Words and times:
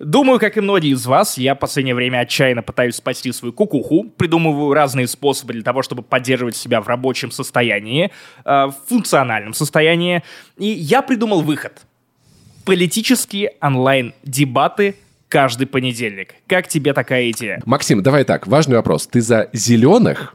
Думаю, 0.00 0.40
как 0.40 0.56
и 0.56 0.62
многие 0.62 0.92
из 0.92 1.04
вас, 1.04 1.36
я 1.36 1.54
в 1.54 1.58
последнее 1.58 1.94
время 1.94 2.20
отчаянно 2.20 2.62
пытаюсь 2.62 2.96
спасти 2.96 3.32
свою 3.32 3.52
кукуху, 3.52 4.04
придумываю 4.16 4.72
разные 4.72 5.06
способы 5.06 5.52
для 5.52 5.62
того, 5.62 5.82
чтобы 5.82 6.02
поддерживать 6.02 6.56
себя 6.56 6.80
в 6.80 6.88
рабочем 6.88 7.30
состоянии, 7.30 8.10
э, 8.46 8.50
в 8.66 8.74
функциональном 8.88 9.52
состоянии. 9.52 10.22
И 10.56 10.68
я 10.68 11.02
придумал 11.02 11.42
выход. 11.42 11.82
Политические 12.64 13.52
онлайн-дебаты 13.60 14.96
каждый 15.28 15.66
понедельник. 15.66 16.34
Как 16.46 16.66
тебе 16.66 16.94
такая 16.94 17.30
идея? 17.30 17.60
Максим, 17.66 18.02
давай 18.02 18.24
так, 18.24 18.46
важный 18.46 18.76
вопрос. 18.76 19.06
Ты 19.06 19.20
за 19.20 19.50
зеленых 19.52 20.34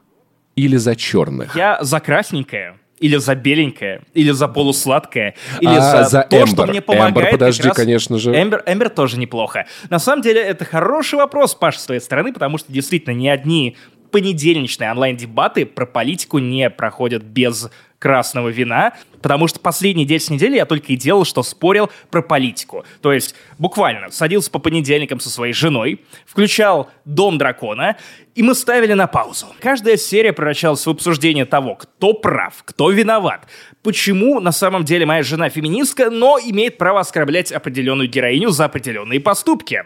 или 0.56 0.78
за 0.78 0.96
черных? 0.96 1.56
Я 1.56 1.80
за 1.82 2.00
красненькое 2.00 2.78
или 3.00 3.18
за 3.18 3.36
беленькое, 3.36 4.02
или 4.14 4.32
за 4.32 4.48
полусладкое, 4.48 5.36
или 5.60 5.76
А, 5.76 6.04
за, 6.04 6.10
за 6.10 6.22
то, 6.24 6.38
Эмбер. 6.38 6.48
что 6.48 6.66
мне 6.68 6.82
помогает. 6.82 7.16
Эмбер, 7.18 7.32
подожди, 7.32 7.68
раз- 7.68 7.76
конечно 7.76 8.18
же. 8.18 8.32
Эмбер, 8.32 8.64
Эмбер 8.66 8.90
тоже 8.90 9.18
неплохо. 9.20 9.66
На 9.90 10.00
самом 10.00 10.22
деле, 10.22 10.42
это 10.42 10.64
хороший 10.66 11.16
вопрос, 11.16 11.56
Паш, 11.56 11.78
с 11.78 11.86
твоей 11.86 12.02
стороны, 12.02 12.32
потому 12.34 12.58
что 12.58 12.72
действительно 12.72 13.14
ни 13.14 13.28
одни 13.28 13.76
понедельничные 14.12 14.92
онлайн-дебаты 14.92 15.66
про 15.66 15.86
политику 15.86 16.40
не 16.40 16.70
проходят 16.70 17.24
без 17.24 17.70
красного 18.00 18.48
вина, 18.50 18.94
потому 19.26 19.48
что 19.48 19.60
последние 19.60 20.06
10 20.06 20.30
недель 20.30 20.56
я 20.56 20.68
только 20.68 20.94
и 20.94 20.96
делал, 20.96 21.26
что 21.26 21.42
спорил 21.42 21.90
про 22.12 22.22
политику. 22.22 22.86
То 23.02 23.12
есть 23.12 23.34
буквально 23.58 24.12
садился 24.12 24.52
по 24.52 24.60
понедельникам 24.60 25.20
со 25.20 25.32
своей 25.32 25.52
женой, 25.52 26.02
включал 26.28 26.92
«Дом 27.06 27.40
дракона», 27.40 27.98
и 28.36 28.44
мы 28.44 28.54
ставили 28.54 28.94
на 28.94 29.08
паузу. 29.08 29.48
Каждая 29.60 29.98
серия 29.98 30.32
превращалась 30.32 30.86
в 30.86 30.90
обсуждение 30.92 31.46
того, 31.46 31.74
кто 31.74 32.14
прав, 32.14 32.54
кто 32.66 32.92
виноват, 32.92 33.48
почему 33.82 34.40
на 34.40 34.52
самом 34.52 34.86
деле 34.86 35.08
моя 35.08 35.24
жена 35.24 35.50
феминистка, 35.50 36.12
но 36.12 36.38
имеет 36.38 36.78
право 36.78 37.00
оскорблять 37.00 37.52
определенную 37.52 38.08
героиню 38.08 38.52
за 38.52 38.66
определенные 38.66 39.20
поступки 39.20 39.86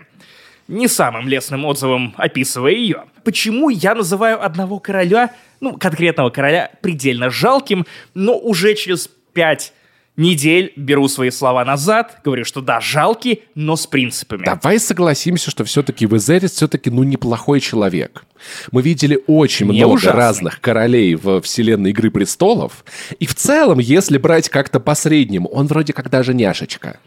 не 0.67 0.88
самым 0.88 1.27
лестным 1.27 1.66
отзывом 1.66 2.13
описывая 2.16 2.73
ее. 2.73 3.05
Почему 3.23 3.69
я 3.69 3.95
называю 3.95 4.44
одного 4.44 4.80
короля, 4.80 5.33
ну, 5.61 5.77
конкретного 5.77 6.30
короля, 6.30 6.71
предельно 6.81 7.31
жалким, 7.31 7.88
но 8.14 8.38
уже 8.38 8.75
через 8.75 9.09
пять 9.40 9.72
недель 10.18 10.73
беру 10.76 11.08
свои 11.08 11.30
слова 11.30 11.64
назад, 11.64 12.20
говорю, 12.26 12.44
что 12.44 12.59
да, 12.59 12.82
жалкий, 12.82 13.44
но 13.56 13.78
с 13.78 13.88
принципами. 13.88 14.44
Давай 14.44 14.80
согласимся, 14.80 15.50
что 15.50 15.64
все-таки 15.64 16.06
Визерис 16.06 16.52
все-таки, 16.52 16.90
ну, 16.90 17.04
неплохой 17.04 17.62
человек. 17.62 18.26
Мы 18.73 18.82
видели 18.82 19.17
очень 19.28 19.67
Не 19.67 19.78
много 19.86 19.94
ужасный. 19.94 20.20
разных 20.20 20.60
королей 20.60 21.16
в 21.16 21.40
вселенной 21.40 21.92
Игры 21.92 22.12
Престолов. 22.12 22.84
И 23.17 23.26
в 23.26 23.34
целом, 23.34 23.80
если 23.80 24.17
брать 24.17 24.50
как-то 24.50 24.82
по 24.82 24.94
среднему, 24.94 25.48
он 25.48 25.67
вроде 25.67 25.94
как 25.94 26.10
даже 26.10 26.34
няшечка. 26.34 27.00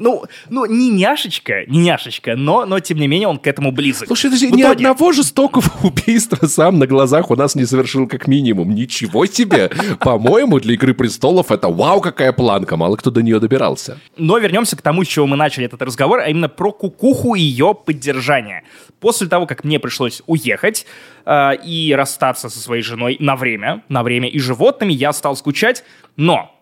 Ну, 0.00 0.24
ну, 0.48 0.64
не 0.64 0.88
няшечка, 0.88 1.66
не 1.66 1.78
няшечка, 1.80 2.34
но, 2.34 2.64
но 2.64 2.80
тем 2.80 2.98
не 2.98 3.06
менее 3.06 3.28
он 3.28 3.38
к 3.38 3.46
этому 3.46 3.70
близок. 3.70 4.06
Слушай, 4.06 4.30
подожди, 4.30 4.50
ни 4.50 4.62
одного 4.62 5.12
жестокого 5.12 5.70
убийства 5.82 6.46
сам 6.46 6.78
на 6.78 6.86
глазах 6.86 7.30
у 7.30 7.36
нас 7.36 7.54
не 7.54 7.66
совершил 7.66 8.08
как 8.08 8.26
минимум. 8.26 8.74
Ничего 8.74 9.26
себе! 9.26 9.70
По-моему, 10.00 10.58
для 10.58 10.72
«Игры 10.72 10.94
престолов» 10.94 11.50
это 11.50 11.68
вау, 11.68 12.00
какая 12.00 12.32
планка. 12.32 12.78
Мало 12.78 12.96
кто 12.96 13.10
до 13.10 13.22
нее 13.22 13.40
добирался. 13.40 13.98
Но 14.16 14.38
вернемся 14.38 14.74
к 14.74 14.80
тому, 14.80 15.04
с 15.04 15.06
чего 15.06 15.26
мы 15.26 15.36
начали 15.36 15.66
этот 15.66 15.82
разговор, 15.82 16.20
а 16.20 16.28
именно 16.28 16.48
про 16.48 16.72
кукуху 16.72 17.34
и 17.34 17.40
ее 17.42 17.74
поддержание. 17.74 18.62
После 19.00 19.26
того, 19.26 19.44
как 19.44 19.64
мне 19.64 19.78
пришлось 19.78 20.22
уехать 20.26 20.86
э, 21.26 21.56
и 21.62 21.94
расстаться 21.94 22.48
со 22.48 22.58
своей 22.58 22.82
женой 22.82 23.18
на 23.20 23.36
время, 23.36 23.82
на 23.90 24.02
время 24.02 24.28
и 24.28 24.38
животными, 24.38 24.94
я 24.94 25.12
стал 25.12 25.36
скучать, 25.36 25.84
но 26.16 26.56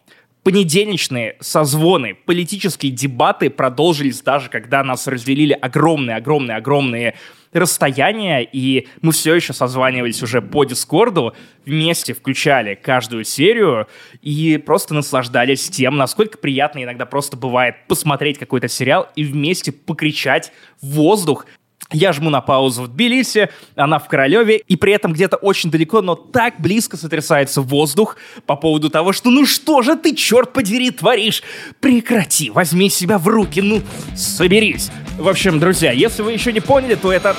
понедельничные 0.49 1.37
созвоны, 1.41 2.15
политические 2.15 2.91
дебаты 2.91 3.51
продолжились 3.51 4.23
даже, 4.23 4.49
когда 4.49 4.83
нас 4.83 5.07
разделили 5.07 5.53
огромные-огромные-огромные 5.53 7.17
расстояния, 7.53 8.43
и 8.51 8.89
мы 9.03 9.13
все 9.13 9.35
еще 9.35 9.53
созванивались 9.53 10.23
уже 10.23 10.41
по 10.41 10.65
Дискорду, 10.65 11.35
вместе 11.67 12.15
включали 12.15 12.75
каждую 12.75 13.25
серию 13.25 13.89
и 14.23 14.57
просто 14.57 14.95
наслаждались 14.95 15.69
тем, 15.69 15.99
насколько 15.99 16.39
приятно 16.39 16.83
иногда 16.83 17.05
просто 17.05 17.37
бывает 17.37 17.87
посмотреть 17.87 18.39
какой-то 18.39 18.69
сериал 18.69 19.09
и 19.17 19.25
вместе 19.25 19.71
покричать 19.71 20.51
в 20.81 20.95
воздух, 20.95 21.45
я 21.91 22.13
жму 22.13 22.31
на 22.31 22.41
паузу 22.41 22.83
в 22.83 22.89
Тбилиси, 22.89 23.49
она 23.75 23.99
в 23.99 24.09
Королеве, 24.09 24.59
и 24.59 24.77
при 24.77 24.93
этом 24.93 25.13
где-то 25.13 25.37
очень 25.37 25.71
далеко, 25.71 26.03
но 26.03 26.15
так 26.15 26.61
близко 26.61 26.97
сотрясается 26.97 27.63
воздух 27.63 28.17
по 28.47 28.57
поводу 28.57 28.91
того, 28.91 29.13
что 29.13 29.31
ну 29.31 29.47
что 29.47 29.83
же 29.83 29.97
ты, 29.97 30.15
черт 30.15 30.53
подери, 30.53 30.91
творишь? 30.91 31.43
Прекрати, 31.81 32.51
возьми 32.51 32.91
себя 32.91 33.19
в 33.19 33.27
руки, 33.27 33.61
ну 33.61 33.83
соберись. 34.15 34.91
В 35.19 35.29
общем, 35.29 35.59
друзья, 35.59 35.93
если 35.93 36.23
вы 36.23 36.33
еще 36.33 36.53
не 36.53 36.61
поняли, 36.61 36.95
то 36.95 37.11
это 37.11 37.35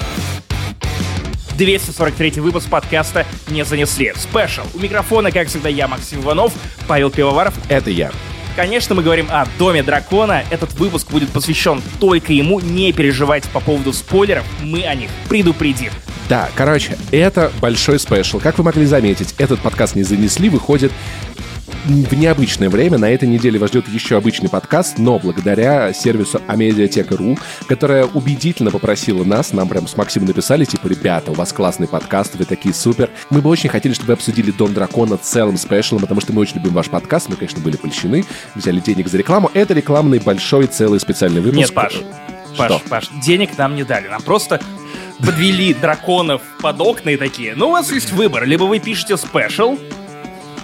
243 1.58 2.40
выпуск 2.40 2.70
подкаста 2.70 3.26
«Не 3.50 3.66
занесли». 3.66 4.14
Спешл. 4.16 4.64
У 4.74 4.80
микрофона, 4.80 5.30
как 5.32 5.50
всегда, 5.50 5.70
я, 5.70 5.88
Максим 5.88 6.22
Иванов, 6.22 6.54
Павел 6.88 7.12
Пивоваров. 7.12 7.54
Это 7.70 7.90
я. 7.90 8.12
Конечно, 8.60 8.94
мы 8.94 9.04
говорим 9.04 9.28
о 9.32 9.46
Доме 9.58 9.84
Дракона. 9.84 10.44
Этот 10.50 10.74
выпуск 10.74 11.10
будет 11.10 11.30
посвящен 11.30 11.82
только 12.02 12.34
ему. 12.34 12.60
Не 12.60 12.92
переживайте 12.92 13.48
по 13.54 13.62
поводу 13.62 13.94
спойлеров, 13.94 14.44
мы 14.62 14.84
о 14.84 14.94
них 14.96 15.10
предупредим. 15.30 15.94
Да, 16.28 16.50
короче, 16.56 16.98
это 17.12 17.54
большой 17.62 18.00
спешл. 18.00 18.38
Как 18.38 18.58
вы 18.58 18.66
могли 18.66 18.86
заметить, 18.86 19.34
этот 19.38 19.62
подкаст 19.62 19.96
не 19.96 20.04
занесли, 20.04 20.50
выходит 20.50 20.92
в 21.86 22.14
необычное 22.14 22.70
время. 22.70 22.98
На 22.98 23.10
этой 23.10 23.28
неделе 23.28 23.60
вас 23.60 23.70
ждет 23.70 23.88
еще 23.88 24.18
обычный 24.18 24.50
подкаст, 24.50 24.98
но 24.98 25.20
благодаря 25.20 25.94
сервису 25.94 26.42
Амедиатека.ру, 26.48 27.38
которая 27.68 28.06
убедительно 28.06 28.72
попросила 28.72 29.24
нас, 29.24 29.54
нам 29.54 29.68
прям 29.68 29.88
с 29.88 29.98
Максимом 29.98 30.28
написали, 30.28 30.66
типа, 30.66 30.88
ребята, 30.88 31.32
у 31.32 31.34
вас 31.34 31.54
классный 31.54 31.88
подкаст, 31.88 32.36
вы 32.36 32.46
такие 32.46 32.74
супер. 32.74 33.10
Мы 33.30 33.42
бы 33.42 33.50
очень 33.50 33.70
хотели, 33.70 33.94
чтобы 33.94 34.08
вы 34.08 34.14
обсудили 34.14 34.52
Дом 34.52 34.74
Дракона 34.74 35.18
целым 35.18 35.58
спешлом, 35.58 36.02
потому 36.02 36.22
что 36.22 36.34
мы 36.34 36.42
очень 36.42 36.56
любим 36.56 36.74
ваш 36.74 36.90
подкаст, 36.90 37.30
мы, 37.30 37.36
конечно, 37.36 37.62
были 37.62 37.78
польщены, 37.78 38.26
взяли 38.56 38.80
денег 38.80 39.08
за 39.08 39.18
рекламу. 39.18 39.50
Это 39.54 39.74
рекламный 39.74 40.20
большой 40.20 40.68
целый 40.68 41.00
специальный 41.00 41.42
выпуск. 41.42 41.58
Нет, 41.60 41.74
Паш, 41.74 42.02
Паш, 42.58 42.72
Что? 42.72 42.82
Паш, 42.90 43.10
денег 43.24 43.58
нам 43.58 43.76
не 43.76 43.84
дали. 43.84 44.08
Нам 44.08 44.22
просто 44.22 44.60
подвели 45.20 45.74
драконов 45.74 46.42
под 46.62 46.80
окна 46.82 47.10
и 47.10 47.18
такие. 47.18 47.56
Ну, 47.56 47.70
у 47.70 47.72
вас 47.72 47.92
есть 47.92 48.12
выбор. 48.12 48.46
Либо 48.46 48.64
вы 48.64 48.80
пишете 48.80 49.18
спешл, 49.18 49.78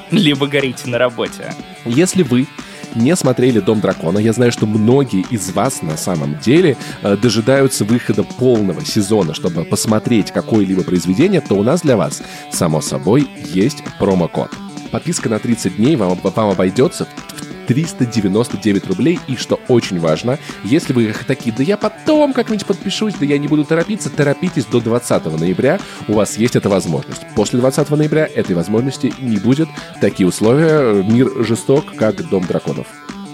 либо 0.11 0.47
горите 0.47 0.88
на 0.89 0.97
работе. 0.97 1.53
Если 1.85 2.23
вы 2.23 2.47
не 2.95 3.16
смотрели 3.16 3.59
«Дом 3.59 3.81
дракона», 3.81 4.19
я 4.19 4.33
знаю, 4.33 4.51
что 4.51 4.66
многие 4.66 5.25
из 5.29 5.51
вас 5.51 5.81
на 5.81 5.97
самом 5.97 6.39
деле 6.39 6.77
э, 7.01 7.17
дожидаются 7.17 7.83
выхода 7.83 8.23
полного 8.23 8.85
сезона, 8.85 9.33
чтобы 9.33 9.66
посмотреть 9.66 10.31
какое-либо 10.31 10.83
произведение, 10.83 11.41
то 11.41 11.55
у 11.55 11.63
нас 11.63 11.81
для 11.81 11.97
вас, 11.97 12.23
само 12.51 12.81
собой, 12.81 13.27
есть 13.53 13.83
промокод. 13.99 14.49
Подписка 14.91 15.27
на 15.29 15.39
30 15.39 15.75
дней 15.75 15.95
вам, 15.97 16.17
вам 16.23 16.49
обойдется 16.49 17.05
в 17.35 17.44
399 17.67 18.87
рублей. 18.87 19.19
И 19.27 19.35
что 19.35 19.59
очень 19.67 19.99
важно, 19.99 20.39
если 20.63 20.93
вы 20.93 21.13
такие, 21.27 21.55
да 21.55 21.63
я 21.63 21.77
потом 21.77 22.33
как-нибудь 22.33 22.65
подпишусь, 22.65 23.15
да 23.15 23.25
я 23.25 23.37
не 23.37 23.47
буду 23.47 23.65
торопиться, 23.65 24.09
торопитесь 24.09 24.65
до 24.65 24.79
20 24.79 25.25
ноября, 25.39 25.79
у 26.07 26.13
вас 26.13 26.37
есть 26.37 26.55
эта 26.55 26.69
возможность. 26.69 27.21
После 27.35 27.59
20 27.59 27.89
ноября 27.91 28.25
этой 28.25 28.55
возможности 28.55 29.13
не 29.19 29.37
будет. 29.37 29.69
Такие 30.01 30.27
условия, 30.27 31.03
мир 31.03 31.29
жесток, 31.43 31.95
как 31.95 32.27
Дом 32.29 32.45
драконов. 32.45 32.87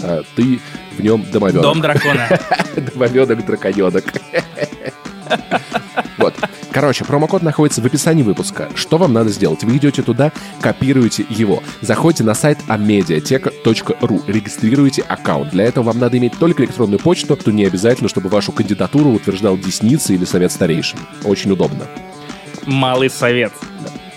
А 0.04 0.24
ты 0.36 0.60
в 0.98 1.02
нем 1.02 1.26
домовенок. 1.32 1.62
Дом 1.64 1.82
дракона. 1.82 2.28
Домовенок, 2.76 3.46
драконенок. 3.46 4.06
Вот. 6.18 6.36
Короче, 6.72 7.04
промокод 7.04 7.42
находится 7.42 7.82
в 7.82 7.86
описании 7.86 8.24
выпуска. 8.24 8.70
Что 8.76 8.98
вам 8.98 9.14
надо 9.14 9.30
сделать? 9.30 9.64
Вы 9.64 9.78
идете 9.78 10.02
туда, 10.02 10.32
копируете 10.62 11.26
его, 11.30 11.64
заходите 11.82 12.24
на 12.24 12.34
сайт 12.34 12.60
amediateka.ru, 12.68 14.22
регистрируете 14.28 15.02
аккаунт. 15.02 15.52
Для 15.52 15.66
этого 15.66 15.86
вам 15.86 16.00
надо 16.00 16.18
иметь 16.18 16.38
только 16.38 16.64
электронную 16.64 17.00
почту, 17.00 17.36
то 17.36 17.52
не 17.52 17.66
обязательно, 17.66 18.08
чтобы 18.08 18.30
вашу 18.30 18.52
кандидатуру 18.52 19.10
утверждал 19.10 19.58
Десница 19.58 20.14
или 20.14 20.26
Совет 20.26 20.52
Старейшин. 20.52 21.00
Очень 21.24 21.52
удобно. 21.52 21.88
Малый 22.66 23.10
совет. 23.10 23.52
А 23.60 24.11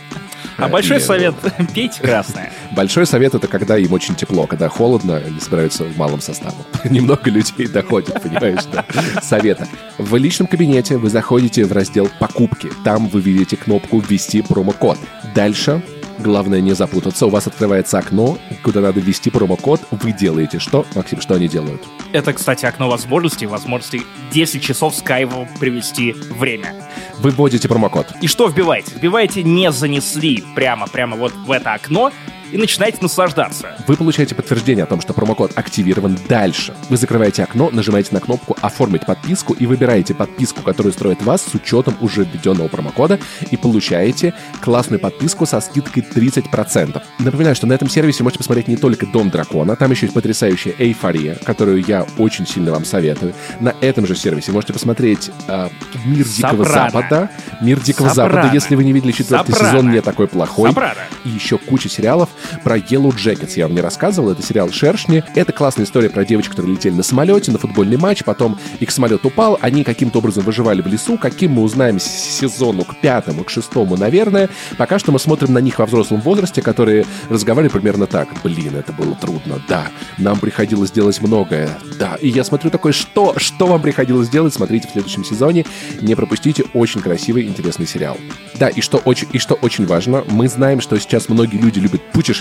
А, 0.57 0.69
большой 0.69 0.99
и, 0.99 1.01
совет 1.01 1.35
пейте 1.75 2.01
красное. 2.01 2.53
Большой 2.73 3.07
совет— 3.07 3.35
это 3.37 3.49
когда 3.49 3.77
им 3.77 3.93
очень 3.93 4.15
тепло, 4.15 4.47
когда 4.47 4.69
холодно, 4.69 5.17
они 5.17 5.41
собираются 5.41 5.85
в 5.85 5.97
малом 5.97 6.21
составе. 6.21 6.57
Немного 6.85 7.31
людей 7.31 7.67
доходит, 7.67 8.23
понимаешь, 8.23 8.65
до 8.65 8.85
совета. 9.23 9.67
В 9.99 10.17
личном 10.17 10.47
кабинете 10.47 10.97
вы 10.97 11.09
заходите 11.11 11.65
в 11.65 11.73
раздел 11.73 12.09
«Покупки». 12.19 12.71
Там 12.85 13.09
вы 13.09 13.21
видите 13.21 13.57
кнопку 13.57 14.01
«Ввести 14.01 14.43
промокод». 14.43 14.99
Дальше 15.35 15.83
Главное 16.25 16.63
не 16.63 16.73
запутаться. 16.73 17.27
У 17.27 17.29
вас 17.29 17.47
открывается 17.47 17.99
окно, 17.99 18.39
куда 18.63 18.81
надо 18.81 18.99
ввести 18.99 19.29
промокод. 19.29 19.83
Вы 19.91 20.13
делаете 20.13 20.59
что? 20.59 20.87
Максим, 20.95 21.21
что 21.21 21.35
они 21.35 21.49
делают? 21.49 21.83
Это, 22.13 22.33
кстати, 22.33 22.65
окно 22.65 22.89
возможностей. 22.89 23.45
Возможности 23.45 24.01
10 24.33 24.63
часов 24.63 24.95
скайву 24.95 25.47
привести 25.61 26.13
время. 26.13 26.75
Вы 27.19 27.29
вводите 27.29 27.69
промокод. 27.69 28.07
И 28.23 28.27
что 28.27 28.49
вбиваете? 28.49 28.93
Вбиваете 28.95 29.43
«не 29.43 29.71
занесли» 29.71 30.43
прямо, 30.55 30.87
прямо 30.87 31.15
вот 31.19 31.35
в 31.35 31.51
это 31.51 31.75
окно 31.75 32.11
и 32.55 32.57
начинаете 32.57 32.99
наслаждаться. 33.01 33.77
Вы 33.89 33.97
получаете 33.97 34.37
подтверждение 34.37 34.85
о 34.85 34.87
том, 34.87 35.01
что 35.01 35.13
промокод 35.13 35.59
активирован 35.59 36.17
дальше. 36.29 36.73
Вы 36.89 36.97
закрываете 36.97 37.43
окно, 37.43 37.69
нажимаете 37.73 38.11
на 38.13 38.21
кнопку 38.21 38.57
«Оформить 38.61 39.05
подписку» 39.05 39.55
и 39.55 39.67
выбираете 39.67 40.15
подписку, 40.15 40.63
которую 40.63 40.93
строит 40.93 41.21
вас 41.23 41.43
с 41.43 41.55
учетом 41.55 41.97
уже 42.01 42.23
введенного 42.23 42.69
промокода 42.69 43.19
и 43.51 43.57
получаете 43.57 44.35
классную 44.61 45.01
подписку 45.01 45.47
со 45.47 45.61
скидкой 45.61 46.05
30%. 46.05 47.03
Напоминаю, 47.19 47.57
что 47.57 47.67
на 47.67 47.73
этом 47.73 47.89
сервисе 47.89 48.23
можете 48.23 48.39
посмотреть 48.39 48.69
не 48.69 48.77
только 48.77 49.05
«Дом 49.07 49.31
дракона», 49.31 49.75
там 49.75 49.91
еще 49.91 50.07
есть 50.07 50.15
потрясающая 50.15 50.75
«Эйфория», 50.79 51.35
которую 51.45 51.85
я 51.85 52.07
очень 52.19 52.47
сильно 52.47 52.71
вам 52.71 52.85
советую. 52.85 53.35
На 53.59 53.75
этом 53.81 54.07
же 54.07 54.15
сервисе 54.15 54.53
можете 54.53 54.73
посмотреть 54.73 55.29
э, 55.49 55.69
«Мир 56.05 56.25
Дикого 56.25 56.63
Сопрано. 56.63 56.91
Запада». 56.91 57.31
«Мир 57.61 57.81
Дикого 57.81 58.11
Сопрано. 58.11 58.33
Запада», 58.35 58.55
если 58.55 58.77
вы 58.77 58.85
не 58.85 58.93
видели 58.93 59.11
четвертый 59.11 59.51
Сопрано. 59.51 59.73
сезон, 59.73 59.91
не 59.91 60.01
такой 60.01 60.29
плохой. 60.29 60.69
Сопрано. 60.69 61.01
И 61.25 61.31
еще 61.31 61.59
куча 61.59 61.89
сериалов 61.89 62.29
про 62.63 62.79
Yellow 62.79 63.15
Jackets. 63.15 63.53
Я 63.57 63.67
вам 63.67 63.75
не 63.75 63.81
рассказывал, 63.81 64.31
это 64.31 64.43
сериал 64.43 64.71
«Шершни». 64.71 65.25
Это 65.35 65.53
классная 65.53 65.85
история 65.85 66.11
про 66.11 66.25
девочек, 66.25 66.53
которые 66.53 66.75
летели 66.75 66.95
на 66.95 67.03
самолете, 67.03 67.53
на 67.53 67.59
футбольный 67.59 67.97
матч, 67.97 68.25
потом 68.25 68.59
их 68.81 68.91
самолет 68.91 69.25
упал, 69.25 69.59
они 69.61 69.85
каким-то 69.85 70.19
образом 70.19 70.45
выживали 70.45 70.83
в 70.83 70.87
лесу. 70.87 71.19
Каким 71.19 71.53
мы 71.53 71.63
узнаем 71.63 71.99
сезону 71.99 72.85
к 72.85 72.97
пятому, 73.01 73.45
к 73.45 73.51
шестому, 73.51 73.97
наверное. 73.97 74.49
Пока 74.77 74.99
что 74.99 75.13
мы 75.13 75.19
смотрим 75.19 75.53
на 75.53 75.59
них 75.59 75.79
во 75.79 75.87
взрослом 75.87 76.21
возрасте, 76.21 76.63
которые 76.63 77.07
разговаривали 77.29 77.73
примерно 77.73 78.07
так. 78.07 78.29
Блин, 78.43 78.77
это 78.77 78.93
было 78.93 79.15
трудно, 79.15 79.61
да. 79.69 79.89
Нам 80.19 80.39
приходилось 80.39 80.91
делать 80.91 81.21
многое, 81.21 81.71
да. 81.99 82.17
И 82.21 82.29
я 82.29 82.45
смотрю 82.45 82.71
такой, 82.71 82.93
что? 82.93 83.35
Что 83.39 83.67
вам 83.67 83.81
приходилось 83.81 84.29
делать? 84.29 84.55
Смотрите 84.55 84.89
в 84.89 84.93
следующем 84.93 85.25
сезоне. 85.25 85.65
Не 86.01 86.15
пропустите 86.15 86.65
очень 86.75 87.01
красивый, 87.01 87.45
интересный 87.45 87.87
сериал. 87.87 88.17
Да, 88.59 88.69
и 88.69 88.81
что 88.81 88.99
очень, 88.99 89.29
и 89.33 89.39
что 89.39 89.55
очень 89.55 89.87
важно, 89.87 90.25
мы 90.29 90.49
знаем, 90.49 90.81
что 90.81 90.99
сейчас 90.99 91.29
многие 91.29 91.57
люди 91.57 91.79
любят 91.79 92.03
путешествовать. 92.13 92.34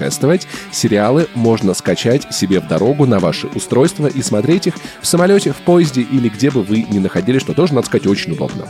Сериалы 0.71 1.27
можно 1.33 1.73
скачать 1.73 2.33
себе 2.33 2.59
в 2.59 2.67
дорогу 2.67 3.05
на 3.05 3.19
ваше 3.19 3.47
устройство 3.47 4.07
и 4.07 4.21
смотреть 4.21 4.67
их 4.67 4.75
в 5.01 5.05
самолете, 5.05 5.51
в 5.51 5.57
поезде 5.57 6.01
или 6.01 6.29
где 6.29 6.51
бы 6.51 6.63
вы 6.63 6.83
ни 6.89 6.99
находились, 6.99 7.41
что 7.41 7.53
тоже, 7.53 7.73
надо 7.73 7.87
сказать, 7.87 8.07
очень 8.07 8.33
удобно. 8.33 8.67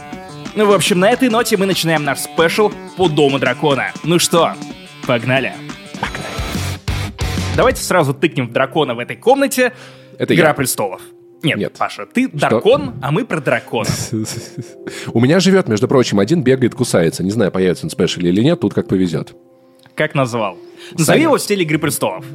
Ну, 0.55 0.67
в 0.67 0.71
общем, 0.71 0.99
на 0.99 1.09
этой 1.09 1.29
ноте 1.29 1.57
мы 1.57 1.65
начинаем 1.65 2.03
наш 2.03 2.19
спешл 2.19 2.71
по 2.95 3.09
Дому 3.09 3.39
Дракона. 3.39 3.91
Ну 4.03 4.19
что, 4.19 4.53
погнали? 5.07 5.53
Погнали. 5.99 6.33
Давайте 7.55 7.83
сразу 7.83 8.13
тыкнем 8.13 8.47
в 8.47 8.51
дракона 8.51 8.95
в 8.95 8.99
этой 8.99 9.15
комнате. 9.15 9.73
Это 10.17 10.33
Игра 10.33 10.49
я. 10.49 10.53
престолов. 10.53 11.01
Нет, 11.43 11.57
Нет. 11.57 11.75
Паша, 11.77 12.05
ты 12.05 12.27
дракон, 12.29 12.95
а 13.01 13.11
мы 13.11 13.25
про 13.25 13.41
дракона. 13.41 13.89
У 15.13 15.19
меня 15.19 15.39
живет, 15.39 15.67
между 15.67 15.87
прочим, 15.87 16.19
один 16.19 16.41
бегает, 16.41 16.73
кусается. 16.73 17.23
Не 17.23 17.31
знаю, 17.31 17.51
появится 17.51 17.85
он 17.85 17.89
в 17.89 17.93
спешле 17.93 18.29
или 18.29 18.41
нет, 18.41 18.59
тут 18.61 18.73
как 18.73 18.87
повезет. 18.87 19.35
Как 19.95 20.15
назвал? 20.15 20.57
Назови 20.97 21.21
его 21.21 21.37
в 21.37 21.41
стиле 21.41 21.63
Игры 21.63 21.77
престолов. 21.77 22.25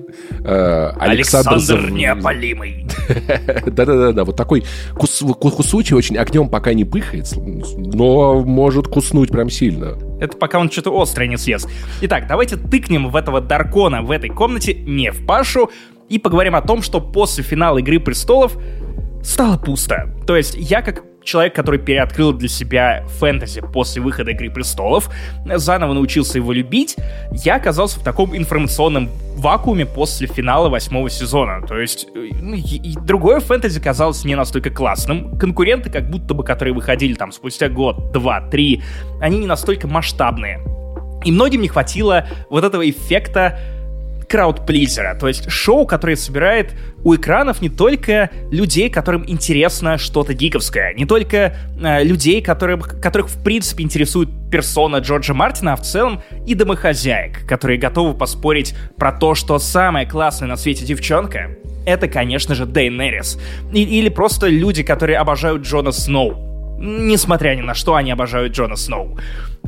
Э, 0.45 0.91
Александр, 0.99 1.91
Неопалимый. 1.91 2.87
Да-да-да, 3.67 4.25
вот 4.25 4.37
такой 4.37 4.65
кус- 4.95 5.21
ку- 5.35 5.51
кусучий, 5.51 5.95
очень 5.97 6.17
огнем 6.17 6.49
пока 6.49 6.73
не 6.73 6.85
пыхает, 6.85 7.27
но 7.37 8.41
может 8.43 8.87
куснуть 8.87 9.31
прям 9.31 9.51
сильно. 9.51 9.99
Это 10.21 10.37
пока 10.37 10.61
он 10.61 10.71
что-то 10.71 10.99
острое 11.01 11.29
не 11.29 11.37
съест. 11.37 11.69
Итак, 12.01 12.27
давайте 12.29 12.57
тыкнем 12.57 13.11
в 13.11 13.17
этого 13.17 13.41
Даркона 13.41 14.03
в 14.03 14.11
этой 14.11 14.31
комнате, 14.31 14.75
не 14.75 15.11
в 15.11 15.27
Пашу, 15.27 15.71
и 16.09 16.19
поговорим 16.19 16.55
о 16.55 16.63
том, 16.63 16.81
что 16.83 17.01
после 17.01 17.45
финала 17.45 17.79
Игры 17.79 17.99
Престолов 18.01 18.57
стало 19.23 19.59
пусто. 19.59 20.15
То 20.27 20.37
есть 20.37 20.55
я 20.57 20.81
как 20.81 21.03
человек, 21.29 21.55
который 21.55 21.79
переоткрыл 21.79 22.33
для 22.33 22.49
себя 22.49 23.05
фэнтези 23.21 23.61
после 23.61 24.01
выхода 24.01 24.31
Игры 24.31 24.51
Престолов, 24.51 25.11
заново 25.57 25.93
научился 25.93 26.39
его 26.39 26.53
любить, 26.53 26.97
я 27.45 27.57
оказался 27.57 28.01
в 28.01 28.03
таком 28.03 28.35
информационном 28.37 29.11
вакууме 29.37 29.85
после 29.85 30.27
финала 30.27 30.69
восьмого 30.71 31.11
сезона. 31.11 31.65
То 31.67 31.79
есть 31.79 32.07
э, 32.15 32.31
ну, 32.41 32.55
и- 32.55 32.61
и 32.93 32.97
другое 32.97 33.41
фэнтези 33.41 33.79
казалось 33.79 34.25
не 34.25 34.35
настолько 34.35 34.71
классным. 34.71 35.39
Конкуренты, 35.39 35.91
как 35.91 36.11
будто 36.11 36.33
бы, 36.35 36.43
которые 36.45 36.73
выходили 36.75 37.15
там 37.15 37.31
спустя 37.31 37.69
год, 37.69 38.11
два, 38.13 38.41
три, 38.41 38.83
они 39.21 39.39
не 39.39 39.47
настолько 39.47 39.87
масштабные. 39.87 40.61
И 41.25 41.31
многим 41.33 41.61
не 41.61 41.69
хватило 41.69 42.27
вот 42.49 42.65
этого 42.65 42.89
эффекта 42.89 43.59
краудплизера, 44.29 45.17
то 45.19 45.27
есть 45.29 45.51
шоу, 45.51 45.87
которое 45.87 46.17
собирает 46.17 46.75
у 47.03 47.15
экранов 47.15 47.63
не 47.63 47.69
только 47.69 48.31
людей, 48.51 48.91
которым 48.91 49.25
интересно 49.27 49.99
что-то 49.99 50.35
гиковское, 50.35 50.93
не 50.95 51.07
только 51.07 51.57
э, 51.81 52.05
людей, 52.05 52.43
которым, 52.43 52.81
которых 52.81 53.29
в 53.29 53.43
принципе 53.43 53.85
интересует 53.85 54.29
персона 54.51 54.99
Джорджа 54.99 55.35
Мартина, 55.35 55.73
а 55.73 55.77
в 55.77 55.83
целом 55.83 56.23
и 56.47 56.55
домохозяек, 56.55 57.47
которые 57.47 57.79
готовы 57.79 58.15
поспорить 58.15 58.75
про 58.97 59.13
то, 59.13 59.35
что 59.35 59.59
самая 59.59 60.07
классная 60.07 60.49
на 60.49 60.57
свете 60.57 60.85
девчонка 60.85 61.57
это, 61.87 62.07
конечно 62.07 62.55
же, 62.55 62.67
Дейнерис. 62.67 63.39
И- 63.73 63.83
или 63.83 64.11
просто 64.11 64.49
люди, 64.49 64.83
которые 64.83 65.17
обожают 65.19 65.63
Джона 65.63 65.91
Сноу. 65.91 66.77
Несмотря 66.79 67.57
ни 67.57 67.63
на 67.63 67.75
что, 67.75 67.95
они 67.95 68.11
обожают 68.11 68.53
Джона 68.53 68.77
Сноу. 68.77 69.19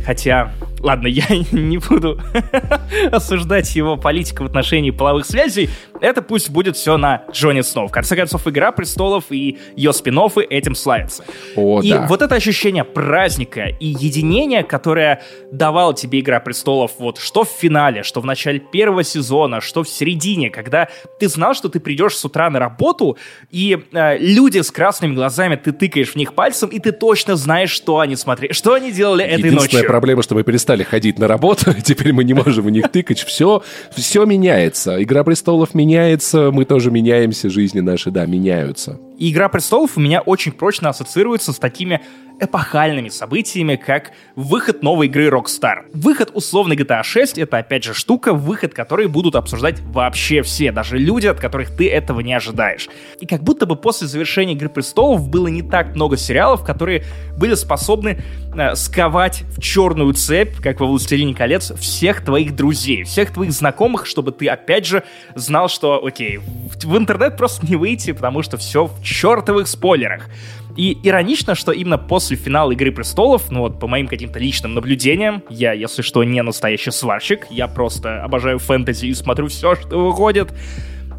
Хотя, 0.05 0.53
ладно, 0.81 1.07
я 1.09 1.25
не 1.53 1.79
буду 1.79 2.21
осуждать 3.13 3.75
его 3.77 3.97
политику 3.97 4.45
в 4.45 4.47
отношении 4.47 4.91
половых 4.91 5.27
связей. 5.27 5.71
Это 6.01 6.23
пусть 6.23 6.51
будет 6.51 6.77
все 6.77 6.97
на 6.97 7.25
Джоне 7.33 7.63
Сноу. 7.63 7.89
В 7.89 7.93
конце 7.93 8.17
концов, 8.17 8.47
«Игра 8.47 8.73
престолов» 8.73 9.25
и 9.31 9.59
ее 9.77 9.93
спин 9.93 10.19
этим 10.51 10.75
славятся. 10.75 11.25
О, 11.57 11.81
и 11.83 11.91
да. 11.91 12.07
вот 12.07 12.21
это 12.21 12.35
ощущение 12.35 12.85
праздника 12.85 13.67
и 13.67 13.87
единения, 13.87 14.63
которое 14.63 15.23
давала 15.53 15.95
тебе 15.95 16.21
«Игра 16.21 16.41
престолов», 16.41 16.93
вот 16.99 17.19
что 17.19 17.45
в 17.45 17.49
финале, 17.49 18.03
что 18.03 18.21
в 18.21 18.27
начале 18.27 18.59
первого 18.59 19.05
сезона, 19.05 19.61
что 19.61 19.83
в 19.83 19.89
середине, 19.89 20.51
когда 20.51 20.89
ты 21.19 21.29
знал, 21.29 21.55
что 21.55 21.69
ты 21.69 21.81
придешь 21.81 22.17
с 22.17 22.25
утра 22.25 22.51
на 22.51 22.59
работу, 22.59 23.17
и 23.51 23.79
э, 23.93 24.19
люди 24.19 24.61
с 24.61 24.71
красными 24.71 25.15
глазами, 25.15 25.57
ты 25.57 25.73
тыкаешь 25.73 26.11
в 26.11 26.17
них 26.17 26.35
пальцем, 26.35 26.71
и 26.71 26.79
ты 26.79 26.93
точно 26.93 27.37
знаешь, 27.37 27.71
что 27.71 28.01
они 28.01 28.17
смотрели, 28.17 28.53
что 28.53 28.75
они 28.75 28.93
делали 28.93 29.25
этой 29.25 29.47
Единственная 29.47 29.80
ночью. 29.81 29.89
проблема, 29.89 30.23
что 30.23 30.35
мы 30.35 30.45
перестали 30.45 30.83
ходить 30.83 31.19
на 31.19 31.29
работу, 31.29 31.75
теперь 31.85 32.13
мы 32.13 32.25
не 32.25 32.35
можем 32.35 32.65
в 32.65 32.71
них 32.71 32.91
тыкать. 32.91 33.21
Все, 33.21 33.63
все 33.91 34.25
меняется. 34.25 35.03
Игра 35.03 35.25
престолов 35.25 35.75
меняется, 35.75 36.51
мы 36.51 36.65
тоже 36.65 36.91
меняемся, 36.91 37.51
жизни 37.51 37.81
наши, 37.81 38.11
да, 38.11 38.27
меняются. 38.27 38.99
И 39.21 39.31
«Игра 39.31 39.51
престолов» 39.51 39.99
у 39.99 40.01
меня 40.01 40.23
очень 40.23 40.51
прочно 40.51 40.89
ассоциируется 40.89 41.53
с 41.53 41.59
такими 41.59 42.01
эпохальными 42.41 43.11
событиями, 43.11 43.77
как 43.77 44.13
выход 44.35 44.83
новой 44.83 45.07
игры 45.07 45.29
Rockstar. 45.29 45.85
Выход 45.93 46.31
условной 46.33 46.77
GTA 46.77 47.03
6— 47.03 47.39
это, 47.39 47.59
опять 47.59 47.85
же, 47.85 47.95
штука, 47.95 48.33
выход 48.33 48.73
которой 48.73 49.07
будут 49.07 49.37
обсуждать 49.37 49.81
вообще 49.81 50.43
все, 50.43 50.73
даже 50.73 50.99
люди, 50.99 51.27
от 51.27 51.39
которых 51.39 51.77
ты 51.77 51.89
этого 51.91 52.21
не 52.21 52.33
ожидаешь. 52.33 52.89
И 53.21 53.27
как 53.27 53.43
будто 53.43 53.67
бы 53.67 53.77
после 53.77 54.07
завершения 54.07 54.55
«Игры 54.55 54.71
престолов» 54.71 55.29
было 55.29 55.49
не 55.49 55.63
так 55.63 55.95
много 55.95 56.17
сериалов, 56.17 56.65
которые 56.65 57.05
были 57.37 57.55
способны 57.55 58.23
э, 58.55 58.75
сковать 58.75 59.43
в 59.57 59.61
черную 59.61 60.15
цепь, 60.15 60.57
как 60.63 60.81
во 60.81 60.87
«Властелине 60.87 61.35
колец», 61.35 61.73
всех 61.73 62.25
твоих 62.25 62.57
друзей, 62.57 63.05
всех 63.05 63.33
твоих 63.33 63.53
знакомых, 63.53 64.07
чтобы 64.07 64.33
ты, 64.33 64.49
опять 64.49 64.87
же, 64.87 65.03
знал, 65.35 65.69
что, 65.69 66.05
окей, 66.05 66.39
в, 66.39 66.97
интернет 66.97 67.37
просто 67.37 67.67
не 67.67 67.77
выйти, 67.77 68.13
потому 68.13 68.43
что 68.43 68.57
все 68.57 68.87
в 68.87 69.03
чертовых 69.11 69.67
спойлерах. 69.69 70.29
И 70.77 70.97
иронично, 71.03 71.55
что 71.55 71.73
именно 71.73 71.99
после 71.99 72.37
финала 72.37 72.71
Игры 72.73 72.93
Престолов, 72.93 73.51
ну 73.51 73.61
вот 73.61 73.81
по 73.81 73.89
моим 73.89 74.07
каким-то 74.07 74.39
личным 74.39 74.75
наблюдениям, 74.75 75.43
я, 75.51 75.73
если 75.73 76.03
что, 76.03 76.23
не 76.25 76.43
настоящий 76.43 76.91
сварщик, 76.91 77.47
я 77.51 77.67
просто 77.67 78.23
обожаю 78.23 78.59
фэнтези 78.59 79.07
и 79.07 79.15
смотрю 79.15 79.49
все, 79.49 79.75
что 79.75 79.99
выходит, 79.99 80.53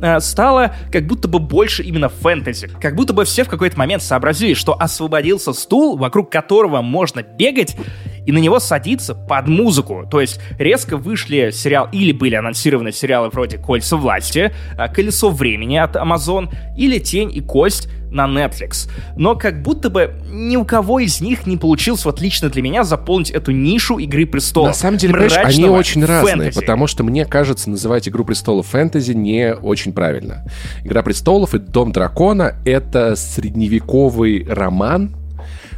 э, 0.01 0.19
стало 0.19 0.73
как 0.91 1.05
будто 1.05 1.27
бы 1.27 1.39
больше 1.39 1.83
именно 1.83 2.09
фэнтези. 2.09 2.69
Как 2.81 2.95
будто 2.95 3.13
бы 3.13 3.25
все 3.25 3.43
в 3.43 3.49
какой-то 3.49 3.77
момент 3.77 4.03
сообразили, 4.03 4.53
что 4.53 4.73
освободился 4.79 5.53
стул, 5.53 5.97
вокруг 5.97 6.31
которого 6.31 6.81
можно 6.81 7.21
бегать, 7.21 7.75
и 8.25 8.31
на 8.31 8.37
него 8.37 8.59
садиться 8.59 9.15
под 9.15 9.47
музыку. 9.47 10.07
То 10.09 10.21
есть 10.21 10.39
резко 10.57 10.97
вышли 10.97 11.51
сериал, 11.51 11.89
или 11.91 12.11
были 12.11 12.35
анонсированы 12.35 12.91
сериалы 12.91 13.29
вроде 13.29 13.57
«Кольца 13.57 13.97
власти», 13.97 14.51
э, 14.77 14.87
«Колесо 14.93 15.29
времени» 15.29 15.77
от 15.77 15.95
Amazon, 15.95 16.49
или 16.77 16.99
«Тень 16.99 17.31
и 17.35 17.41
кость» 17.41 17.89
на 18.11 18.27
Netflix. 18.27 18.89
Но 19.15 19.35
как 19.35 19.61
будто 19.61 19.89
бы 19.89 20.13
ни 20.29 20.57
у 20.57 20.65
кого 20.65 20.99
из 20.99 21.21
них 21.21 21.47
не 21.47 21.57
получилось 21.57 22.03
вот 22.05 22.19
лично 22.19 22.49
для 22.49 22.61
меня 22.61 22.83
заполнить 22.83 23.31
эту 23.31 23.51
нишу 23.51 23.97
Игры 23.97 24.25
Престолов. 24.25 24.69
На 24.69 24.73
самом 24.73 24.97
деле, 24.97 25.13
понимаешь, 25.13 25.37
они 25.37 25.65
очень 25.65 26.03
разные, 26.03 26.35
фэнтези. 26.35 26.59
потому 26.59 26.87
что 26.87 27.03
мне 27.03 27.25
кажется, 27.25 27.69
называть 27.69 28.09
«Игру 28.09 28.25
престолов» 28.25 28.67
фэнтези 28.67 29.13
не 29.13 29.53
очень 29.53 29.93
правильно. 29.93 30.45
«Игра 30.83 31.01
престолов» 31.03 31.55
и 31.55 31.59
«Дом 31.59 31.91
дракона»— 31.91 32.55
это 32.65 33.15
средневековый 33.15 34.45
роман 34.47 35.15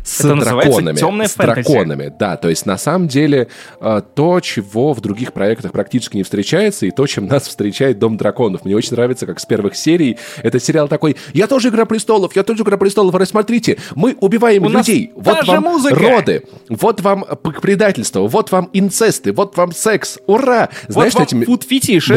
с 0.03 0.19
Это 0.19 0.36
драконами. 0.36 0.98
Темная 0.98 1.27
с 1.27 1.33
фэнтези. 1.33 1.63
драконами, 1.63 2.13
да. 2.17 2.38
То 2.38 2.50
есть 2.50 2.65
на 2.65 2.77
самом 2.77 3.07
деле 3.07 3.48
э, 3.79 4.01
то, 4.15 4.39
чего 4.39 4.93
в 4.93 5.01
других 5.01 5.33
проектах 5.33 5.72
практически 5.72 6.17
не 6.17 6.24
встречается, 6.24 6.86
и 6.86 6.91
то, 6.91 7.07
чем 7.07 7.27
нас 7.27 7.48
встречает 7.48 8.00
Дом 8.00 8.17
драконов. 8.17 8.65
Мне 8.65 8.75
очень 8.75 8.93
нравится, 8.95 9.25
как 9.25 9.39
с 9.39 9.45
первых 9.45 9.75
серий 9.75 10.17
этот 10.41 10.63
сериал 10.63 10.88
такой: 10.88 11.15
Я 11.33 11.48
тоже 11.48 11.69
Игра 11.69 11.86
престолов, 11.86 12.36
я 12.36 12.43
тоже 12.43 12.63
Игра 12.63 12.77
престолов. 12.77 13.15
Рассмотрите, 13.15 13.77
мы 13.95 14.15
убиваем 14.19 14.65
У 14.65 14.69
людей. 14.69 15.12
Вот 15.15 15.45
вам 15.48 15.63
музыка. 15.63 15.95
роды, 15.95 16.43
вот 16.69 17.01
вам 17.01 17.25
предательство, 17.62 18.27
вот 18.27 18.51
вам 18.51 18.69
инцесты, 18.74 19.31
вот 19.31 19.55
вам 19.57 19.72
секс. 19.72 20.19
Ура! 20.27 20.69
Знаешь, 20.88 21.13
вот 21.13 21.24
этим... 21.24 21.43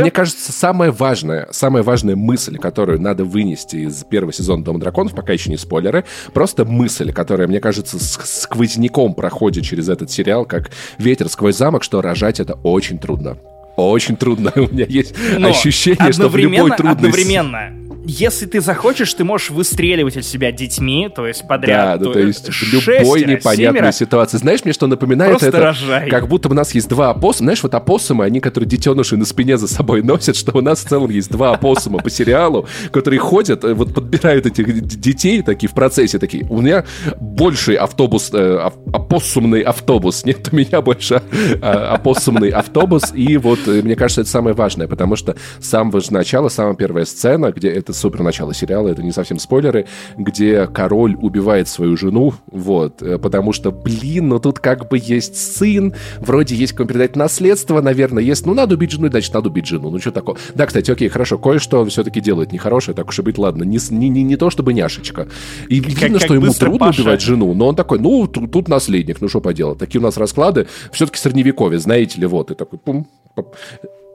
Мне 0.01 0.11
кажется, 0.11 0.53
самое 0.53 0.91
важное, 0.91 1.49
самая 1.51 1.83
важная 1.83 2.17
мысль, 2.17 2.59
которую 2.59 3.01
надо 3.01 3.25
вынести 3.25 3.77
из 3.77 4.05
первого 4.05 4.33
сезона 4.33 4.65
Дома 4.65 4.81
драконов, 4.81 5.15
пока 5.15 5.33
еще 5.33 5.51
не 5.51 5.57
спойлеры, 5.57 6.05
просто 6.33 6.65
мысль, 6.65 7.13
которая, 7.13 7.47
мне 7.47 7.61
кажется, 7.61 7.76
сквозняком 7.85 9.15
проходит 9.15 9.65
через 9.65 9.89
этот 9.89 10.11
сериал, 10.11 10.45
как 10.45 10.71
ветер 10.99 11.29
сквозь 11.29 11.57
замок, 11.57 11.83
что 11.83 12.01
рожать 12.01 12.41
это 12.41 12.55
очень 12.63 12.99
трудно. 12.99 13.37
Очень 13.77 14.17
трудно. 14.17 14.53
У 14.57 14.69
меня 14.69 14.87
есть 14.89 15.15
Но 15.39 15.49
ощущение, 15.49 16.13
что 16.13 16.29
в 16.29 16.37
любой 16.37 16.71
трудности... 16.71 17.07
Одновременно 17.07 17.86
если 18.07 18.47
ты 18.47 18.61
захочешь, 18.61 19.13
ты 19.15 19.25
можешь 19.25 19.51
выстреливать 19.51 20.17
от 20.17 20.25
себя 20.25 20.53
детьми, 20.53 21.09
то 21.15 21.27
есть 21.27 21.47
подряд. 21.47 21.99
Да, 21.99 22.05
то, 22.05 22.13
то 22.13 22.19
есть 22.21 22.49
в 22.49 22.73
любой 22.73 23.25
непонятной 23.25 23.81
семеро, 23.81 23.93
ситуации. 23.93 24.39
Знаешь, 24.39 24.65
мне 24.65 24.73
что 24.73 24.87
напоминает 24.87 25.33
просто 25.33 25.49
это? 25.49 25.59
Рожай. 25.59 26.09
Как 26.09 26.29
будто 26.29 26.49
у 26.49 26.55
нас 26.55 26.75
есть 26.75 26.89
два 26.89 27.11
опоссума. 27.11 27.47
Знаешь, 27.47 27.63
вот 27.63 27.75
опоссумы, 27.75 28.25
они, 28.25 28.41
которые 28.41 28.69
детеныши 28.69 29.17
на 29.17 29.25
спине 29.25 29.57
за 29.59 29.67
собой 29.67 30.03
носят, 30.03 30.37
что 30.37 30.57
у 30.57 30.61
нас 30.61 30.85
в 30.85 30.89
целом 30.89 31.11
есть 31.11 31.31
два 31.31 31.55
опоссума 31.55 31.99
по 31.99 32.09
сериалу, 32.11 32.69
которые 32.93 33.19
ходят, 33.19 33.65
э, 33.65 33.75
вот 33.75 33.93
подбирают 33.93 34.47
этих 34.47 34.83
детей 34.83 35.43
такие 35.43 35.69
в 35.69 35.75
процессе, 35.75 36.19
такие, 36.19 36.47
у 36.49 36.61
меня 36.61 36.85
больший 37.21 37.75
автобус, 37.75 38.31
э, 38.33 38.71
опоссумный 38.93 39.63
автобус, 39.63 40.25
нет, 40.25 40.49
у 40.53 40.57
меня 40.57 40.81
больше 40.81 41.23
э, 41.33 41.59
опоссумный 41.61 42.51
автобус, 42.51 43.13
и 43.15 43.37
вот 43.37 43.61
э, 43.67 43.83
мне 43.83 43.97
кажется, 43.97 44.21
это 44.21 44.31
самое 44.31 44.55
важное, 44.55 44.87
потому 44.87 45.17
что 45.17 45.35
с 45.61 45.69
самого 45.69 46.01
же 46.01 46.13
начала, 46.13 46.49
самая 46.49 46.75
первая 46.75 47.05
сцена, 47.05 47.51
где 47.53 47.71
это 47.71 47.96
супер 47.97 48.23
начало 48.23 48.55
сериала, 48.55 48.89
это 48.89 49.03
не 49.03 49.13
совсем 49.13 49.39
спойлеры, 49.39 49.87
где 50.17 50.67
король 50.67 51.17
убивает 51.17 51.69
свою 51.69 51.97
жену, 51.97 52.35
вот, 52.47 53.03
э, 53.03 53.19
потому 53.19 53.53
что, 53.53 53.71
блин, 53.71 54.29
ну 54.29 54.39
тут 54.39 54.59
как 54.59 54.89
бы 54.89 54.99
есть 54.99 55.37
сын, 55.37 55.95
вроде 56.19 56.55
есть 56.55 56.73
кому 56.73 56.89
передать 56.89 57.17
наследство, 57.17 57.81
наверное, 57.81 58.23
есть, 58.23 58.47
ну 58.47 58.55
надо 58.55 58.75
убить 58.75 58.93
жену, 58.93 59.09
значит 59.09 59.33
надо 59.35 59.49
убить 59.49 59.67
жену, 59.67 59.91
ну 59.91 59.99
что 59.99 60.13
такое. 60.13 60.37
Да, 60.55 60.67
кстати, 60.67 60.91
окей, 60.91 61.09
хорошо, 61.09 61.39
кое-что 61.39 61.85
все-таки 61.87 62.21
делает 62.21 62.53
нехорошее, 62.53 62.95
так 62.95 63.09
уж 63.09 63.19
и 63.19 63.23
быть, 63.23 63.39
ладно, 63.39 63.65
не, 63.65 63.79
не, 63.91 64.09
не, 64.09 64.23
не 64.23 64.37
то 64.37 64.51
чтобы 64.51 64.73
няшечка. 64.73 65.29
И 65.69 65.81
как, 65.81 65.91
видно, 65.91 66.19
как 66.19 66.27
что 66.27 66.35
ему 66.35 66.53
трудно 66.53 66.79
Паша. 66.79 67.03
убивать 67.03 67.21
жену, 67.21 67.55
но 67.55 67.69
он 67.69 67.77
такой, 67.77 67.99
ну, 67.99 68.27
тут, 68.27 68.53
тут 68.53 68.69
наследник, 68.69 69.21
ну 69.21 69.29
что 69.29 69.41
поделать, 69.41 69.79
такие 69.79 70.01
у 70.01 70.05
нас 70.05 70.17
расклады, 70.17 70.67
все-таки 70.93 71.19
средневековье, 71.19 71.79
знаете 71.79 72.21
ли, 72.21 72.27
вот, 72.27 72.51
и 72.51 72.55
такой, 72.55 72.79
пум, 72.79 73.07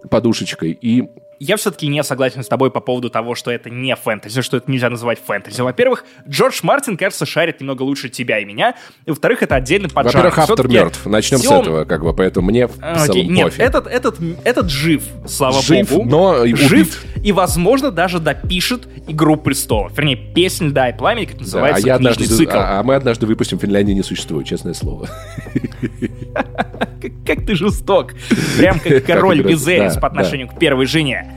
подушечкой, 0.10 0.78
и 0.80 1.10
я 1.44 1.58
все-таки 1.58 1.88
не 1.88 2.04
согласен 2.04 2.44
с 2.44 2.48
тобой 2.48 2.70
по 2.70 2.82
поводу 2.82 3.10
того, 3.10 3.34
что 3.34 3.50
это 3.50 3.72
не 3.72 3.96
фэнтези, 3.96 4.44
что 4.44 4.58
это 4.58 4.70
нельзя 4.70 4.92
называть 4.92 5.20
фэнтези. 5.26 5.62
Во-первых, 5.62 6.06
Джордж 6.30 6.60
Мартин, 6.62 6.98
кажется, 6.98 7.26
шарит 7.26 7.60
немного 7.62 7.82
лучше 7.82 8.10
тебя 8.10 8.38
и 8.38 8.46
меня. 8.46 8.76
И 9.08 9.10
во-вторых, 9.10 9.42
это 9.42 9.56
отдельный 9.56 9.90
поджар. 9.90 10.18
Во-первых, 10.18 10.38
автор 10.38 10.68
мертв. 10.68 11.04
Начнем 11.08 11.40
тем... 11.40 11.50
с 11.50 11.62
этого, 11.62 11.86
как 11.86 12.04
бы, 12.04 12.14
поэтому 12.14 12.48
мне 12.48 12.68
целом 12.68 13.02
Окей, 13.10 13.28
Нет, 13.28 13.46
пофиг. 13.46 13.60
этот, 13.60 13.88
этот, 13.88 14.20
этот 14.44 14.70
жив, 14.70 15.04
слава 15.26 15.60
жив, 15.64 15.90
богу. 15.90 16.08
но 16.08 16.46
Жив, 16.46 17.04
и, 17.24 17.32
возможно, 17.32 17.90
даже 17.90 18.20
допишет 18.20 18.88
«Игру 19.08 19.36
престолов». 19.36 19.98
Вернее, 19.98 20.18
«Песнь 20.18 20.68
льда 20.68 20.90
и 20.90 20.98
пламени», 20.98 21.26
как 21.26 21.40
называется 21.40 21.86
да, 21.86 21.96
а 21.96 21.98
книжный 21.98 22.12
однажды, 22.14 22.36
цикл. 22.38 22.58
А, 22.58 22.80
а 22.80 22.84
мы 22.84 22.94
однажды 22.94 23.26
выпустим 23.26 23.58
«Финляндии 23.58 23.94
не 23.94 24.04
существует», 24.04 24.46
честное 24.46 24.74
слово. 24.74 25.10
Как 27.26 27.46
ты 27.46 27.56
жесток. 27.56 28.14
Прям 28.58 28.80
как 28.80 29.04
король 29.06 29.42
Визерис 29.42 29.96
по 29.98 30.08
отношению 30.08 30.48
к 30.48 30.60
первой 30.60 30.86
жене. 30.86 31.31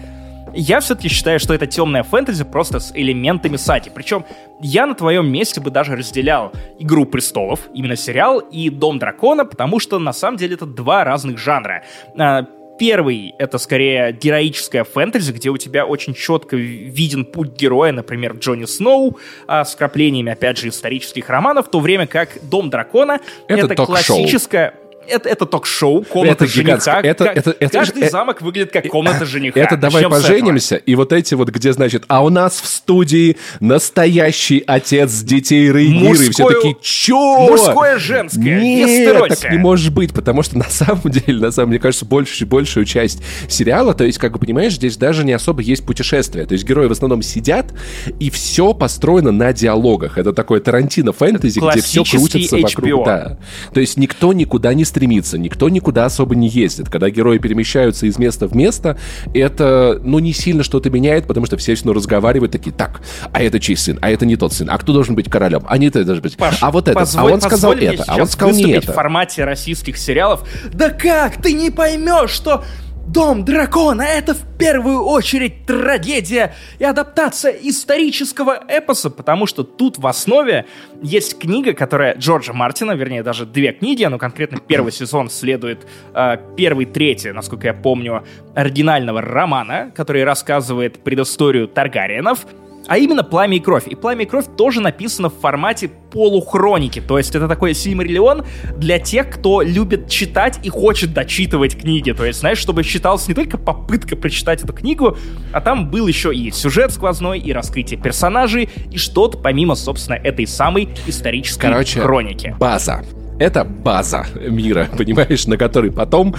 Я 0.56 0.80
все-таки 0.80 1.08
считаю, 1.08 1.40
что 1.40 1.52
это 1.52 1.66
темная 1.66 2.04
фэнтези 2.04 2.44
просто 2.44 2.78
с 2.78 2.92
элементами 2.94 3.56
сати. 3.56 3.90
Причем 3.92 4.25
я 4.61 4.87
на 4.87 4.94
твоем 4.94 5.26
месте 5.26 5.61
бы 5.61 5.70
даже 5.70 5.96
разделял 5.96 6.52
«Игру 6.78 7.06
престолов», 7.06 7.61
именно 7.75 7.96
сериал, 7.96 8.38
и 8.38 8.70
«Дом 8.70 8.99
дракона», 8.99 9.44
потому 9.44 9.80
что 9.80 9.99
на 9.99 10.12
самом 10.12 10.37
деле 10.37 10.54
это 10.54 10.66
два 10.66 11.04
разных 11.04 11.38
жанра. 11.38 11.82
А, 12.16 12.46
первый— 12.78 13.34
это 13.38 13.58
скорее 13.58 14.12
героическая 14.12 14.84
фэнтези, 14.84 15.32
где 15.32 15.50
у 15.50 15.56
тебя 15.56 15.87
очень 15.87 16.14
четко 16.14 16.56
виден 16.56 17.25
путь 17.25 17.56
героя, 17.56 17.92
например, 17.92 18.34
Джонни 18.34 18.64
Сноу, 18.64 19.18
а, 19.46 19.64
с 19.64 19.75
краплениями, 19.75 20.32
опять 20.32 20.58
же, 20.58 20.68
исторических 20.68 21.28
романов, 21.28 21.66
в 21.66 21.70
то 21.70 21.80
время 21.80 22.06
как 22.06 22.30
«Дом 22.42 22.70
дракона»— 22.70 23.20
это, 23.49 23.66
это 23.66 23.75
классическая 23.75 24.75
это, 25.08 25.28
это 25.28 25.46
ток-шоу, 25.46 26.02
комната 26.02 26.44
это 26.44 26.52
жениха. 26.52 27.00
Это, 27.00 27.25
это, 27.25 27.54
это, 27.58 27.78
Каждый 27.78 28.02
это, 28.02 28.12
замок 28.12 28.42
выглядит 28.42 28.73
как 28.73 28.87
комната 28.88 29.25
жениха. 29.25 29.61
Это 29.61 29.76
давай 29.76 30.08
поженимся, 30.08 30.76
и 30.76 30.94
вот 30.94 31.12
эти 31.12 31.34
вот, 31.34 31.50
где, 31.50 31.73
значит, 31.73 32.04
а 32.08 32.25
у 32.25 32.30
нас 32.30 32.61
в 32.61 32.66
студии 32.66 33.37
настоящий 33.61 34.62
отец 34.66 35.20
детей 35.23 35.70
Рейгиры, 35.70 36.30
все 36.30 36.49
такие, 36.49 36.76
чё? 36.80 37.49
Мужское, 37.49 37.99
женское, 37.99 38.61
Нет, 38.61 39.28
так 39.28 39.52
не 39.52 39.58
может 39.58 39.92
быть, 39.92 40.12
потому 40.12 40.42
что 40.42 40.58
на 40.58 40.68
самом 40.68 41.11
деле, 41.11 41.40
на 41.40 41.50
самом 41.50 41.70
мне 41.70 41.78
кажется, 41.78 42.04
большую, 42.04 42.49
большую 42.49 42.84
часть 42.84 43.23
сериала, 43.49 43.94
то 43.94 44.04
есть, 44.04 44.18
как 44.18 44.32
бы, 44.32 44.38
понимаешь, 44.38 44.75
здесь 44.75 44.96
даже 44.96 45.25
не 45.25 45.32
особо 45.32 45.62
есть 45.62 45.84
путешествия, 45.84 46.46
то 46.46 46.52
есть 46.52 46.64
герои 46.64 46.87
в 46.87 46.92
основном 46.92 47.23
сидят, 47.23 47.73
и 48.20 48.30
все 48.30 48.75
построено 48.75 49.32
на 49.32 49.52
диалогах. 49.52 50.18
Это 50.18 50.32
такое 50.32 50.61
Тарантино 50.61 51.12
фэнтези, 51.12 51.61
где 51.61 51.80
все 51.80 52.04
крутится 52.04 52.56
HBO. 52.56 52.62
вокруг. 52.62 53.06
Да. 53.06 53.38
То 53.73 53.80
есть 53.80 53.96
никто 53.96 54.32
никуда 54.32 54.75
не 54.75 54.84
стремится, 54.95 55.39
никто 55.39 55.69
никуда 55.69 56.05
особо 56.05 56.37
не 56.37 56.49
ездит. 56.49 56.89
Когда 56.89 57.11
герои 57.11 57.39
перемещаются 57.39 58.07
из 58.07 58.17
места 58.17 58.47
в 58.47 58.55
место, 58.55 58.97
это, 59.35 60.01
ну, 60.05 60.21
не 60.21 60.33
сильно 60.33 60.63
что-то 60.63 60.89
меняет, 60.89 61.27
потому 61.27 61.47
что 61.47 61.57
все 61.57 61.75
все 61.75 61.85
равно 61.85 61.99
разговаривают 61.99 62.53
такие, 62.53 62.71
так, 62.71 63.01
а 63.33 63.43
это 63.43 63.59
чей 63.59 63.77
сын, 63.77 63.99
а 64.01 64.11
это 64.11 64.25
не 64.25 64.37
тот 64.37 64.53
сын, 64.53 64.69
а 64.71 64.79
кто 64.79 64.93
должен 64.93 65.17
быть 65.17 65.29
королем, 65.29 65.65
а 65.67 65.79
не 65.79 65.91
ты 65.91 66.05
должен 66.05 66.23
быть, 66.23 66.37
Паш, 66.37 66.59
а 66.61 66.71
вот 66.71 66.87
это, 66.87 67.05
а 67.17 67.25
он 67.25 67.41
сказал 67.41 67.73
это, 67.73 68.05
а 68.07 68.17
он 68.17 68.29
сказал 68.29 68.55
не 68.55 68.73
это. 68.73 68.93
в 68.93 68.95
формате 68.95 69.45
российских 69.45 69.99
сериалов, 69.99 70.49
да 70.73 70.91
как, 70.91 71.43
ты 71.43 71.53
не 71.53 71.71
поймешь, 71.71 72.31
что 72.31 72.65
Дом 73.14 73.44
дракона— 73.44 74.02
это 74.02 74.35
в 74.35 74.42
первую 74.59 75.04
очередь 75.04 75.66
трагедия 75.66 76.52
и 76.80 76.85
адаптация 76.85 77.52
исторического 77.52 78.61
эпоса, 78.66 79.09
потому 79.09 79.47
что 79.47 79.62
тут 79.62 79.99
в 79.99 80.06
основе 80.09 80.66
есть 81.00 81.38
книга, 81.38 81.75
которая 81.75 82.16
Джорджа 82.16 82.52
Мартина, 82.52 82.90
вернее, 82.90 83.23
даже 83.23 83.47
две 83.47 83.73
книги, 83.73 84.02
но 84.04 84.18
конкретно 84.18 84.59
первый 84.59 84.90
сезон 84.92 85.30
следует 85.30 85.87
э, 86.12 86.38
первый, 86.56 86.87
третий, 86.87 87.30
насколько 87.30 87.68
я 87.68 87.75
помню, 87.75 88.25
оригинального 88.56 89.23
романа, 89.23 89.92
который 89.94 90.25
рассказывает 90.25 90.99
предысторию 91.04 91.68
Таргариенов— 91.68 92.44
а 92.87 92.99
именно 92.99 93.23
«Пламя 93.23 93.57
и 93.57 93.61
кровь». 93.61 93.87
И 93.87 93.95
«Пламя 93.95 94.25
и 94.25 94.26
кровь» 94.26 94.47
тоже 94.57 94.81
написано 94.81 95.31
в 95.31 95.35
формате 95.35 95.91
полухроники, 96.12 97.00
то 97.00 97.19
есть 97.19 97.35
это 97.35 97.49
такой 97.49 97.75
Сильмариллион 97.75 98.45
для 98.76 98.99
тех, 98.99 99.31
кто 99.31 99.62
любит 99.62 100.09
читать 100.09 100.61
и 100.62 100.69
хочет 100.69 101.12
дочитывать 101.12 101.76
книги, 101.76 102.12
то 102.12 102.25
есть, 102.25 102.41
знаешь, 102.41 102.59
чтобы 102.59 102.83
считалась 102.85 103.26
не 103.26 103.35
только 103.35 103.59
попытка 103.59 104.17
прочитать 104.17 104.62
эту 104.62 104.73
книгу, 104.73 105.17
а 105.53 105.61
там 105.61 105.91
был 105.91 106.07
еще 106.07 106.33
и 106.35 106.50
сюжет 106.50 106.93
сквозной, 106.93 107.41
и 107.41 107.53
раскрытие 107.53 108.00
персонажей, 108.00 108.69
и 108.91 108.97
что-то 108.97 109.38
помимо, 109.38 109.75
собственно, 109.75 110.17
этой 110.17 110.47
самой 110.47 110.88
исторической 111.07 111.62
Короче, 111.62 112.00
хроники. 112.00 112.55
база. 112.59 113.05
Это 113.38 113.64
база 113.64 114.26
мира, 114.35 114.88
понимаешь, 114.97 115.47
на 115.47 115.57
которой 115.57 115.91
потом 115.91 116.35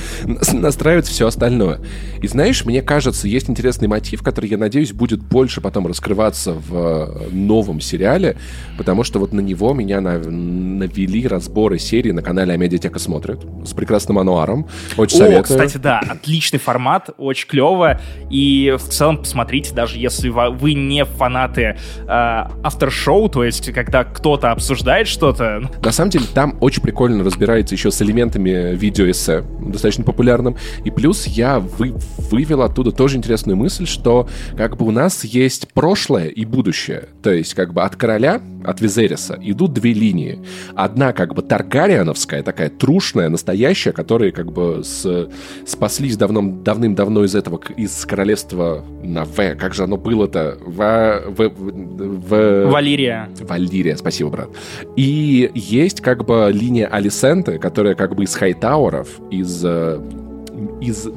настраивается 0.53 1.11
все 1.11 1.27
остальное. 1.27 1.79
И 2.21 2.27
знаешь, 2.27 2.65
мне 2.65 2.81
кажется, 2.81 3.27
есть 3.27 3.49
интересный 3.49 3.87
мотив, 3.87 4.23
который, 4.23 4.49
я 4.49 4.57
надеюсь, 4.57 4.93
будет 4.93 5.21
больше 5.21 5.61
потом 5.61 5.87
раскрываться 5.87 6.53
в 6.53 6.73
э, 6.73 7.29
новом 7.31 7.81
сериале, 7.81 8.37
потому 8.77 9.03
что 9.03 9.19
вот 9.19 9.33
на 9.33 9.41
него 9.41 9.73
меня 9.73 9.99
навели 10.01 11.27
разборы 11.27 11.79
серии 11.79 12.11
на 12.11 12.21
канале 12.21 12.53
Амедиатека 12.53 12.99
смотрит 12.99 13.39
с 13.65 13.73
прекрасным 13.73 14.19
ануаром. 14.19 14.67
Очень 14.97 15.17
О, 15.17 15.19
советую. 15.19 15.43
кстати, 15.43 15.77
да, 15.77 15.99
отличный 15.99 16.59
формат, 16.59 17.09
очень 17.17 17.47
клево. 17.47 17.99
И 18.29 18.75
в 18.77 18.89
целом 18.89 19.17
посмотрите, 19.17 19.73
даже 19.73 19.97
если 19.97 20.29
вы 20.29 20.73
не 20.73 21.03
фанаты 21.03 21.61
э, 21.61 22.07
автор-шоу, 22.07 23.29
то 23.29 23.43
есть 23.43 23.71
когда 23.73 24.03
кто-то 24.03 24.51
обсуждает 24.51 25.07
что-то. 25.07 25.69
На 25.83 25.91
самом 25.91 26.09
деле, 26.09 26.25
там 26.33 26.57
очень 26.61 26.81
прикольно 26.81 26.94
разбирается 26.95 27.75
еще 27.75 27.91
с 27.91 28.01
элементами 28.01 28.75
видеоэссе, 28.75 29.43
достаточно 29.61 30.03
популярным. 30.03 30.57
И 30.83 30.91
плюс 30.91 31.27
я 31.27 31.59
вы, 31.59 31.93
вывел 32.31 32.61
оттуда 32.61 32.91
тоже 32.91 33.17
интересную 33.17 33.57
мысль, 33.57 33.85
что 33.85 34.27
как 34.57 34.77
бы 34.77 34.85
у 34.85 34.91
нас 34.91 35.23
есть 35.23 35.73
прошлое 35.73 36.27
и 36.27 36.45
будущее. 36.45 37.09
То 37.21 37.31
есть 37.31 37.53
как 37.53 37.73
бы 37.73 37.81
от 37.81 37.95
короля 37.95 38.41
от 38.63 38.81
Визериса 38.81 39.37
идут 39.41 39.73
две 39.73 39.93
линии. 39.93 40.39
Одна 40.75 41.13
как 41.13 41.33
бы 41.33 41.41
Таргариановская, 41.41 42.43
такая 42.43 42.69
трушная, 42.69 43.29
настоящая, 43.29 43.91
которые 43.91 44.31
как 44.31 44.51
бы 44.51 44.83
с, 44.83 45.29
спаслись 45.65 46.17
давным, 46.17 46.63
давным-давно 46.63 47.23
из 47.23 47.35
этого, 47.35 47.59
из 47.77 48.05
королевства 48.05 48.83
на 49.03 49.25
В. 49.25 49.55
Как 49.55 49.73
же 49.73 49.83
оно 49.83 49.97
было-то? 49.97 50.57
В, 50.65 51.23
в, 51.27 51.49
в... 51.49 52.71
Валерия. 52.71 53.29
Валерия, 53.41 53.97
спасибо, 53.97 54.29
брат. 54.29 54.49
И 54.95 55.51
есть 55.53 56.01
как 56.01 56.25
бы 56.25 56.49
линия 56.51 56.74
Алисенты, 56.83 57.57
которая 57.57 57.95
как 57.95 58.15
бы 58.15 58.23
из 58.23 58.35
Хайтауэров, 58.35 59.07
из 59.31 59.63
э, 59.63 59.99
из, 60.81 61.07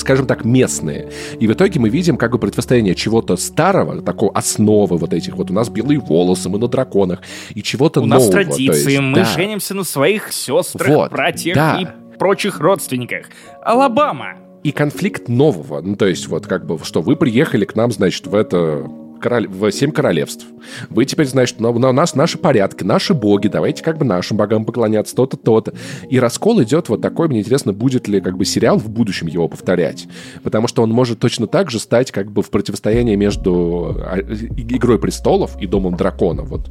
скажем 0.00 0.26
так, 0.26 0.44
местные. 0.44 1.10
И 1.38 1.46
в 1.46 1.52
итоге 1.52 1.80
мы 1.80 1.88
видим 1.88 2.16
как 2.16 2.32
бы 2.32 2.38
противостояние 2.38 2.94
чего-то 2.94 3.36
старого, 3.36 4.00
такой 4.02 4.30
основы 4.30 4.96
вот 4.96 5.12
этих 5.12 5.36
вот. 5.36 5.50
У 5.50 5.54
нас 5.54 5.68
белые 5.68 6.00
волосы, 6.00 6.48
мы 6.48 6.58
на 6.58 6.68
драконах, 6.68 7.20
и 7.54 7.62
чего-то 7.62 8.00
нового. 8.00 8.16
У 8.16 8.20
нас 8.20 8.30
традиции, 8.30 8.92
есть, 8.92 9.00
мы 9.00 9.16
да. 9.16 9.24
женимся 9.24 9.74
на 9.74 9.84
своих 9.84 10.32
сестрах, 10.32 10.88
вот, 10.88 11.10
братьях 11.10 11.54
да. 11.54 11.80
и 11.80 12.18
прочих 12.18 12.60
родственниках. 12.60 13.26
Алабама. 13.62 14.36
И 14.62 14.72
конфликт 14.72 15.28
нового. 15.28 15.80
Ну, 15.80 15.94
то 15.94 16.06
есть, 16.06 16.26
вот 16.28 16.46
как 16.46 16.66
бы, 16.66 16.78
что 16.82 17.00
вы 17.00 17.16
приехали 17.16 17.64
к 17.64 17.76
нам, 17.76 17.92
значит, 17.92 18.26
в 18.26 18.34
это 18.34 18.88
король... 19.18 19.48
в 19.48 19.70
семь 19.70 19.90
королевств. 19.90 20.46
Вы 20.90 21.04
теперь, 21.04 21.26
значит, 21.26 21.60
у 21.60 21.78
нас 21.78 22.14
наши 22.14 22.38
порядки, 22.38 22.84
наши 22.84 23.14
боги, 23.14 23.48
давайте 23.48 23.82
как 23.82 23.98
бы 23.98 24.04
нашим 24.04 24.36
богам 24.36 24.64
поклоняться, 24.64 25.14
то-то, 25.14 25.36
то-то. 25.36 25.74
И 26.08 26.18
раскол 26.18 26.62
идет 26.62 26.88
вот 26.88 27.00
такой, 27.00 27.28
мне 27.28 27.40
интересно, 27.40 27.72
будет 27.72 28.08
ли 28.08 28.20
как 28.20 28.36
бы 28.36 28.44
сериал 28.44 28.78
в 28.78 28.88
будущем 28.88 29.26
его 29.26 29.48
повторять. 29.48 30.06
Потому 30.42 30.68
что 30.68 30.82
он 30.82 30.90
может 30.90 31.18
точно 31.18 31.46
так 31.46 31.70
же 31.70 31.78
стать 31.78 32.10
как 32.12 32.30
бы 32.30 32.42
в 32.42 32.50
противостоянии 32.50 33.16
между 33.16 33.96
а, 33.98 34.18
Игрой 34.18 34.98
престолов 34.98 35.60
и 35.60 35.66
Домом 35.66 35.96
дракона. 35.96 36.42
Вот 36.42 36.70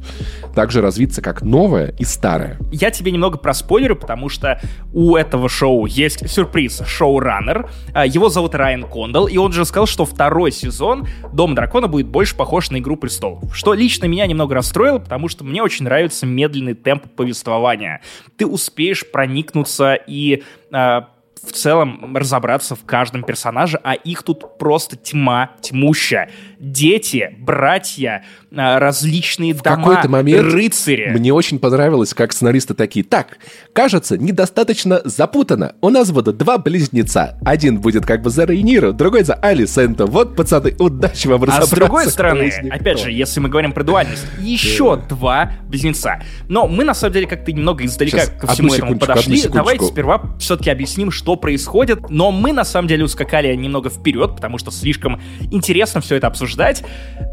также 0.54 0.80
развиться 0.80 1.22
как 1.22 1.42
новое 1.42 1.94
и 1.98 2.04
старое. 2.04 2.58
Я 2.72 2.90
тебе 2.90 3.12
немного 3.12 3.38
проспойлерю, 3.38 3.96
потому 3.96 4.28
что 4.28 4.60
у 4.92 5.16
этого 5.16 5.48
шоу 5.48 5.86
есть 5.86 6.28
сюрприз. 6.28 6.82
Шоураннер. 6.86 7.68
А, 7.92 8.06
его 8.06 8.28
зовут 8.28 8.54
Райан 8.54 8.84
Кондал, 8.84 9.26
и 9.26 9.36
он 9.36 9.52
же 9.52 9.64
сказал, 9.64 9.86
что 9.86 10.04
второй 10.04 10.52
сезон 10.52 11.06
Дом 11.32 11.54
дракона 11.54 11.88
будет 11.88 12.06
больше 12.06 12.36
похож 12.38 12.70
на 12.70 12.78
«Игру 12.78 12.96
престолов». 12.96 13.54
Что 13.54 13.74
лично 13.74 14.06
меня 14.06 14.26
немного 14.26 14.54
расстроило, 14.54 14.98
потому 14.98 15.28
что 15.28 15.44
мне 15.44 15.62
очень 15.62 15.84
нравится 15.84 16.24
медленный 16.24 16.74
темп 16.74 17.04
повествования. 17.14 18.00
Ты 18.38 18.46
успеешь 18.46 19.04
проникнуться 19.10 19.94
и 19.94 20.42
э, 20.72 21.00
в 21.48 21.52
целом 21.52 22.16
разобраться 22.16 22.74
в 22.74 22.84
каждом 22.84 23.22
персонаже, 23.22 23.80
а 23.82 23.94
их 23.94 24.22
тут 24.22 24.58
просто 24.58 24.96
тьма 24.96 25.50
тьмущая. 25.60 26.30
Дети, 26.58 27.36
братья, 27.38 28.24
различные 28.50 29.52
в 29.52 29.62
дома, 29.62 29.76
какой-то 29.76 30.08
момент 30.08 30.52
рыцари. 30.52 31.10
Мне 31.10 31.32
очень 31.32 31.58
понравилось, 31.58 32.14
как 32.14 32.32
сценаристы 32.32 32.74
такие. 32.74 33.04
Так, 33.04 33.38
кажется, 33.72 34.16
недостаточно 34.16 35.02
запутано. 35.04 35.74
У 35.80 35.90
нас 35.90 36.10
будут 36.10 36.38
два 36.38 36.58
близнеца. 36.58 37.38
Один 37.44 37.80
будет 37.80 38.06
как 38.06 38.22
бы 38.22 38.30
за 38.30 38.44
Рейниру, 38.44 38.92
другой 38.92 39.24
за 39.24 39.34
Алисента. 39.34 40.06
Вот, 40.06 40.34
пацаны, 40.36 40.74
удачи 40.78 41.26
вам 41.28 41.44
разобраться. 41.44 41.72
А 41.72 41.76
с 41.76 41.78
другой 41.78 42.06
стороны, 42.06 42.52
опять 42.70 43.00
же, 43.00 43.12
если 43.12 43.40
мы 43.40 43.48
говорим 43.48 43.72
про 43.72 43.84
дуальность, 43.84 44.24
еще 44.40 44.96
два 44.96 45.52
близнеца. 45.66 46.22
Но 46.48 46.66
мы, 46.66 46.84
на 46.84 46.94
самом 46.94 47.12
деле, 47.12 47.26
как-то 47.26 47.52
немного 47.52 47.84
издалека 47.84 48.18
Сейчас, 48.18 48.30
ко 48.40 48.46
всему 48.46 48.74
этому 48.74 48.98
подошли. 48.98 49.42
Давайте 49.48 49.84
сперва 49.84 50.22
все-таки 50.38 50.70
объясним, 50.70 51.10
что 51.10 51.36
происходит. 51.36 52.08
Но 52.08 52.32
мы, 52.32 52.52
на 52.52 52.64
самом 52.64 52.88
деле, 52.88 53.04
ускакали 53.04 53.54
немного 53.54 53.90
вперед, 53.90 54.36
потому 54.36 54.58
что 54.58 54.70
слишком 54.70 55.20
интересно 55.50 56.00
все 56.00 56.16
это 56.16 56.26
обсуждать. 56.26 56.84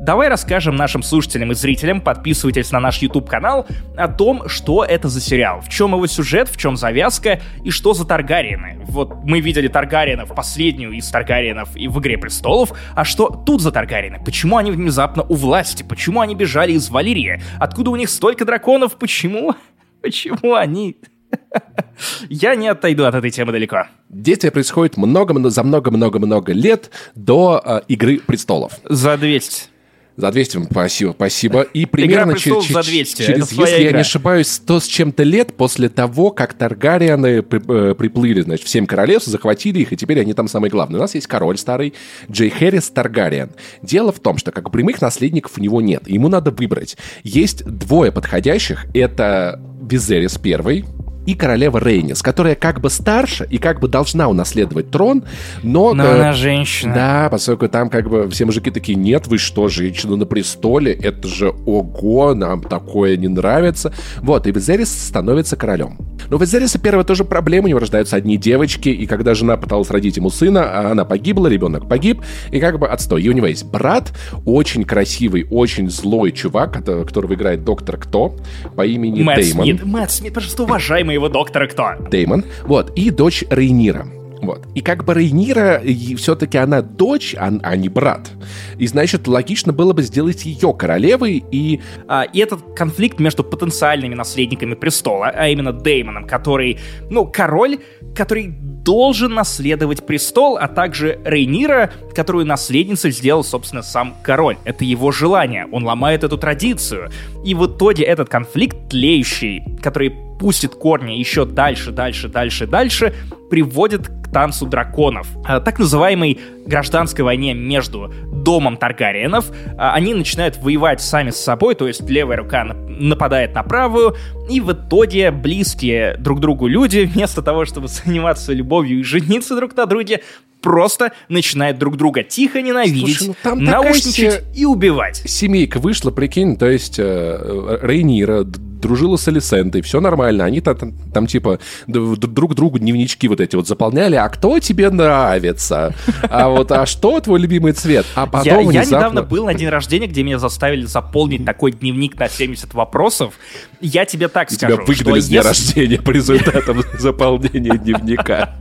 Давай 0.01 0.27
расскажем 0.27 0.75
нашим 0.75 1.03
слушателям 1.05 1.51
и 1.51 1.55
зрителям, 1.55 2.01
подписывайтесь 2.01 2.71
на 2.71 2.79
наш 2.79 3.00
YouTube-канал, 3.00 3.67
о 3.95 4.07
том, 4.07 4.47
что 4.47 4.83
это 4.83 5.07
за 5.07 5.21
сериал, 5.21 5.62
в 5.62 5.69
чем 5.69 5.93
его 5.93 6.07
сюжет, 6.07 6.50
в 6.50 6.57
чем 6.57 6.75
завязка 6.75 7.41
и 7.63 7.69
что 7.69 7.93
за 7.93 8.05
Таргариены. 8.05 8.79
Вот 8.88 9.24
мы 9.24 9.39
видели 9.39 9.67
Таргариенов, 9.67 10.33
последнюю 10.35 10.91
из 10.93 11.09
Таргариенов 11.09 11.75
и 11.75 11.88
в 11.88 12.00
«Игре 12.00 12.17
престолов», 12.17 12.74
а 12.95 13.05
что 13.05 13.29
тут 13.45 13.62
за 13.62 13.71
Таргариены? 13.71 14.19
Почему 14.24 14.57
они 14.57 14.71
внезапно 14.71 15.24
у 15.24 15.35
власти? 15.35 15.83
Почему 15.83 16.21
они 16.21 16.35
бежали 16.35 16.74
из 16.74 16.89
Валерии? 16.89 17.41
Откуда 17.59 17.91
у 17.91 17.95
них 17.95 18.09
столько 18.09 18.45
драконов? 18.45 18.97
Почему? 18.97 19.55
Почему 20.01 20.53
они 20.53 20.97
я 22.29 22.55
не 22.55 22.67
отойду 22.67 23.05
от 23.05 23.15
этой 23.15 23.31
темы 23.31 23.51
далеко. 23.51 23.88
Действие 24.09 24.51
происходит 24.51 24.97
много, 24.97 25.50
за 25.50 25.63
много-много-много 25.63 26.53
лет 26.53 26.91
до 27.15 27.62
э, 27.63 27.81
«Игры 27.88 28.19
престолов». 28.19 28.74
За 28.83 29.17
200. 29.17 29.75
За 30.17 30.31
200, 30.31 30.67
спасибо, 30.72 31.12
спасибо. 31.12 31.62
И 31.62 31.86
примерно 31.86 32.38
через, 32.38 32.69
за 32.69 32.84
200. 32.84 33.22
через 33.22 33.51
если 33.51 33.63
игра. 33.63 33.77
я 33.77 33.91
не 33.91 34.00
ошибаюсь, 34.00 34.48
100 34.48 34.79
с 34.79 34.88
чем-то 34.88 35.24
лет 35.24 35.53
после 35.55 35.89
того, 35.89 36.31
как 36.31 36.53
Таргарианы 36.53 37.41
при, 37.41 37.91
э, 37.91 37.95
приплыли, 37.95 38.41
значит, 38.41 38.65
в 38.65 38.69
Семь 38.69 38.86
Королевств, 38.86 39.29
захватили 39.29 39.79
их, 39.79 39.91
и 39.91 39.98
теперь 39.98 40.22
они 40.22 40.34
там 40.34 40.48
самые 40.48 40.72
главные. 40.72 41.00
У 41.00 41.01
нас 41.01 41.15
есть 41.15 41.27
король 41.27 41.57
старый 41.57 41.93
Джей 42.31 42.50
Хэррис 42.50 42.89
Таргариан. 42.91 43.50
Дело 43.81 44.13
в 44.13 44.19
том, 44.19 44.38
что 44.38 44.53
как 44.53 44.72
прямых 44.72 45.01
наследников 45.01 45.57
у 45.57 45.62
него 45.62 45.81
нет. 45.81 46.07
Ему 46.07 46.29
надо 46.29 46.51
выбрать. 46.51 46.95
Есть 47.24 47.65
двое 47.65 48.13
подходящих. 48.13 48.86
Это 48.93 49.62
Визерис 49.81 50.38
первый, 50.38 50.86
и 51.25 51.34
королева 51.34 51.79
Рейнис, 51.79 52.22
которая 52.22 52.55
как 52.55 52.82
бы 52.82 52.89
старше 52.89 53.48
и 53.50 53.58
как 53.58 53.80
бы 53.80 53.88
должна 53.88 54.28
унаследовать 54.28 54.91
трон, 54.91 55.23
но... 55.63 55.93
Но 55.93 56.04
э, 56.04 56.15
она 56.15 56.34
женщина. 56.34 56.93
Да, 56.93 57.28
поскольку 57.30 57.67
там 57.67 57.89
как 57.89 58.10
бы 58.10 58.30
все 58.30 58.45
мужики 58.45 58.71
такие, 58.71 58.95
нет, 58.95 59.28
вы 59.28 59.38
что, 59.38 59.67
женщина 59.67 60.15
на 60.15 60.26
престоле, 60.26 60.93
это 60.93 61.28
же 61.28 61.49
ого, 61.65 62.34
нам 62.34 62.62
такое 62.62 63.17
не 63.17 63.28
нравится. 63.28 63.93
Вот, 64.21 64.47
и 64.47 64.52
Визерис 64.52 64.89
становится 65.08 65.56
королем. 65.56 65.97
Но 66.30 66.38
у 66.38 66.39
Визериса 66.39 66.80
первая 66.80 67.04
тоже 67.04 67.23
проблема, 67.23 67.65
у 67.65 67.69
него 67.69 67.80
рождаются 67.80 68.15
одни 68.15 68.38
девочки, 68.38 68.89
и 68.89 69.06
когда 69.06 69.34
жена 69.34 69.58
пыталась 69.58 69.89
родить 69.89 70.17
ему 70.17 70.30
сына, 70.30 70.63
а 70.63 70.91
она 70.91 71.06
погибла, 71.06 71.47
ребенок 71.47 71.88
погиб, 71.88 72.21
и 72.52 72.60
как 72.60 72.80
бы 72.80 72.88
отстой. 72.88 73.23
И 73.23 73.30
у 73.30 73.32
него 73.32 73.47
есть 73.47 73.65
брат, 73.65 74.13
очень 74.45 74.84
красивый, 74.84 75.47
очень 75.49 75.89
злой 75.89 76.32
чувак, 76.32 76.84
которого 76.84 77.34
играет 77.34 77.63
доктор 77.63 77.97
Кто, 77.97 78.36
по 78.76 78.86
имени 78.86 79.23
Мэтт 79.23 79.41
Деймон. 79.41 79.65
Смит, 79.65 79.86
Мэтт 79.86 80.12
Смит, 80.12 80.34
пожалуйста, 80.34 80.63
уважаемый 80.63 81.14
его 81.15 81.30
доктора 81.30 81.67
кто? 81.67 81.95
Деймон. 82.10 82.45
Вот. 82.63 82.91
И 82.95 83.10
дочь 83.10 83.43
Рейнира. 83.49 84.08
Вот. 84.41 84.67
И 84.75 84.82
как 84.82 85.04
бы 85.06 85.13
Рейнира, 85.13 85.82
все-таки 86.17 86.58
она 86.58 86.82
дочь, 86.82 87.36
а, 87.38 87.51
а 87.63 87.75
не 87.75 87.89
брат. 87.89 88.32
И 88.78 88.86
значит, 88.88 89.28
логично 89.28 89.73
было 89.73 89.93
бы 89.93 90.04
сделать 90.04 90.45
ее 90.45 90.73
королевой 90.73 91.43
и... 91.51 91.82
А, 92.08 92.23
и 92.23 92.39
этот 92.39 92.75
конфликт 92.75 93.19
между 93.19 93.43
потенциальными 93.43 94.13
наследниками 94.13 94.75
престола, 94.75 95.32
а 95.34 95.47
именно 95.47 95.73
Деймоном, 95.73 96.28
который, 96.28 96.80
ну, 97.10 97.25
король, 97.25 97.80
который 98.15 98.47
должен 98.86 99.34
наследовать 99.34 100.06
престол, 100.06 100.58
а 100.58 100.67
также 100.67 101.19
Рейнира, 101.25 101.91
которую 102.13 102.45
наследницей 102.45 103.12
сделал, 103.12 103.43
собственно, 103.43 103.82
сам 103.82 104.15
король. 104.21 104.58
Это 104.63 104.86
его 104.86 105.12
желание. 105.12 105.67
Он 105.71 105.84
ломает 105.84 106.23
эту 106.23 106.38
традицию. 106.38 107.10
И 107.43 107.56
в 107.56 107.65
итоге 107.65 108.04
этот 108.04 108.30
конфликт 108.30 108.89
тлеющий, 108.89 109.63
который 109.82 110.13
пустит 110.39 110.76
корни 110.76 111.13
еще 111.13 111.45
дальше, 111.45 111.91
дальше, 111.91 112.28
дальше, 112.28 112.67
дальше, 112.67 113.13
приводит 113.50 114.08
к 114.08 114.32
танцу 114.32 114.65
драконов. 114.65 115.28
А, 115.45 115.60
так 115.60 115.80
называемой 115.80 116.39
гражданской 116.65 117.24
войне 117.24 117.54
между 117.54 118.12
домом 118.32 118.78
Таргариенов. 118.78 119.52
А, 119.78 119.93
они 119.93 120.13
начинают 120.13 120.58
воевать 120.58 121.02
сами 121.02 121.32
с 121.32 121.38
собой, 121.38 121.76
то 121.76 121.88
есть 121.88 122.08
левая 122.10 122.38
рука 122.38 122.63
нападает 122.63 123.54
на 123.54 123.63
правую, 123.63 124.15
и 124.50 124.62
в 124.62 124.71
итоге 124.71 125.32
близкие 125.32 126.15
друг 126.17 126.39
другу 126.39 126.67
люди, 126.67 127.00
вместо 127.13 127.41
того, 127.41 127.65
чтобы 127.65 127.88
заниматься 127.88 128.54
любовью 128.54 129.00
и 129.00 129.04
жениться 129.04 129.56
друг 129.56 129.76
на 129.76 129.86
друге, 129.86 130.21
просто 130.62 131.12
начинают 131.30 131.78
друг 131.78 131.95
друга 131.95 132.24
тихо 132.24 132.62
ненавидеть, 132.62 133.17
Слушай, 133.17 133.28
ну, 133.28 133.36
там 133.43 133.63
наушничать 133.63 134.43
и 134.56 134.65
убивать. 134.65 135.17
Семейка 135.26 135.80
вышла, 135.80 136.10
прикинь, 136.10 136.58
то 136.58 136.67
есть 136.67 136.95
э, 136.98 137.80
Рейнира 137.84 138.45
дружила 138.86 139.17
с 139.17 139.28
Алисентой, 139.28 139.82
все 139.82 140.00
нормально, 140.00 140.45
они 140.45 140.62
там, 140.62 140.78
там, 141.12 141.26
типа 141.26 141.60
друг 141.88 142.54
другу 142.54 142.78
дневнички 142.78 143.28
вот 143.28 143.41
эти 143.41 143.56
вот 143.56 143.67
заполняли, 143.67 144.15
а 144.15 144.30
кто 144.30 144.60
тебе 144.60 144.91
нравится? 144.91 145.95
А 146.30 146.50
вот, 146.50 146.71
а 146.71 146.86
что 146.86 147.19
твой 147.19 147.39
любимый 147.39 147.71
цвет? 147.71 148.06
А 148.13 148.28
потом 148.28 148.45
я, 148.45 148.58
внезапно... 148.60 148.78
я 148.78 148.86
недавно 148.86 149.24
был 149.24 149.45
на 149.45 149.56
день 149.56 149.69
рождения, 149.69 150.06
где 150.06 150.21
меня 150.21 150.38
заставили 150.38 150.86
заполнить 150.86 151.45
такой 151.45 151.71
дневник 151.71 152.19
на 152.19 152.30
70 152.30 152.74
вопросов. 152.76 153.34
Я 153.82 154.06
тебе 154.06 154.28
так 154.28 154.52
И 154.52 154.56
скажу, 154.56 154.76
тебя 154.76 154.86
выгнали 154.86 155.19
с 155.19 155.28
дня 155.28 155.38
если... 155.38 155.50
рождения 155.50 156.02
по 156.02 156.12
результатам 156.12 156.84
заполнения 157.00 157.78
дневника. 157.78 158.56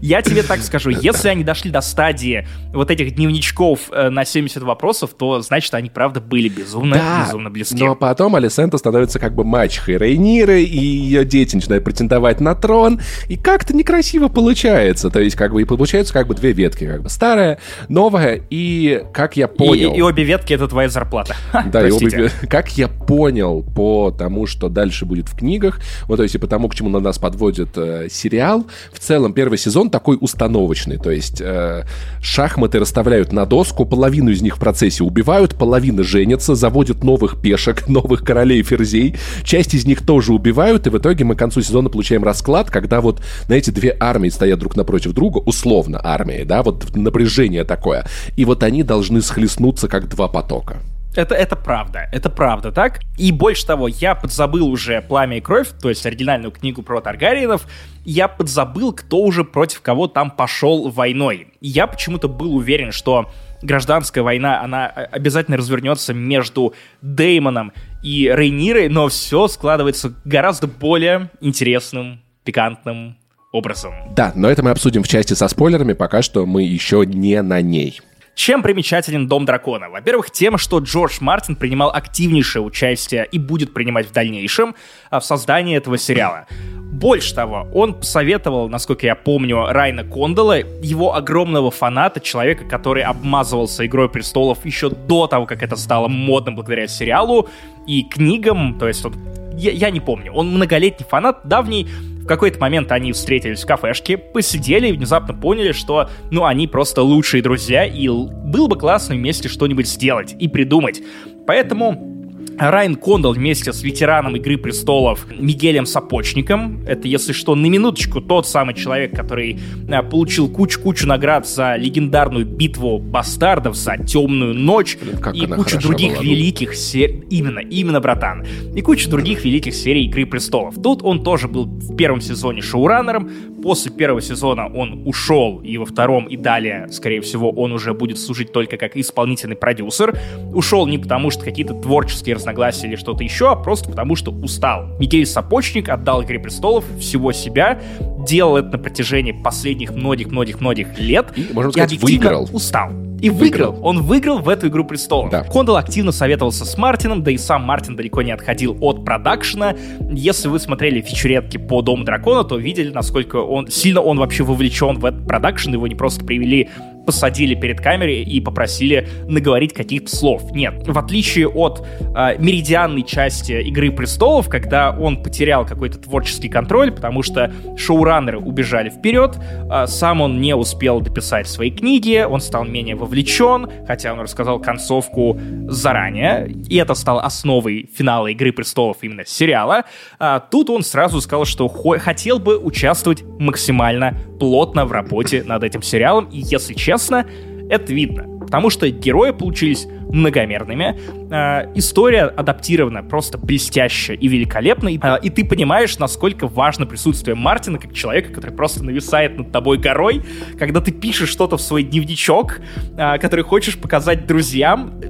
Я 0.00 0.22
тебе 0.22 0.42
так 0.42 0.60
скажу, 0.60 0.90
если 0.90 1.28
они 1.28 1.44
дошли 1.44 1.70
до 1.70 1.80
стадии 1.80 2.46
вот 2.72 2.90
этих 2.90 3.14
дневничков 3.14 3.90
э, 3.92 4.10
на 4.10 4.24
70 4.24 4.62
вопросов, 4.62 5.10
то 5.16 5.40
значит, 5.40 5.72
они 5.74 5.90
правда 5.90 6.20
были 6.20 6.48
безумно, 6.48 7.22
безумно 7.24 7.50
близки. 7.50 7.82
но 7.82 7.94
потом 7.94 8.34
Алисента 8.34 8.78
становится 8.78 9.18
как 9.18 9.34
бы 9.34 9.44
мачехой 9.60 9.98
Рейниры, 9.98 10.62
и 10.62 10.78
ее 10.78 11.26
дети 11.26 11.54
начинают 11.54 11.84
претендовать 11.84 12.40
на 12.40 12.54
трон, 12.54 12.98
и 13.28 13.36
как-то 13.36 13.76
некрасиво 13.76 14.28
получается. 14.28 15.10
То 15.10 15.20
есть, 15.20 15.36
как 15.36 15.52
бы, 15.52 15.60
и 15.60 15.64
получается 15.66 16.14
как 16.14 16.28
бы 16.28 16.34
две 16.34 16.52
ветки, 16.52 16.86
как 16.86 17.02
бы 17.02 17.10
старая, 17.10 17.58
новая, 17.88 18.40
и 18.48 19.04
как 19.12 19.36
я 19.36 19.48
понял... 19.48 19.92
И, 19.92 19.98
и 19.98 20.00
обе 20.00 20.24
ветки— 20.24 20.52
это 20.54 20.66
твоя 20.66 20.88
зарплата. 20.88 21.36
Да, 21.70 21.86
и 21.86 21.90
обе... 21.90 22.30
Как 22.48 22.76
я 22.78 22.88
понял 22.88 23.62
по 23.62 24.10
тому, 24.10 24.46
что 24.46 24.68
дальше 24.68 25.04
будет 25.04 25.28
в 25.28 25.36
книгах, 25.36 25.80
вот, 26.06 26.16
то 26.16 26.22
есть, 26.22 26.34
и 26.34 26.38
по 26.38 26.46
тому, 26.46 26.68
к 26.68 26.74
чему 26.74 26.88
на 26.88 27.00
нас 27.00 27.18
подводит 27.18 27.76
э, 27.76 28.08
сериал, 28.10 28.66
в 28.92 28.98
целом 28.98 29.34
первый 29.34 29.58
сезон 29.58 29.90
такой 29.90 30.16
установочный, 30.20 30.96
то 30.96 31.10
есть 31.10 31.40
э, 31.40 31.84
шахматы 32.22 32.78
расставляют 32.78 33.32
на 33.32 33.44
доску, 33.44 33.84
половину 33.84 34.30
из 34.30 34.40
них 34.40 34.56
в 34.56 34.60
процессе 34.60 35.04
убивают, 35.04 35.54
половина 35.54 36.02
женятся, 36.02 36.54
заводят 36.54 37.04
новых 37.04 37.40
пешек, 37.42 37.86
новых 37.88 38.24
королей 38.24 38.62
ферзей, 38.62 39.16
часть 39.44 39.74
из 39.74 39.86
них 39.86 40.04
тоже 40.04 40.32
убивают, 40.32 40.86
и 40.86 40.90
в 40.90 40.98
итоге 40.98 41.24
мы 41.24 41.34
к 41.34 41.38
концу 41.38 41.62
сезона 41.62 41.88
получаем 41.88 42.24
расклад, 42.24 42.70
когда 42.70 43.00
вот, 43.00 43.22
знаете, 43.46 43.72
две 43.72 43.96
армии 43.98 44.28
стоят 44.28 44.58
друг 44.58 44.76
напротив 44.76 45.12
друга, 45.12 45.38
условно 45.38 46.00
армии, 46.02 46.44
да, 46.44 46.62
вот 46.62 46.96
напряжение 46.96 47.64
такое, 47.64 48.06
и 48.36 48.44
вот 48.44 48.62
они 48.62 48.82
должны 48.82 49.22
схлестнуться 49.22 49.88
как 49.88 50.08
два 50.08 50.28
потока. 50.28 50.78
Это, 51.16 51.34
это 51.34 51.56
правда, 51.56 52.08
это 52.12 52.30
правда, 52.30 52.70
так? 52.70 53.00
И 53.18 53.32
больше 53.32 53.66
того, 53.66 53.88
я 53.88 54.14
подзабыл 54.14 54.68
уже 54.68 55.02
«Пламя 55.02 55.38
и 55.38 55.40
кровь», 55.40 55.68
то 55.82 55.88
есть 55.88 56.06
оригинальную 56.06 56.52
книгу 56.52 56.82
про 56.82 57.00
Таргариенов, 57.00 57.66
я 58.04 58.28
подзабыл, 58.28 58.92
кто 58.92 59.18
уже 59.18 59.44
против 59.44 59.80
кого 59.80 60.06
там 60.06 60.30
пошел 60.30 60.88
войной. 60.88 61.48
Я 61.60 61.88
почему-то 61.88 62.28
был 62.28 62.54
уверен, 62.54 62.92
что 62.92 63.28
гражданская 63.60 64.22
война, 64.22 64.62
она 64.62 64.86
обязательно 64.86 65.56
развернется 65.56 66.14
между 66.14 66.74
Деймоном 67.02 67.72
и 68.02 68.30
Рейнирой, 68.32 68.88
но 68.88 69.08
все 69.08 69.48
складывается 69.48 70.14
гораздо 70.24 70.68
более 70.68 71.30
интересным, 71.40 72.22
пикантным 72.44 73.16
образом. 73.52 73.92
Да, 74.14 74.32
но 74.36 74.48
это 74.48 74.62
мы 74.62 74.70
обсудим 74.70 75.02
в 75.02 75.08
части 75.08 75.34
со 75.34 75.48
спойлерами, 75.48 75.92
пока 75.92 76.22
что 76.22 76.46
мы 76.46 76.62
еще 76.62 77.04
не 77.04 77.42
на 77.42 77.60
ней. 77.60 78.00
Чем 78.34 78.62
примечателен 78.62 79.26
Дом 79.26 79.44
Дракона? 79.44 79.90
Во-первых, 79.90 80.30
тем, 80.30 80.56
что 80.56 80.78
Джордж 80.78 81.18
Мартин 81.20 81.56
принимал 81.56 81.90
активнейшее 81.90 82.62
участие 82.62 83.26
и 83.30 83.38
будет 83.38 83.74
принимать 83.74 84.08
в 84.08 84.12
дальнейшем 84.12 84.74
а, 85.10 85.20
в 85.20 85.24
создании 85.24 85.76
этого 85.76 85.98
сериала. 85.98 86.46
Больше 86.90 87.34
того, 87.34 87.68
он 87.72 87.94
посоветовал, 87.94 88.68
насколько 88.68 89.06
я 89.06 89.14
помню, 89.14 89.66
Райна 89.66 90.04
Кондола, 90.04 90.58
его 90.58 91.14
огромного 91.14 91.70
фаната, 91.70 92.20
человека, 92.20 92.64
который 92.64 93.02
обмазывался 93.02 93.86
«Игрой 93.86 94.08
престолов» 94.08 94.64
еще 94.64 94.90
до 94.90 95.26
того, 95.26 95.46
как 95.46 95.62
это 95.62 95.76
стало 95.76 96.08
модным 96.08 96.56
благодаря 96.56 96.88
сериалу 96.88 97.48
и 97.86 98.02
книгам, 98.02 98.78
то 98.78 98.88
есть 98.88 99.04
вот 99.04 99.14
я, 99.54 99.70
я 99.72 99.90
не 99.90 100.00
помню. 100.00 100.32
Он 100.32 100.48
многолетний 100.50 101.06
фанат, 101.06 101.40
давний, 101.44 101.88
в 102.22 102.26
какой-то 102.26 102.60
момент 102.60 102.92
они 102.92 103.12
встретились 103.12 103.62
в 103.62 103.66
кафешке, 103.66 104.16
посидели 104.18 104.88
и 104.88 104.92
внезапно 104.92 105.34
поняли, 105.34 105.72
что, 105.72 106.08
ну, 106.30 106.44
они 106.44 106.68
просто 106.68 107.02
лучшие 107.02 107.42
друзья, 107.42 107.84
и 107.84 108.08
было 108.08 108.66
бы 108.66 108.76
классно 108.76 109.14
вместе 109.14 109.48
что-нибудь 109.48 109.88
сделать 109.88 110.34
и 110.38 110.46
придумать. 110.48 111.02
Поэтому 111.46 112.19
Райан 112.58 112.96
Кондал 112.96 113.32
вместе 113.32 113.72
с 113.72 113.82
ветераном 113.82 114.36
«Игры 114.36 114.58
престолов» 114.58 115.26
Мигелем 115.30 115.86
Сапочником. 115.86 116.84
Это, 116.86 117.08
если 117.08 117.32
что, 117.32 117.54
на 117.54 117.66
минуточку 117.66 118.20
тот 118.20 118.46
самый 118.46 118.74
человек, 118.74 119.16
который 119.16 119.58
а, 119.90 120.02
получил 120.02 120.48
кучу-кучу 120.48 121.06
наград 121.06 121.48
за 121.48 121.76
легендарную 121.76 122.44
битву 122.44 122.98
бастардов, 122.98 123.76
за 123.76 123.96
«Темную 123.96 124.54
ночь» 124.54 124.98
как 125.20 125.34
и 125.34 125.46
кучу 125.46 125.80
других 125.80 126.14
была, 126.14 126.22
великих 126.22 126.74
серий. 126.74 127.24
Именно, 127.30 127.60
именно, 127.60 128.00
братан. 128.00 128.44
И 128.74 128.82
кучу 128.82 129.08
других 129.08 129.44
великих 129.44 129.74
серий 129.74 130.04
«Игры 130.04 130.26
престолов». 130.26 130.74
Тут 130.82 131.02
он 131.02 131.24
тоже 131.24 131.48
был 131.48 131.64
в 131.64 131.96
первом 131.96 132.20
сезоне 132.20 132.60
шоураннером. 132.60 133.30
После 133.62 133.90
первого 133.90 134.20
сезона 134.20 134.66
он 134.66 135.06
ушел, 135.06 135.60
и 135.60 135.78
во 135.78 135.86
втором 135.86 136.26
и 136.26 136.36
далее, 136.36 136.88
скорее 136.90 137.20
всего, 137.20 137.50
он 137.50 137.72
уже 137.72 137.94
будет 137.94 138.18
служить 138.18 138.52
только 138.52 138.76
как 138.76 138.96
исполнительный 138.96 139.56
продюсер. 139.56 140.18
Ушел 140.52 140.86
не 140.86 140.98
потому, 140.98 141.30
что 141.30 141.44
какие-то 141.44 141.74
творческие 141.74 142.36
разногласия 142.36 142.49
разногласия 142.50 142.88
или 142.88 142.96
что-то 142.96 143.24
еще, 143.24 143.50
а 143.50 143.56
просто 143.56 143.88
потому 143.88 144.16
что 144.16 144.30
устал. 144.30 144.86
Микель 144.98 145.26
Сапочник 145.26 145.88
отдал 145.88 146.22
«Игре 146.22 146.38
престолов» 146.38 146.84
всего 146.98 147.32
себя, 147.32 147.80
делал 148.26 148.56
это 148.56 148.70
на 148.70 148.78
протяжении 148.78 149.32
последних 149.32 149.92
многих-многих-многих 149.92 150.98
лет. 150.98 151.32
И, 151.36 151.46
можно 151.52 151.72
сказать, 151.72 151.92
и 151.92 151.98
выиграл. 151.98 152.48
устал. 152.52 152.90
И 153.20 153.28
выиграл. 153.28 153.72
выиграл. 153.72 153.86
Он 153.86 154.02
выиграл 154.02 154.38
в 154.38 154.48
эту 154.48 154.68
игру 154.68 154.84
престолов. 154.84 155.30
Да. 155.30 155.44
Кондал 155.44 155.76
активно 155.76 156.10
советовался 156.10 156.64
с 156.64 156.76
Мартином, 156.78 157.22
да 157.22 157.30
и 157.30 157.36
сам 157.36 157.62
Мартин 157.62 157.94
далеко 157.94 158.22
не 158.22 158.32
отходил 158.32 158.76
от 158.80 159.04
продакшена. 159.04 159.74
Если 160.10 160.48
вы 160.48 160.58
смотрели 160.58 161.02
фичуретки 161.02 161.58
по 161.58 161.82
Дому 161.82 162.04
Дракона, 162.04 162.44
то 162.44 162.56
видели, 162.56 162.90
насколько 162.90 163.36
он 163.36 163.68
сильно 163.68 164.00
он 164.00 164.18
вообще 164.18 164.42
вовлечен 164.42 164.98
в 164.98 165.04
этот 165.04 165.26
продакшн. 165.26 165.72
Его 165.72 165.86
не 165.86 165.94
просто 165.94 166.24
привели 166.24 166.70
посадили 167.04 167.54
перед 167.54 167.80
камерой 167.80 168.22
и 168.22 168.40
попросили 168.40 169.08
наговорить 169.26 169.72
каких-то 169.72 170.14
слов. 170.14 170.52
Нет, 170.52 170.86
в 170.86 170.98
отличие 170.98 171.48
от 171.48 171.86
э, 172.00 172.36
меридианной 172.38 173.02
части 173.02 173.52
«Игры 173.52 173.90
престолов», 173.90 174.48
когда 174.48 174.92
он 174.92 175.22
потерял 175.22 175.66
какой-то 175.66 175.98
творческий 175.98 176.48
контроль, 176.48 176.92
потому 176.92 177.22
что 177.22 177.52
шоураннеры 177.76 178.38
убежали 178.38 178.90
вперед, 178.90 179.36
э, 179.38 179.86
сам 179.86 180.20
он 180.20 180.40
не 180.40 180.54
успел 180.54 181.00
дописать 181.00 181.48
свои 181.48 181.70
книги, 181.70 182.24
он 182.28 182.40
стал 182.40 182.64
менее 182.64 182.96
вовлечен, 182.96 183.68
хотя 183.86 184.12
он 184.12 184.20
рассказал 184.20 184.60
концовку 184.60 185.38
заранее, 185.68 186.48
и 186.48 186.76
это 186.76 186.94
стало 186.94 187.22
основой 187.22 187.88
финала 187.92 188.28
«Игры 188.28 188.52
престолов» 188.52 188.98
именно 189.02 189.24
сериала, 189.26 189.84
а 190.18 190.40
тут 190.40 190.70
он 190.70 190.82
сразу 190.82 191.20
сказал, 191.20 191.44
что 191.44 191.68
хотел 191.68 192.38
бы 192.38 192.58
участвовать 192.58 193.22
максимально 193.38 194.16
плотно 194.38 194.86
в 194.86 194.92
работе 194.92 195.42
над 195.42 195.64
этим 195.64 195.82
сериалом, 195.82 196.26
и 196.26 196.38
если 196.38 196.74
честно, 196.74 196.89
Ясно, 196.90 197.24
это 197.70 197.92
видно, 197.92 198.26
потому 198.40 198.68
что 198.68 198.90
герои 198.90 199.30
получились 199.30 199.86
многомерными, 200.08 200.98
э, 201.30 201.72
история 201.76 202.24
адаптирована 202.24 203.04
просто 203.04 203.38
блестяще 203.38 204.16
и 204.16 204.26
великолепно, 204.26 204.88
э, 204.88 205.20
и 205.22 205.30
ты 205.30 205.44
понимаешь, 205.44 205.96
насколько 206.00 206.48
важно 206.48 206.86
присутствие 206.86 207.36
Мартина 207.36 207.78
как 207.78 207.94
человека, 207.94 208.32
который 208.32 208.50
просто 208.50 208.82
нависает 208.82 209.38
над 209.38 209.52
тобой 209.52 209.78
горой, 209.78 210.24
когда 210.58 210.80
ты 210.80 210.90
пишешь 210.90 211.28
что-то 211.28 211.58
в 211.58 211.60
свой 211.62 211.84
дневничок, 211.84 212.58
э, 212.96 213.18
который 213.18 213.44
хочешь 213.44 213.78
показать 213.78 214.26
друзьям, 214.26 215.00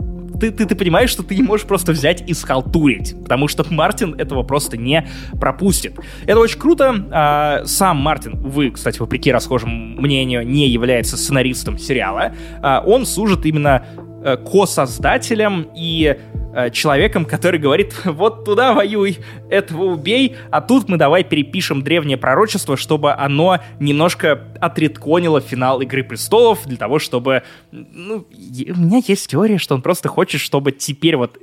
ты, 0.40 0.50
ты, 0.50 0.66
ты 0.66 0.74
понимаешь, 0.74 1.10
что 1.10 1.22
ты 1.22 1.36
не 1.36 1.42
можешь 1.42 1.66
просто 1.66 1.92
взять 1.92 2.28
и 2.28 2.34
схалтурить, 2.34 3.14
потому 3.22 3.46
что 3.48 3.64
Мартин 3.70 4.14
этого 4.14 4.42
просто 4.42 4.76
не 4.76 5.06
пропустит. 5.38 5.94
Это 6.26 6.40
очень 6.40 6.58
круто. 6.58 7.06
А, 7.10 7.62
сам 7.66 7.98
Мартин, 7.98 8.36
вы, 8.40 8.70
кстати, 8.70 8.98
вопреки 8.98 9.30
расхожему 9.30 10.00
мнению, 10.00 10.46
не 10.46 10.68
является 10.68 11.16
сценаристом 11.16 11.78
сериала. 11.78 12.34
А, 12.62 12.82
он 12.84 13.06
служит 13.06 13.44
именно 13.46 13.84
ко-создателем 14.22 15.68
и 15.74 16.16
Э, 16.52 16.68
человеком, 16.70 17.24
который 17.24 17.60
говорит, 17.60 17.94
вот 18.04 18.44
туда 18.44 18.74
воюй, 18.74 19.18
этого 19.48 19.84
убей, 19.84 20.36
а 20.50 20.60
тут 20.60 20.88
мы 20.88 20.96
давай 20.96 21.22
перепишем 21.22 21.82
древнее 21.82 22.16
пророчество, 22.16 22.76
чтобы 22.76 23.12
оно 23.12 23.60
немножко 23.78 24.48
отредконило 24.60 25.40
финал 25.40 25.80
Игры 25.80 26.02
Престолов, 26.02 26.66
для 26.66 26.76
того, 26.76 26.98
чтобы... 26.98 27.44
Ну, 27.70 28.26
у 28.26 28.80
меня 28.80 29.00
есть 29.06 29.30
теория, 29.30 29.58
что 29.58 29.76
он 29.76 29.82
просто 29.82 30.08
хочет, 30.08 30.40
чтобы 30.40 30.72
теперь 30.72 31.16
вот 31.16 31.38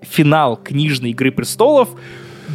финал 0.00 0.56
книжной 0.56 1.10
Игры 1.10 1.32
Престолов 1.32 1.88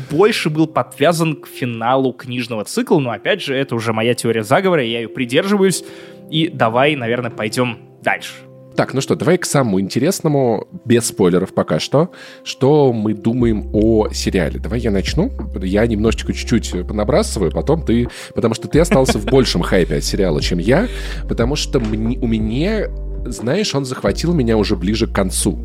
больше 0.09 0.49
был 0.49 0.67
подвязан 0.67 1.35
к 1.35 1.47
финалу 1.47 2.13
книжного 2.13 2.63
цикла, 2.63 2.99
но 2.99 3.11
опять 3.11 3.41
же, 3.41 3.53
это 3.53 3.75
уже 3.75 3.91
моя 3.91 4.13
теория 4.13 4.43
заговора, 4.43 4.85
я 4.85 5.01
ее 5.01 5.09
придерживаюсь, 5.09 5.83
и 6.29 6.47
давай, 6.47 6.95
наверное, 6.95 7.31
пойдем 7.31 7.79
дальше. 8.01 8.31
Так, 8.75 8.93
ну 8.93 9.01
что, 9.01 9.15
давай 9.15 9.37
к 9.37 9.45
самому 9.45 9.81
интересному, 9.81 10.67
без 10.85 11.05
спойлеров 11.05 11.53
пока 11.53 11.79
что, 11.79 12.11
что 12.43 12.93
мы 12.93 13.13
думаем 13.13 13.69
о 13.73 14.09
сериале. 14.11 14.59
Давай 14.59 14.79
я 14.79 14.91
начну. 14.91 15.31
Я 15.61 15.85
немножечко 15.85 16.33
чуть-чуть 16.33 16.87
понабрасываю, 16.87 17.51
потом 17.51 17.83
ты... 17.83 18.07
Потому 18.33 18.53
что 18.53 18.67
ты 18.67 18.79
остался 18.79 19.19
в 19.19 19.25
большем 19.25 19.61
хайпе 19.61 19.97
от 19.97 20.03
сериала, 20.03 20.41
чем 20.41 20.59
я, 20.59 20.87
потому 21.27 21.55
что 21.55 21.79
у 21.79 22.27
меня 22.27 22.87
знаешь, 23.25 23.75
он 23.75 23.85
захватил 23.85 24.33
меня 24.33 24.57
уже 24.57 24.75
ближе 24.75 25.07
к 25.07 25.13
концу. 25.13 25.59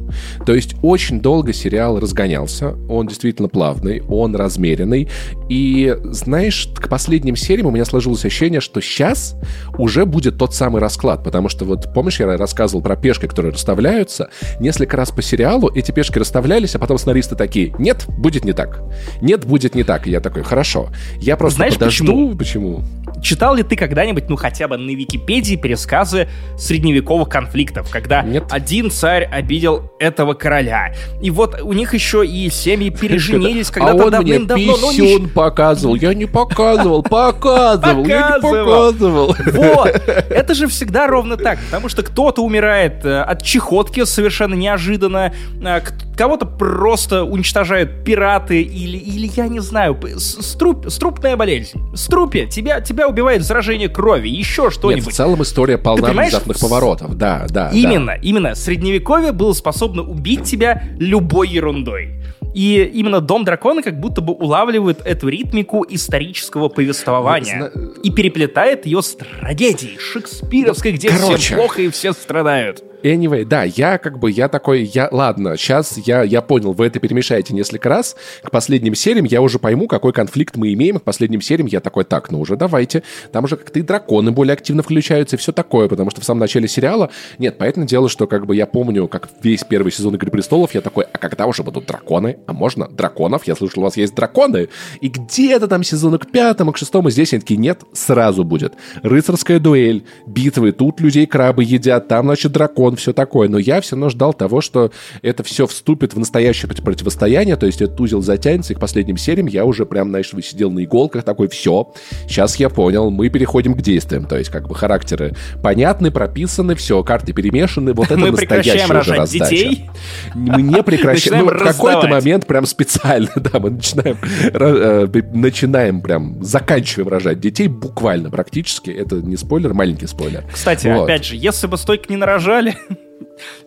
То 0.44 0.54
есть 0.54 0.76
очень 0.82 1.20
долго 1.20 1.52
сериал 1.52 1.98
разгонялся, 1.98 2.74
он 2.88 3.06
действительно 3.06 3.48
плавный, 3.48 4.02
он 4.08 4.36
размеренный, 4.36 5.08
и, 5.48 5.96
знаешь, 6.04 6.68
к 6.74 6.88
последним 6.88 7.36
сериям 7.36 7.66
у 7.66 7.70
меня 7.70 7.84
сложилось 7.84 8.24
ощущение, 8.24 8.60
что 8.60 8.80
сейчас 8.80 9.36
уже 9.78 10.04
будет 10.04 10.38
тот 10.38 10.54
самый 10.54 10.80
расклад, 10.80 11.24
потому 11.24 11.48
что 11.48 11.64
вот, 11.64 11.92
помнишь, 11.94 12.20
я 12.20 12.36
рассказывал 12.36 12.82
про 12.82 12.96
пешки, 12.96 13.26
которые 13.26 13.52
расставляются, 13.52 14.28
несколько 14.60 14.96
раз 14.96 15.10
по 15.10 15.22
сериалу 15.22 15.70
эти 15.74 15.92
пешки 15.92 16.18
расставлялись, 16.18 16.74
а 16.74 16.78
потом 16.78 16.98
сценаристы 16.98 17.36
такие, 17.36 17.74
нет, 17.78 18.04
будет 18.08 18.44
не 18.44 18.52
так, 18.52 18.82
нет, 19.20 19.44
будет 19.46 19.74
не 19.74 19.84
так, 19.84 20.06
и 20.06 20.10
я 20.10 20.20
такой, 20.20 20.42
хорошо, 20.42 20.90
я 21.20 21.36
просто 21.36 21.58
Знаешь, 21.58 21.74
подожду, 21.74 22.36
почему? 22.36 22.36
почему? 22.36 23.22
Читал 23.22 23.54
ли 23.54 23.62
ты 23.62 23.76
когда-нибудь, 23.76 24.28
ну 24.28 24.36
хотя 24.36 24.68
бы 24.68 24.76
на 24.76 24.90
Википедии, 24.90 25.56
пересказы 25.56 26.28
средневековых 26.58 27.28
концов 27.28 27.45
конфликтов, 27.46 27.88
когда 27.90 28.22
Нет. 28.22 28.44
один 28.50 28.90
царь 28.90 29.24
обидел 29.24 29.92
этого 29.98 30.34
короля. 30.34 30.92
И 31.22 31.30
вот 31.30 31.60
у 31.62 31.72
них 31.72 31.94
еще 31.94 32.26
и 32.26 32.50
семьи 32.50 32.90
переженились 32.90 33.70
А 33.70 33.72
когда-то 33.72 33.96
он 33.96 34.24
мне 34.24 34.38
давным-давно. 34.38 34.76
но 34.76 34.88
они 34.88 34.98
писюн 34.98 35.28
показывал. 35.34 35.94
Я 35.94 36.14
не 36.14 36.26
показывал, 36.26 37.02
показывал, 37.02 38.04
я 38.04 38.36
не 38.36 38.40
Показывал. 38.40 39.36
Вот. 39.52 39.88
Это 40.06 40.54
же 40.54 40.66
всегда 40.66 41.06
ровно 41.06 41.36
так, 41.36 41.58
потому 41.66 41.88
что 41.88 42.02
кто-то 42.02 42.42
умирает 42.42 43.04
э, 43.04 43.20
от 43.22 43.42
чехотки 43.42 44.04
совершенно 44.04 44.54
неожиданно, 44.54 45.32
э, 45.62 45.80
кого-то 46.16 46.46
просто 46.46 47.24
уничтожают 47.24 48.04
пираты 48.04 48.62
или, 48.62 48.96
или 48.96 49.30
я 49.36 49.48
не 49.48 49.60
знаю, 49.60 49.98
струп, 50.18 50.86
струпная 50.88 51.36
болезнь. 51.36 51.80
Струпе, 51.94 52.46
тебя, 52.46 52.80
тебя 52.80 53.08
убивает 53.08 53.42
заражение 53.42 53.88
крови, 53.88 54.28
еще 54.28 54.62
Нет, 54.62 54.72
в 54.72 54.74
что-нибудь. 54.74 55.14
целом 55.14 55.42
история 55.42 55.78
полна 55.78 56.10
внезапных 56.10 56.58
поворотов. 56.58 57.16
Да, 57.16 57.46
да. 57.50 57.70
Именно, 57.72 58.12
именно. 58.22 58.54
Средневековье 58.54 59.32
было 59.32 59.52
способно 59.52 60.02
убить 60.02 60.44
тебя 60.44 60.82
любой 60.98 61.48
ерундой. 61.48 62.22
И 62.54 62.90
именно 62.94 63.20
Дом 63.20 63.44
Дракона 63.44 63.82
как 63.82 64.00
будто 64.00 64.22
бы 64.22 64.32
улавливает 64.32 65.02
эту 65.04 65.28
ритмику 65.28 65.84
исторического 65.86 66.68
повествования 66.70 67.70
Зна- 67.70 67.82
и 68.02 68.10
переплетает 68.10 68.86
ее 68.86 69.02
с 69.02 69.14
трагедией 69.14 69.98
шекспировской, 69.98 70.92
где 70.92 71.10
Короче. 71.10 71.36
всем 71.36 71.58
плохо 71.58 71.82
и 71.82 71.90
все 71.90 72.14
страдают. 72.14 72.82
Anyway, 73.06 73.44
да, 73.44 73.62
я 73.62 73.98
как 73.98 74.18
бы, 74.18 74.32
я 74.32 74.48
такой, 74.48 74.82
я, 74.82 75.08
ладно, 75.12 75.56
сейчас 75.56 75.96
я, 75.96 76.24
я 76.24 76.42
понял, 76.42 76.72
вы 76.72 76.86
это 76.86 76.98
перемешаете 76.98 77.54
несколько 77.54 77.88
раз. 77.88 78.16
К 78.42 78.50
последним 78.50 78.96
сериям 78.96 79.26
я 79.26 79.42
уже 79.42 79.60
пойму, 79.60 79.86
какой 79.86 80.12
конфликт 80.12 80.56
мы 80.56 80.72
имеем. 80.72 80.98
К 80.98 81.04
последним 81.04 81.40
сериям 81.40 81.68
я 81.68 81.78
такой, 81.78 82.02
так, 82.02 82.32
ну 82.32 82.40
уже 82.40 82.56
давайте. 82.56 83.04
Там 83.30 83.44
уже 83.44 83.56
как-то 83.56 83.78
и 83.78 83.82
драконы 83.82 84.32
более 84.32 84.54
активно 84.54 84.82
включаются 84.82 85.36
и 85.36 85.38
все 85.38 85.52
такое, 85.52 85.86
потому 85.86 86.10
что 86.10 86.20
в 86.20 86.24
самом 86.24 86.40
начале 86.40 86.66
сериала, 86.66 87.10
нет, 87.38 87.58
понятное 87.58 87.86
дело, 87.86 88.08
что 88.08 88.26
как 88.26 88.44
бы 88.44 88.56
я 88.56 88.66
помню, 88.66 89.06
как 89.06 89.28
весь 89.40 89.62
первый 89.62 89.92
сезон 89.92 90.16
«Игры 90.16 90.32
престолов», 90.32 90.74
я 90.74 90.80
такой, 90.80 91.04
а 91.04 91.18
когда 91.18 91.46
уже 91.46 91.62
будут 91.62 91.86
драконы? 91.86 92.38
А 92.46 92.52
можно 92.52 92.88
драконов? 92.88 93.46
Я 93.46 93.54
слышал, 93.54 93.82
у 93.82 93.84
вас 93.84 93.96
есть 93.96 94.16
драконы. 94.16 94.68
И 95.00 95.06
где-то 95.10 95.68
там 95.68 95.84
сезону 95.84 96.18
к 96.18 96.28
пятому, 96.28 96.72
к 96.72 96.76
шестому, 96.76 97.10
здесь 97.10 97.32
они 97.32 97.40
такие, 97.40 97.60
нет, 97.60 97.82
сразу 97.92 98.42
будет. 98.42 98.74
Рыцарская 99.04 99.60
дуэль, 99.60 100.04
битвы, 100.26 100.72
тут 100.72 101.00
людей 101.00 101.26
крабы 101.26 101.62
едят, 101.62 102.08
там, 102.08 102.26
значит, 102.26 102.50
дракон, 102.50 102.95
все 102.96 103.12
такое. 103.12 103.48
Но 103.48 103.58
я 103.58 103.80
все 103.80 103.96
равно 103.96 104.08
ждал 104.08 104.34
того, 104.34 104.60
что 104.60 104.90
это 105.22 105.42
все 105.42 105.66
вступит 105.66 106.14
в 106.14 106.18
настоящее 106.18 106.68
проти- 106.68 106.82
противостояние, 106.82 107.56
то 107.56 107.66
есть 107.66 107.82
этот 107.82 108.00
узел 108.00 108.22
затянется, 108.22 108.72
и 108.72 108.76
к 108.76 108.80
последним 108.80 109.16
сериям 109.16 109.46
я 109.46 109.64
уже 109.64 109.86
прям, 109.86 110.08
знаешь, 110.10 110.32
сидел 110.42 110.70
на 110.70 110.84
иголках, 110.84 111.24
такой, 111.24 111.48
все, 111.48 111.92
сейчас 112.28 112.56
я 112.56 112.68
понял, 112.68 113.10
мы 113.10 113.28
переходим 113.28 113.74
к 113.74 113.82
действиям, 113.82 114.26
то 114.26 114.36
есть 114.36 114.50
как 114.50 114.68
бы 114.68 114.74
характеры 114.74 115.34
понятны, 115.62 116.10
прописаны, 116.10 116.74
все, 116.74 117.02
карты 117.02 117.32
перемешаны, 117.32 117.92
вот 117.92 118.06
это 118.10 118.16
Мы 118.16 118.30
настоящая 118.30 118.84
уже 118.84 119.14
раздача. 119.14 119.50
детей. 119.50 119.90
Мы 120.34 120.62
не 120.62 120.82
прекращаем. 120.82 121.46
Ну, 121.46 121.52
в 121.52 121.58
какой-то 121.58 122.08
момент 122.08 122.46
прям 122.46 122.66
специально, 122.66 123.30
да, 123.36 123.58
мы 123.58 123.70
начинаем, 123.70 124.16
э, 124.22 125.06
начинаем 125.32 126.00
прям, 126.00 126.42
заканчиваем 126.42 127.08
рожать 127.08 127.40
детей 127.40 127.68
буквально, 127.68 128.30
практически. 128.30 128.90
Это 128.90 129.16
не 129.16 129.36
спойлер, 129.36 129.74
маленький 129.74 130.06
спойлер. 130.06 130.44
Кстати, 130.52 130.88
опять 130.88 131.24
же, 131.24 131.36
если 131.36 131.66
бы 131.66 131.76
стойко 131.76 132.06
не 132.08 132.16
нарожали, 132.16 132.76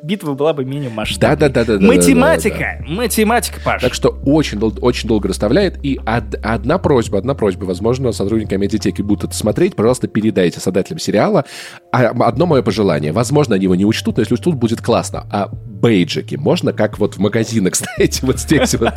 битва 0.03 0.34
была 0.34 0.53
бы 0.53 0.65
менее 0.65 0.89
масштабной. 0.89 1.38
Да-да-да-да-да-да-да-да. 1.38 1.95
Математика, 1.95 2.84
математика, 2.88 3.60
Паш. 3.63 3.82
Так 3.82 3.93
что 3.93 4.10
очень, 4.25 4.60
дол- 4.60 4.73
очень 4.82 5.08
долго 5.08 5.27
расставляет. 5.29 5.77
И 5.84 5.99
од- 6.05 6.36
одна 6.43 6.77
просьба, 6.77 7.17
одна 7.19 7.34
просьба, 7.36 7.65
возможно, 7.65 8.12
сотрудники 8.12 8.53
медиатеки 8.55 9.01
будут 9.01 9.25
это 9.29 9.34
смотреть, 9.36 9.75
пожалуйста, 9.75 10.08
передайте 10.08 10.60
создателям 10.60 10.99
сериала. 10.99 11.45
А, 11.91 12.10
одно 12.28 12.45
мое 12.45 12.62
пожелание. 12.62 13.12
Возможно, 13.12 13.56
они 13.56 13.63
его 13.63 13.73
не 13.73 13.84
учтут, 13.86 14.17
но 14.17 14.21
если 14.21 14.36
учтут, 14.36 14.56
будет 14.56 14.80
классно. 14.80 15.25
А 15.32 15.49
бейджики 15.52 16.36
можно, 16.36 16.71
как 16.71 16.99
вот 16.99 17.15
в 17.15 17.19
магазинах, 17.19 17.73
знаете, 17.75 18.19
вот 18.28 18.39
здесь 18.39 18.75
вот 18.75 18.93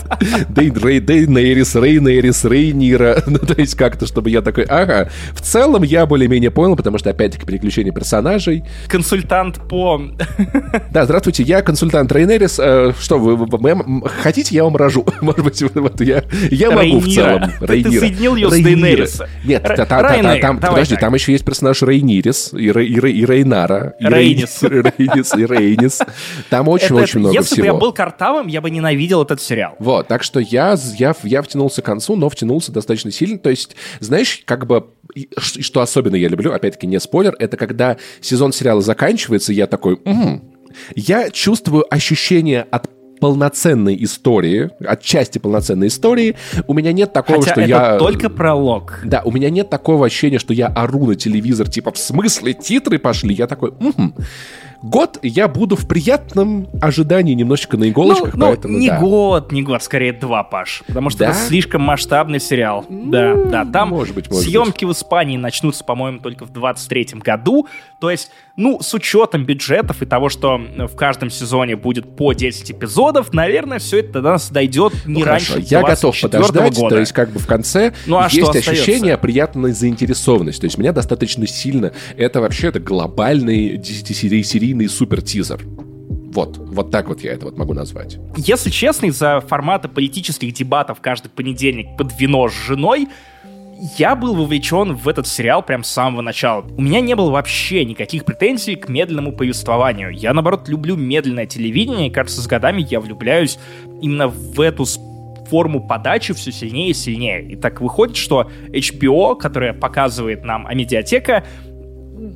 Дейн 0.51 0.77
Рей, 0.77 1.01
Дейнерис, 1.01 1.75
Рейнерис, 1.75 2.45
Рейнира. 2.45 3.23
Ну, 3.33 3.39
то 3.39 3.55
есть 3.59 3.77
как-то, 3.77 4.05
чтобы 4.07 4.29
я 4.29 4.43
такой, 4.43 4.65
ага. 4.65 5.09
В 5.33 5.41
целом 5.41 5.85
я 5.85 6.05
более-менее 6.05 6.51
понял, 6.51 6.77
потому 6.77 6.99
что, 6.99 7.09
опять-таки, 7.09 7.47
переключение 7.47 7.95
персонажей. 7.95 8.65
Консультант 8.89 9.57
по... 9.69 9.99
Да, 10.91 11.05
здравствуйте, 11.07 11.45
я 11.45 11.63
консультант 11.63 12.13
Рейнерис. 12.13 12.59
Э, 12.59 12.93
что, 13.01 13.19
вы, 13.19 13.49
хотите, 14.23 14.55
я 14.55 14.65
вам 14.65 14.77
рожу? 14.77 15.07
Может 15.23 15.45
быть, 15.45 15.63
вот 15.75 15.99
я, 16.03 16.25
я 16.51 16.71
могу 16.71 16.99
в 17.01 17.09
целом. 17.09 17.45
Ты- 17.61 17.85
ты 17.85 18.01
соединил 18.01 18.37
её 18.37 18.51
с 18.51 18.55
Рейнира. 18.55 18.75
Дейнериса. 18.75 19.29
Нет, 19.45 19.63
там, 20.43 20.61
подожди, 20.61 20.97
там 20.97 21.15
еще 21.15 21.33
есть 21.33 21.45
персонаж 21.47 21.81
Рейнирис, 21.83 22.53
и, 22.53 22.71
Рей- 22.71 22.82
и, 22.85 23.11
и 23.12 23.25
Рейнара. 23.27 23.95
и 23.99 24.05
Рейнис. 24.07 24.62
Рей- 24.62 24.83
Рейнис, 24.99 25.35
и 25.35 25.45
Рейнис. 25.47 26.01
Там 26.51 26.68
очень-очень 26.68 27.21
много 27.21 27.35
Если 27.35 27.55
всего. 27.55 27.62
бы 27.62 27.66
я 27.66 27.75
был 27.75 27.92
картавым, 27.92 28.47
я 28.47 28.61
бы 28.61 28.71
ненавидел 28.71 29.23
этот 29.23 29.40
сериал. 29.40 29.75
Вот, 29.79 30.09
так 30.09 30.23
что 30.23 30.40
я, 30.40 30.77
я, 30.97 31.14
я 31.23 31.42
втянулся 31.42 31.83
к 31.83 31.85
концу, 31.85 32.16
но 32.16 32.29
втянулся 32.29 32.73
достаточно 32.73 33.11
сильно. 33.11 33.38
То 33.38 33.51
есть, 33.51 33.77
знаешь, 34.01 34.42
как 34.45 34.66
бы, 34.66 34.87
что 35.37 35.81
особенно 35.81 36.16
я 36.16 36.29
люблю, 36.29 36.53
опять-таки 36.53 36.87
не 36.87 36.99
спойлер, 37.01 37.35
это 37.38 37.57
когда 37.57 37.97
сезон 38.21 38.53
сериала 38.53 38.81
заканчивается, 38.83 39.53
я 39.53 39.66
такой, 39.66 39.99
«Мгм». 40.05 40.42
я 40.95 41.31
чувствую 41.31 41.85
ощущение 41.92 42.62
от 42.71 42.88
полноценной 43.23 43.97
истории, 44.03 44.71
от 44.85 45.01
части 45.01 45.39
полноценной 45.39 45.87
истории. 45.87 46.35
У 46.67 46.75
меня 46.75 46.91
нет 46.91 47.13
такого, 47.13 47.39
Хотя 47.39 47.53
что 47.53 47.61
это 47.61 47.71
я... 47.71 47.97
только 47.97 48.29
пролог. 48.29 48.99
Да, 49.05 49.23
у 49.25 49.31
меня 49.31 49.49
нет 49.49 49.71
такого 49.71 50.07
ощущения, 50.07 50.41
что 50.41 50.53
я 50.53 50.67
ору 50.67 51.07
на 51.07 51.15
телевизор, 51.15 51.69
типа, 51.71 51.93
в 51.93 51.99
смысле 51.99 52.53
титры 52.53 52.99
пошли? 52.99 53.33
Я 53.33 53.47
такой, 53.47 53.75
«Мгм». 53.79 54.17
Год 54.83 55.21
я 55.23 55.47
буду 55.47 55.77
в 55.77 55.87
приятном 55.87 56.67
ожидании 56.81 57.35
немножечко 57.35 57.77
на 57.77 57.85
Ну, 57.85 57.91
иголочках, 57.93 58.35
ну, 58.35 58.47
поэтому 58.47 58.79
не 58.79 58.89
да. 58.89 58.99
год, 58.99 59.53
не 59.53 59.63
год, 59.63 59.81
скорее 59.81 60.13
два, 60.13 60.43
Паш. 60.43 60.83
Потому 60.89 61.09
что 61.09 61.21
Да? 61.21 61.27
это 61.27 61.35
слишком 61.39 61.83
масштабный 61.83 62.41
сериал. 62.41 62.85
да, 62.89 63.37
да. 63.37 63.65
Там 63.65 63.91
может 63.91 64.17
быть, 64.17 64.29
может 64.29 64.43
съемки 64.43 64.85
в 64.85 64.91
Испании 64.91 65.37
начнутся, 65.37 65.85
по-моему, 65.85 66.19
только 66.19 66.45
в 66.45 66.51
23-м 66.51 67.21
году. 67.21 67.69
То 68.01 68.11
есть, 68.11 68.33
ну, 68.57 68.81
с 68.81 68.93
учетом 68.95 69.45
бюджетов 69.45 70.03
и 70.03 70.07
того, 70.07 70.29
что 70.29 70.59
в 70.59 70.95
каждом 70.95 71.31
сезоне 71.31 71.77
будет 71.77 72.17
по 72.17 72.33
10 72.33 72.73
эпизодов, 72.73 73.33
наверное, 73.33 73.79
все 73.79 74.01
это 74.01 74.21
до 74.21 74.23
нас 74.23 74.51
дойдет 74.51 74.93
не 75.07 75.21
Ну, 75.21 75.25
раньше 75.25 75.55
хорошо, 75.55 75.67
я 75.71 75.83
готов 75.83 76.15
24-го 76.15 76.29
подождать, 76.29 76.77
года. 76.77 76.95
то 76.97 77.01
есть 77.01 77.12
как 77.12 77.31
бы 77.31 77.38
в 77.38 77.47
конце 77.47 77.93
Ну, 78.07 78.19
а 78.19 78.29
есть 78.31 78.57
ощущение 78.57 79.17
приятной 79.17 79.73
заинтересованности. 79.73 80.61
То 80.61 80.67
есть 80.67 80.79
меня 80.79 80.93
достаточно 80.93 81.47
сильно... 81.47 81.93
Это 82.17 82.41
вообще 82.41 82.69
это 82.69 82.81
глобальный 82.81 83.77
10-серийный 83.77 84.88
супер-тизер. 84.88 85.61
Вот, 86.33 86.57
вот 86.57 86.91
так 86.91 87.09
вот 87.09 87.21
я 87.23 87.33
это 87.33 87.45
вот 87.45 87.59
могу 87.59 87.75
назвать. 87.75 88.19
Если 88.37 88.71
честно, 88.71 89.07
из-за 89.07 89.41
формата 89.41 89.88
политических 89.88 90.53
дебатов 90.55 91.01
каждый 91.01 91.29
понедельник 91.29 91.97
под 91.99 92.19
вино 92.19 92.49
с 92.49 92.55
женой, 92.55 93.09
я 93.99 94.14
был 94.14 94.37
вовлечен 94.37 94.95
в 94.95 95.09
этот 95.09 95.27
сериал 95.27 95.61
прям 95.62 95.83
с 95.83 95.90
самого 95.90 96.23
начала. 96.23 96.64
У 96.77 96.81
меня 96.81 97.01
не 97.01 97.16
было 97.16 97.31
вообще 97.31 97.85
никаких 97.85 98.25
претензий 98.25 98.77
к 98.77 98.88
медленному 98.88 99.33
повествованию. 99.33 100.11
Я, 100.11 100.33
наоборот, 100.33 100.68
люблю 100.68 100.95
медленное 100.95 101.47
телевидение, 101.47 102.07
и, 102.07 102.11
кажется, 102.12 102.40
с 102.40 102.47
годами 102.47 102.87
я 102.88 103.01
влюбляюсь 103.01 103.59
именно 104.01 104.29
в 104.29 104.61
эту 104.61 104.85
форму 105.51 105.85
подачи 105.85 106.33
все 106.33 106.53
сильнее 106.53 106.90
и 106.90 106.95
сильнее. 106.95 107.42
И 107.42 107.57
так 107.57 107.81
выходит, 107.81 108.16
что 108.16 108.49
HBO, 108.68 109.37
которая 109.37 109.73
показывает 109.73 110.45
нам 110.45 110.68
Амедиатека, 110.68 111.45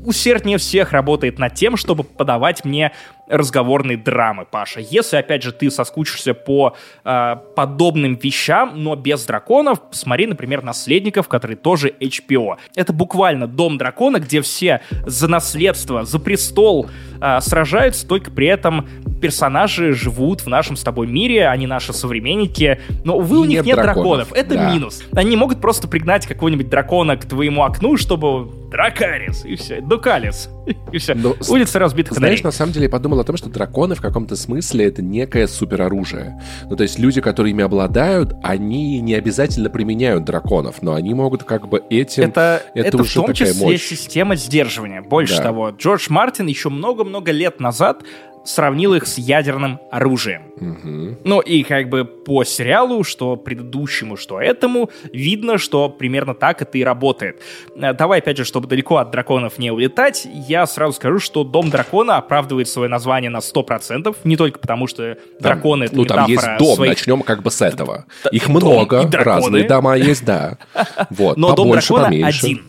усерднее 0.04 0.58
всех 0.58 0.90
работает 0.90 1.38
над 1.38 1.54
тем, 1.54 1.76
чтобы 1.76 2.02
подавать 2.02 2.64
мне 2.64 2.90
разговорные 3.28 3.96
драмы, 3.96 4.44
Паша. 4.50 4.80
Если, 4.80 5.16
опять 5.16 5.42
же, 5.42 5.52
ты 5.52 5.70
соскучишься 5.70 6.34
по 6.34 6.74
э, 7.04 7.36
подобным 7.56 8.14
вещам, 8.14 8.72
но 8.82 8.94
без 8.96 9.24
драконов, 9.24 9.80
посмотри, 9.90 10.26
например, 10.26 10.62
«Наследников», 10.62 11.28
который 11.28 11.56
тоже 11.56 11.92
HBO. 12.00 12.56
Это 12.74 12.92
буквально 12.92 13.46
«Дом 13.46 13.78
дракона», 13.78 14.18
где 14.20 14.40
все 14.42 14.80
за 15.06 15.28
наследство, 15.28 16.04
за 16.04 16.18
престол 16.18 16.88
э, 17.20 17.40
сражаются, 17.40 18.06
только 18.06 18.30
при 18.30 18.46
этом 18.46 18.88
персонажи 19.20 19.92
живут 19.92 20.42
в 20.42 20.46
нашем 20.48 20.76
с 20.76 20.82
тобой 20.82 21.06
мире, 21.06 21.48
они 21.48 21.66
наши 21.66 21.92
современники, 21.92 22.80
но, 23.04 23.16
увы, 23.16 23.38
у 23.40 23.44
них 23.44 23.56
нет 23.58 23.66
нет 23.66 23.76
драконов. 23.76 24.28
драконов. 24.28 24.32
Это 24.34 24.54
Да. 24.54 24.70
минус. 24.72 25.02
Они 25.14 25.36
могут 25.36 25.60
просто 25.60 25.88
пригнать 25.88 26.26
какого-нибудь 26.26 26.68
дракона 26.68 27.16
к 27.16 27.24
твоему 27.24 27.64
окну, 27.64 27.96
чтобы 27.96 28.50
Дракарис, 28.70 29.44
и 29.44 29.54
все, 29.56 29.80
Дукалис, 29.80 30.50
и 30.92 30.98
все. 30.98 31.14
Но 31.14 31.34
с- 31.40 31.48
Улица 31.48 31.78
разбитых 31.78 32.12
Знаешь, 32.14 32.40
фонарей. 32.40 32.44
на 32.44 32.50
самом 32.50 32.72
деле 32.72 32.84
я 32.86 32.90
подумал 32.90 33.15
о 33.20 33.24
том, 33.24 33.36
что 33.36 33.48
драконы 33.48 33.94
в 33.94 34.00
каком-то 34.00 34.36
смысле 34.36 34.86
это 34.86 35.02
некое 35.02 35.46
супероружие. 35.46 36.40
Ну, 36.68 36.76
то 36.76 36.82
есть 36.82 36.98
люди, 36.98 37.20
которые 37.20 37.52
ими 37.52 37.64
обладают, 37.64 38.34
они 38.42 39.00
не 39.00 39.14
обязательно 39.14 39.70
применяют 39.70 40.24
драконов, 40.24 40.82
но 40.82 40.94
они 40.94 41.14
могут 41.14 41.44
как 41.44 41.68
бы 41.68 41.82
этим... 41.90 42.24
Это, 42.24 42.62
это 42.74 42.88
это, 42.88 42.96
уже 42.98 43.10
в 43.10 43.14
том 43.14 43.26
такая 43.26 43.52
числе 43.52 43.66
мощь. 43.66 43.82
система 43.82 44.36
сдерживания. 44.36 45.02
Больше 45.02 45.36
Да. 45.38 45.42
того, 45.44 45.70
Джордж 45.70 46.06
Мартин 46.08 46.46
еще 46.46 46.68
много-много 46.68 47.30
лет 47.32 47.60
назад 47.60 48.02
сравнил 48.46 48.94
их 48.94 49.06
с 49.06 49.18
ядерным 49.18 49.80
оружием. 49.90 50.42
Мгм. 50.58 51.18
Ну 51.24 51.40
и 51.40 51.62
как 51.62 51.88
бы 51.88 52.04
по 52.04 52.44
сериалу, 52.44 53.04
что 53.04 53.36
предыдущему, 53.36 54.16
что 54.16 54.40
этому, 54.40 54.90
видно, 55.12 55.58
что 55.58 55.88
примерно 55.88 56.34
так 56.34 56.62
это 56.62 56.78
и 56.78 56.84
работает. 56.84 57.42
Э, 57.76 57.92
Давай, 57.92 58.20
опять 58.20 58.36
же, 58.38 58.44
чтобы 58.44 58.66
далеко 58.68 58.96
от 58.96 59.10
драконов 59.10 59.58
не 59.58 59.70
улетать, 59.70 60.26
я 60.48 60.66
сразу 60.66 60.94
скажу, 60.94 61.18
что 61.18 61.44
Дом 61.44 61.70
дракона 61.70 62.16
оправдывает 62.16 62.68
свое 62.68 62.88
название 62.88 63.30
на 63.30 63.38
100%, 63.40 64.16
не 64.24 64.36
только 64.36 64.58
потому, 64.58 64.86
что 64.86 65.14
Там, 65.14 65.22
драконы— 65.40 65.84
это 65.84 65.96
ну, 65.96 66.04
там 66.04 66.30
есть 66.30 66.46
дом, 66.58 66.76
своих- 66.76 66.90
начнем 66.92 67.22
как 67.22 67.42
бы 67.42 67.50
с 67.50 67.60
этого. 67.60 68.06
Их 68.30 68.46
дом 68.46 68.56
много, 68.56 69.10
разные 69.12 69.64
дома 69.64 69.96
есть, 69.96 70.24
да. 70.24 70.58
Вот, 71.10 71.36
Но 71.36 71.54
Дом 71.54 71.70
дракона 71.72 72.04
поменьше. 72.04 72.46
один. 72.46 72.62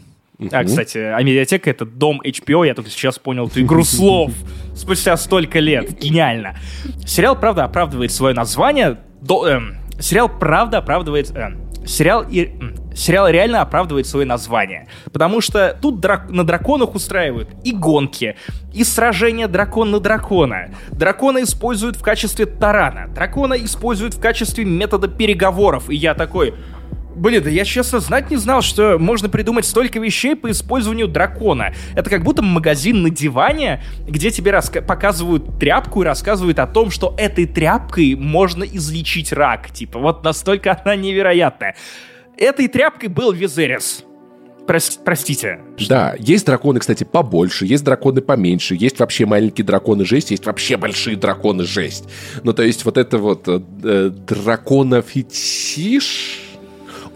А, 0.51 0.63
кстати, 0.63 0.97
а 0.99 1.19
медиатека— 1.23 1.69
это 1.71 1.85
дом 1.85 2.21
HBO, 2.23 2.65
я 2.65 2.75
только 2.75 2.91
сейчас 2.91 3.17
понял 3.17 3.47
эту 3.47 3.61
игру 3.61 3.83
слов 3.83 4.31
спустя 4.75 5.17
столько 5.17 5.59
лет. 5.59 5.99
Гениально. 5.99 6.55
Сериал, 7.05 7.35
правда, 7.39 7.63
оправдывает 7.63 8.11
свое 8.11 8.35
название. 8.35 8.99
До- 9.21 9.47
эм, 9.47 9.77
сериал, 9.99 10.29
правда, 10.29 10.77
оправдывает... 10.77 11.35
эм, 11.35 11.57
сериал, 11.87 12.23
и, 12.29 12.51
сериал 12.95 13.29
реально 13.29 13.61
оправдывает 13.61 14.05
свое 14.05 14.27
название. 14.27 14.87
Потому 15.11 15.41
что 15.41 15.75
тут 15.81 16.01
драк- 16.01 16.29
на 16.29 16.43
драконах 16.45 16.93
устраивают 16.93 17.49
и 17.63 17.71
гонки, 17.71 18.35
и 18.75 18.83
сражения 18.83 19.47
дракон 19.47 19.89
на 19.89 19.99
дракона. 19.99 20.69
Дракона 20.91 21.41
используют 21.41 21.95
в 21.95 22.03
качестве 22.03 22.45
тарана. 22.45 23.07
Дракона 23.07 23.55
используют 23.55 24.13
в 24.13 24.19
качестве 24.19 24.65
метода 24.65 25.07
переговоров. 25.07 25.89
И 25.89 25.95
я 25.95 26.13
такой... 26.13 26.53
Блин, 27.17 27.41
да 27.43 27.49
я 27.49 27.65
честно 27.65 27.99
знать 27.99 28.29
не 28.29 28.37
знал, 28.37 28.61
что 28.61 28.99
можно 28.99 29.27
придумать 29.27 29.65
столько 29.65 29.99
вещей 29.99 30.35
по 30.35 30.51
использованию 30.51 31.07
дракона. 31.07 31.73
Это 31.95 32.09
как 32.11 32.23
будто 32.23 32.43
магазин 32.43 33.01
на 33.01 33.09
диване, 33.09 33.81
где 34.07 34.29
тебе 34.29 34.51
раска- 34.51 34.81
показывают 34.81 35.59
тряпку 35.59 36.03
и 36.03 36.05
рассказывают 36.05 36.59
о 36.59 36.67
том, 36.67 36.91
что 36.91 37.15
этой 37.17 37.47
тряпкой 37.47 38.13
можно 38.15 38.63
излечить 38.63 39.33
рак. 39.33 39.71
Типа, 39.71 39.97
вот 39.97 40.23
настолько 40.23 40.79
она 40.83 40.95
невероятная. 40.95 41.75
Этой 42.37 42.67
тряпкой 42.67 43.09
был 43.09 43.31
Визерис. 43.31 44.03
Прос- 44.67 44.99
простите. 45.03 45.59
Да, 45.87 46.13
есть 46.19 46.45
драконы, 46.45 46.79
кстати, 46.79 47.03
побольше, 47.05 47.65
есть 47.65 47.83
драконы 47.83 48.21
поменьше, 48.21 48.75
есть 48.75 48.99
вообще 48.99 49.25
маленькие 49.25 49.65
драконы 49.65 50.05
жесть, 50.05 50.29
есть 50.31 50.45
вообще 50.45 50.75
большие 50.77 51.15
драконы 51.15 51.63
жесть. 51.63 52.03
Ну, 52.43 52.53
то 52.53 52.63
есть 52.63 52.83
вот 52.85 52.97
это 52.97 53.17
вот 53.17 53.47
э, 53.47 53.59
драконофетиш, 55.07 56.41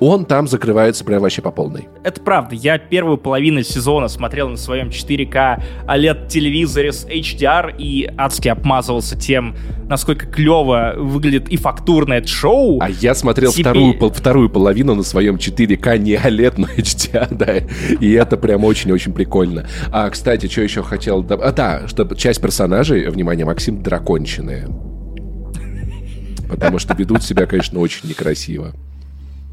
он 0.01 0.25
там 0.25 0.47
закрывается 0.47 1.05
прям 1.05 1.21
вообще 1.21 1.43
по 1.43 1.51
полной. 1.51 1.87
Это 2.03 2.19
правда. 2.21 2.55
Я 2.55 2.79
первую 2.79 3.17
половину 3.19 3.61
сезона 3.61 4.07
смотрел 4.07 4.49
на 4.49 4.57
своем 4.57 4.89
4К 4.89 5.61
OLED-телевизоре 5.87 6.91
с 6.91 7.05
HDR 7.05 7.75
и 7.77 8.09
адски 8.17 8.47
обмазывался 8.47 9.15
тем, 9.15 9.55
насколько 9.87 10.25
клево 10.25 10.95
выглядит 10.97 11.49
и 11.49 11.55
фактурно 11.55 12.13
это 12.15 12.27
шоу. 12.27 12.79
А 12.81 12.89
я 12.89 13.13
смотрел 13.13 13.51
Теперь- 13.51 13.63
вторую, 13.65 13.97
пол- 13.99 14.11
вторую 14.11 14.49
половину 14.49 14.95
на 14.95 15.03
своем 15.03 15.35
4К 15.35 15.99
не 15.99 16.13
OLED, 16.15 16.53
но 16.57 16.67
HDR, 16.67 17.27
да. 17.35 17.57
И 17.99 18.11
это 18.11 18.37
прям 18.37 18.65
очень-очень 18.65 19.13
прикольно. 19.13 19.67
А, 19.91 20.09
кстати, 20.09 20.47
что 20.47 20.61
еще 20.61 20.81
хотел... 20.81 21.23
А, 21.29 21.51
да, 21.51 21.87
что 21.87 22.05
часть 22.15 22.41
персонажей, 22.41 23.07
внимание, 23.07 23.45
Максим, 23.45 23.83
дракончиные. 23.83 24.67
Потому 26.49 26.79
что 26.79 26.95
ведут 26.95 27.21
себя, 27.23 27.45
конечно, 27.45 27.79
очень 27.79 28.09
некрасиво. 28.09 28.73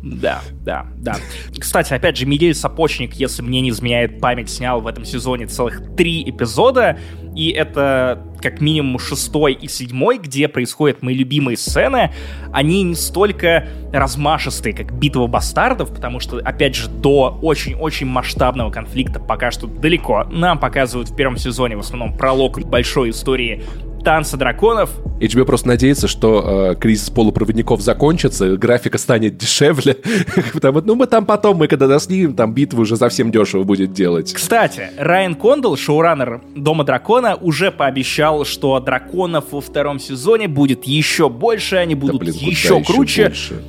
Да, 0.03 0.43
да, 0.65 0.87
да. 0.97 1.17
Кстати, 1.59 1.93
опять 1.93 2.17
же, 2.17 2.25
Мигель 2.25 2.55
Сапочник, 2.55 3.15
если 3.15 3.43
мне 3.43 3.61
не 3.61 3.71
изменяет 3.71 4.21
память, 4.21 4.49
снял 4.49 4.81
в 4.81 4.87
этом 4.87 5.05
сезоне 5.05 5.47
целых 5.47 5.97
три 5.97 6.23
эпизода, 6.29 6.99
и 7.35 7.51
это 7.51 8.23
как 8.41 8.61
минимум 8.61 8.99
шестой 8.99 9.55
и 9.55 9.67
седьмой, 9.69 10.19
где 10.19 10.47
происходят 10.49 11.03
мои 11.03 11.15
любимые 11.15 11.57
сцены. 11.57 12.13
Они 12.53 12.83
не 12.83 12.95
столько 12.95 13.69
размашистые, 13.93 14.73
как 14.73 14.93
«Битва 14.93 15.27
бастардов», 15.27 15.93
потому 15.93 16.21
что, 16.21 16.39
опять 16.39 16.77
же, 16.77 16.89
до 16.89 17.39
очень-очень 17.43 18.07
масштабного 18.07 18.71
конфликта 18.71 19.19
пока 19.19 19.51
что 19.51 19.67
далеко. 19.67 20.25
Нам 20.31 20.59
показывают 20.59 21.11
в 21.11 21.17
первом 21.17 21.37
сезоне 21.37 21.77
в 21.77 21.81
основном 21.81 22.17
пролог 22.17 22.61
большой 22.61 23.11
истории 23.11 23.65
танца 24.05 24.37
драконов, 24.37 24.91
HBO 25.21 25.45
просто 25.45 25.69
надеется, 25.69 26.07
что 26.09 26.71
э, 26.73 26.75
кризис 26.77 27.11
полупроводников 27.11 27.81
закончится, 27.81 28.57
графика 28.57 28.99
станет 28.99 29.37
дешевле. 29.37 29.97
Потому 30.53 30.81
ну 30.81 30.95
мы 30.95 31.07
там 31.07 31.27
потом, 31.27 31.57
мы 31.57 31.67
когда 31.69 31.87
доснимем, 31.89 32.35
там 32.35 32.53
битвы 32.55 32.83
уже 32.83 32.97
совсем 32.97 33.31
дешево 33.31 33.65
будет 33.65 33.93
делать. 33.93 34.33
Кстати, 34.33 34.91
Райан 34.97 35.35
Кондл, 35.35 35.75
шоураннер 35.77 36.41
Дома 36.55 36.85
Дракона, 36.85 37.35
уже 37.37 37.71
пообещал, 37.71 38.45
что 38.45 38.79
драконов 38.81 39.47
во 39.53 39.61
втором 39.61 39.99
сезоне 39.99 40.49
будет 40.49 40.85
еще 40.85 41.29
больше, 41.29 41.77
они 41.77 41.95
Да, 41.95 42.01
будут 42.01 42.21
блин, 42.21 42.35
куда 42.35 42.47
еще 42.47 42.83
круче, 42.85 43.25
больше? 43.27 43.63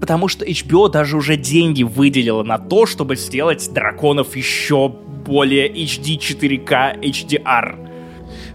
потому 0.00 0.28
что 0.28 0.44
HBO 0.44 0.88
даже 0.90 1.16
уже 1.16 1.36
деньги 1.36 1.82
выделила 1.84 2.42
на 2.42 2.58
то, 2.58 2.86
чтобы 2.86 3.16
сделать 3.16 3.68
драконов 3.72 4.36
еще 4.36 4.88
более 4.88 5.68
HD 5.68 6.18
4K 6.18 7.00
HDR. 7.02 7.87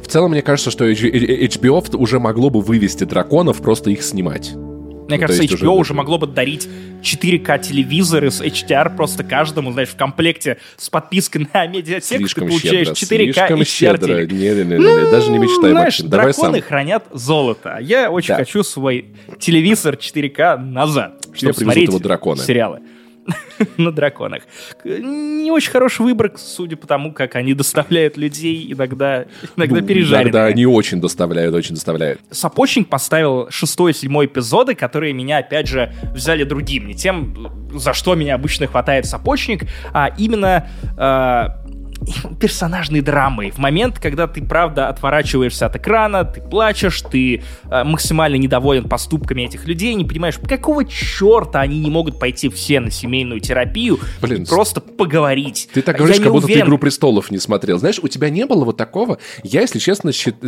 В 0.02 0.08
целом, 0.08 0.32
мне 0.32 0.42
кажется, 0.42 0.72
что 0.72 0.90
HBO 0.90 1.96
уже 1.98 2.20
могло 2.20 2.50
бы 2.50 2.62
вывести 2.62 3.04
драконов, 3.04 3.62
просто 3.62 3.90
их 3.90 4.04
снимать. 4.04 4.54
Мне 4.54 5.18
Ну, 5.18 5.28
кажется, 5.28 5.44
HBO 5.44 5.56
уже- 5.74 5.80
уже 5.82 5.94
могло 5.94 6.18
бы 6.18 6.28
дарить 6.28 6.68
4К 7.02 7.60
телевизоры 7.60 8.32
с 8.32 8.40
HDR 8.42 8.96
просто 8.96 9.26
каждому, 9.26 9.74
знаешь, 9.74 9.90
в 9.90 9.98
комплекте 9.98 10.60
с 10.78 10.90
подпиской 10.90 11.46
на 11.54 11.68
медиатеку 11.68 12.26
ты 12.26 12.40
получаешь 12.40 12.88
щедро, 12.88 12.94
4К 12.94 13.34
слишком 13.34 13.60
HDR 13.60 13.66
щедро. 13.66 14.26
Не-не-не, 14.26 15.12
даже 15.12 15.30
не 15.32 15.40
мечтай, 15.40 15.72
Ну, 15.72 15.78
знаешь, 15.78 15.86
Максим. 16.00 16.10
Давай 16.10 16.34
сам. 16.34 16.44
драконы 16.44 16.62
хранят 16.62 17.04
золото. 17.12 17.74
а 17.76 17.82
Я 17.82 18.10
очень 18.10 18.30
Да. 18.30 18.36
хочу 18.38 18.64
свой 18.64 19.08
телевизор 19.40 19.98
4К 19.98 20.56
назад, 20.58 21.18
чтобы 21.34 21.36
привезут 21.54 21.58
смотреть 21.64 21.90
его 21.90 22.00
драконы. 22.00 22.42
сериалы. 22.42 22.80
на 23.78 23.92
драконах. 23.92 24.44
Не 24.84 25.52
очень 25.52 25.72
хороший 25.72 26.02
выбор, 26.02 26.32
судя 26.38 26.76
по 26.76 26.88
тому, 26.88 27.14
как 27.14 27.36
они 27.36 27.54
доставляют 27.54 28.18
людей 28.18 28.72
иногда, 28.72 29.26
иногда 29.56 29.82
Ну, 29.82 29.88
пережаренными. 29.88 30.24
Иногда 30.24 30.46
они 30.46 30.66
очень 30.66 31.02
доставляют, 31.02 31.54
очень 31.54 31.76
доставляют. 31.76 32.20
Сапочник 32.32 32.90
поставил 32.90 33.50
шестой 33.50 33.92
и 33.92 33.94
седьмой 33.94 34.26
эпизоды, 34.26 34.76
которые 34.76 35.14
меня, 35.14 35.40
опять 35.40 35.68
же, 35.68 35.94
взяли 36.14 36.44
другим. 36.44 36.88
Не 36.88 36.96
тем, 36.96 37.70
за 37.74 37.94
что 37.94 38.16
меня 38.16 38.36
обычно 38.36 38.68
хватает 38.68 39.06
Сапочник, 39.06 39.64
а 39.94 40.10
именно 40.18 40.68
э, 40.98 41.62
персонажной 42.39 43.02
драмой. 43.02 43.52
В 43.52 43.58
момент, 43.58 44.00
когда 44.00 44.28
ты, 44.28 44.42
правда, 44.42 44.89
отворачиваешься 44.89 45.66
от 45.66 45.76
экрана, 45.76 46.24
ты 46.26 46.42
плачешь, 46.42 47.02
ты 47.02 47.44
э, 47.70 47.84
максимально 47.84 48.36
недоволен 48.36 48.88
поступками 48.89 49.44
этих 49.44 49.66
людей, 49.66 49.94
не 49.94 50.06
понимаешь, 50.06 50.38
какого 50.38 50.86
черта 50.86 51.62
они 51.62 51.80
не 51.80 51.89
могут 51.89 52.20
пойти 52.20 52.50
все 52.50 52.80
на 52.80 52.92
семейную 52.92 53.39
терапию 53.39 54.00
Блин, 54.22 54.44
и 54.44 54.46
просто 54.46 54.82
поговорить. 54.82 55.70
Ты 55.74 55.82
так 55.82 55.96
Я 55.96 56.00
говоришь, 56.00 56.18
не 56.20 56.24
как 56.24 56.34
будто 56.34 56.48
ты 56.48 56.54
уверен- 56.54 56.68
«Игру 56.68 56.78
престолов» 56.78 57.32
не 57.32 57.39
смотрел. 57.39 57.80
Знаешь, 57.80 58.00
у 58.02 58.08
тебя 58.08 58.30
не 58.30 58.46
было 58.46 58.66
вот 58.66 58.78
такого... 58.78 59.18
Я, 59.44 59.62
если 59.62 59.80
честно, 59.80 60.12
счит- 60.12 60.44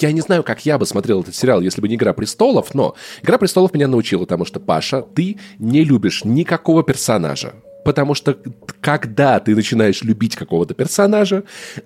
я 0.00 0.12
не 0.12 0.20
знаю, 0.20 0.42
как 0.42 0.64
я 0.66 0.78
бы 0.78 0.86
смотрел 0.86 1.22
этот 1.22 1.34
сериал, 1.34 1.60
если 1.60 1.80
бы 1.80 1.88
не 1.88 1.94
«Игра 1.96 2.12
престолов», 2.12 2.74
но 2.74 2.94
«Игра 3.22 3.38
престолов» 3.38 3.74
меня 3.74 3.88
научила, 3.88 4.20
потому 4.20 4.44
что, 4.44 4.60
Паша, 4.60 5.02
ты 5.02 5.38
не 5.58 5.84
любишь 5.84 6.24
никакого 6.24 6.82
персонажа. 6.82 7.54
Потому 7.84 8.14
что 8.14 8.36
когда 8.80 9.40
ты 9.40 9.54
начинаешь 9.54 10.02
любить 10.02 10.36
какого-то 10.36 10.74
персонажа, 10.74 11.44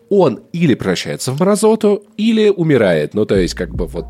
он 0.08 0.40
или 0.52 0.74
превращается 0.74 1.32
в 1.32 1.40
мразоту, 1.40 2.04
или 2.16 2.48
умирает. 2.48 3.14
Ну, 3.14 3.24
то 3.26 3.36
есть, 3.36 3.54
как 3.54 3.74
бы 3.74 3.86
вот... 3.86 4.06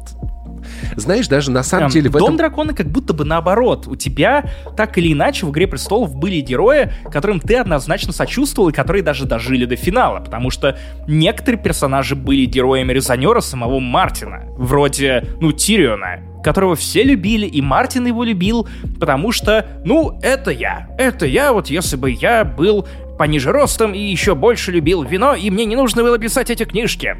Знаешь, 0.97 1.29
даже 1.29 1.51
на 1.51 1.63
самом 1.63 1.87
Эм, 1.87 1.93
деле 1.93 2.09
в 2.09 2.13
Дом 2.13 2.23
этом... 2.23 2.37
дракона 2.37 2.75
как 2.75 2.87
будто 2.87 3.13
бы 3.13 3.25
наоборот. 3.25 3.87
У 3.87 3.97
тебя 3.97 4.51
так 4.77 4.97
или 4.97 5.13
иначе 5.13 5.45
в 5.45 5.51
Игре 5.51 5.67
престолов 5.67 6.15
были 6.15 6.41
герои, 6.41 6.91
которым 7.11 7.41
ты 7.41 7.57
однозначно 7.57 8.13
сочувствовал 8.13 8.71
и 8.71 8.73
которые 8.73 9.03
даже 9.03 9.27
дожили 9.27 9.67
до 9.67 9.77
финала. 9.77 10.21
Потому 10.21 10.51
что 10.51 10.79
некоторые 11.07 11.63
персонажи 11.63 12.17
были 12.17 12.47
героями 12.47 12.93
резонера 12.93 13.41
самого 13.41 13.79
Мартина. 13.79 14.45
Вроде, 14.57 15.27
ну, 15.41 15.53
Тириона 15.53 16.34
которого 16.45 16.77
все 16.77 17.03
любили, 17.03 17.47
и 17.47 17.61
Мартин 17.63 18.07
его 18.07 18.23
любил, 18.23 18.69
потому 19.01 19.33
что, 19.33 19.67
ну, 19.85 20.19
это 20.23 20.51
я. 20.51 20.89
Это 20.99 21.27
я, 21.27 21.53
вот 21.53 21.69
если 21.69 21.97
бы 21.97 22.11
я 22.11 22.45
был 22.45 22.87
пониже 23.19 23.51
ростом 23.53 23.95
и 23.95 23.99
еще 23.99 24.35
больше 24.35 24.73
любил 24.73 25.03
вино, 25.03 25.35
и 25.35 25.51
мне 25.51 25.65
не 25.65 25.77
нужно 25.77 26.03
было 26.03 26.19
писать 26.19 26.51
эти 26.51 26.65
книжки. 26.65 27.17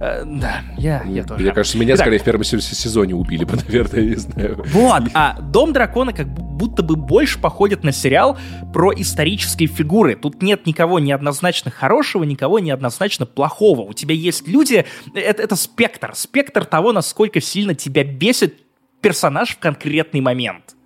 Э, 0.00 0.22
да, 0.24 0.60
я, 0.76 1.02
я 1.04 1.24
тоже. 1.24 1.42
Мне 1.42 1.52
кажется, 1.52 1.78
меня 1.78 1.94
Итак, 1.94 2.04
скорее 2.04 2.18
в 2.18 2.24
первом 2.24 2.44
се- 2.44 2.60
сезоне 2.60 3.14
убили 3.14 3.44
бы, 3.44 3.56
наверное, 3.66 4.02
не 4.02 4.14
знаю. 4.16 4.62
вот, 4.66 5.02
а 5.14 5.40
Дом 5.40 5.72
дракона 5.72 6.12
как 6.12 6.28
будто 6.28 6.82
бы 6.82 6.96
больше 6.96 7.40
походит 7.40 7.82
на 7.82 7.92
сериал 7.92 8.38
про 8.72 8.92
исторические 8.92 9.68
фигуры. 9.68 10.14
Тут 10.14 10.42
нет 10.42 10.66
никого 10.66 10.98
неоднозначно 10.98 11.70
хорошего, 11.70 12.24
никого 12.24 12.58
неоднозначно 12.58 13.26
плохого. 13.26 13.80
У 13.82 13.92
тебя 13.92 14.14
есть 14.14 14.46
люди, 14.46 14.84
это, 15.14 15.42
это 15.42 15.56
спектр, 15.56 16.12
спектр 16.14 16.64
того, 16.64 16.92
насколько 16.92 17.40
сильно 17.40 17.74
тебя 17.74 18.04
бесит 18.04 18.67
персонаж 19.00 19.50
в 19.50 19.58
конкретный 19.58 20.20
момент. 20.20 20.77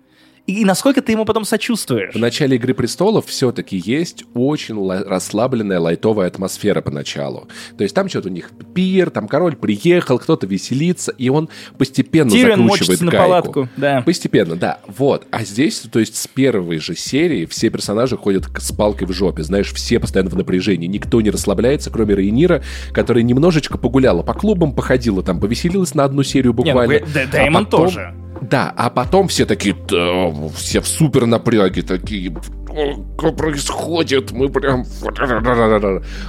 И, 0.45 0.65
насколько 0.65 1.01
ты 1.01 1.13
ему 1.13 1.23
потом 1.23 1.45
сочувствуешь. 1.45 2.13
В 2.13 2.19
начале 2.19 2.57
«Игры 2.57 2.73
престолов» 2.73 3.27
все-таки 3.27 3.81
есть 3.83 4.25
очень 4.33 4.75
ла- 4.75 5.03
расслабленная 5.03 5.79
лайтовая 5.79 6.27
атмосфера 6.27 6.81
поначалу. 6.81 7.47
То 7.77 7.83
есть 7.83 7.95
там 7.95 8.09
что-то 8.09 8.27
у 8.27 8.31
них 8.31 8.51
пир, 8.75 9.09
там 9.09 9.27
король 9.29 9.55
приехал, 9.55 10.19
кто-то 10.19 10.45
веселится, 10.45 11.11
и 11.17 11.29
он 11.29 11.47
постепенно 11.77 12.29
Тирион 12.29 12.61
закручивает 12.63 12.87
мочится 12.89 13.05
на 13.05 13.11
гайку. 13.11 13.25
палатку, 13.27 13.69
да. 13.77 14.01
Постепенно, 14.01 14.55
да. 14.57 14.79
Вот. 14.87 15.25
А 15.31 15.45
здесь, 15.45 15.79
то 15.91 15.99
есть 15.99 16.17
с 16.17 16.27
первой 16.27 16.79
же 16.79 16.95
серии 16.95 17.45
все 17.45 17.69
персонажи 17.69 18.17
ходят 18.17 18.43
с 18.57 18.71
палкой 18.73 19.07
в 19.07 19.13
жопе. 19.13 19.43
Знаешь, 19.43 19.71
все 19.73 19.99
постоянно 19.99 20.29
в 20.29 20.35
напряжении. 20.35 20.87
Никто 20.87 21.21
не 21.21 21.29
расслабляется, 21.29 21.89
кроме 21.89 22.15
Рейнира, 22.15 22.61
которая 22.91 23.23
немножечко 23.23 23.77
погуляла 23.77 24.23
по 24.23 24.33
клубам, 24.33 24.75
походила 24.75 25.23
там, 25.23 25.39
повеселилась 25.39 25.95
на 25.95 26.03
одну 26.03 26.23
серию 26.23 26.51
ну, 26.51 26.63
буквально. 26.63 26.99
Д- 26.99 27.21
А 27.21 27.27
Дэймон 27.31 27.65
потом- 27.65 27.85
тоже. 27.85 28.13
Да, 28.43 28.73
а 28.75 28.89
потом 28.89 29.27
все 29.27 29.45
такие, 29.45 29.75
«Да, 29.89 30.49
все 30.55 30.81
в 30.81 30.87
супер 30.87 31.25
напряге, 31.25 31.81
такие, 31.81 32.33
«О, 32.69 33.05
что 33.17 33.31
происходит, 33.31 34.31
мы 34.31 34.49
прям... 34.49 34.83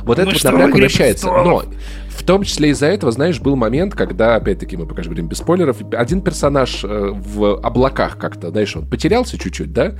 Вот 0.02 0.18
это 0.18 0.30
вот 0.30 0.44
напряг 0.44 0.68
«Игры 0.68 0.82
возвращается. 0.82 1.26
Но 1.26 1.60
престолов»? 1.60 1.66
В 2.14 2.22
том 2.22 2.44
числе 2.44 2.70
из-за 2.70 2.86
этого, 2.86 3.10
знаешь, 3.12 3.40
был 3.40 3.56
момент, 3.56 3.94
когда, 3.94 4.36
опять-таки, 4.36 4.76
мы 4.76 4.86
пока 4.86 5.02
же 5.02 5.08
говорим 5.08 5.28
без 5.28 5.38
спойлеров, 5.38 5.78
один 5.92 6.20
персонаж 6.20 6.84
э, 6.84 6.88
в 6.88 7.56
облаках 7.58 8.18
как-то, 8.18 8.50
знаешь, 8.50 8.76
он 8.76 8.88
потерялся 8.88 9.36
чуть-чуть, 9.36 9.72
да? 9.72 9.94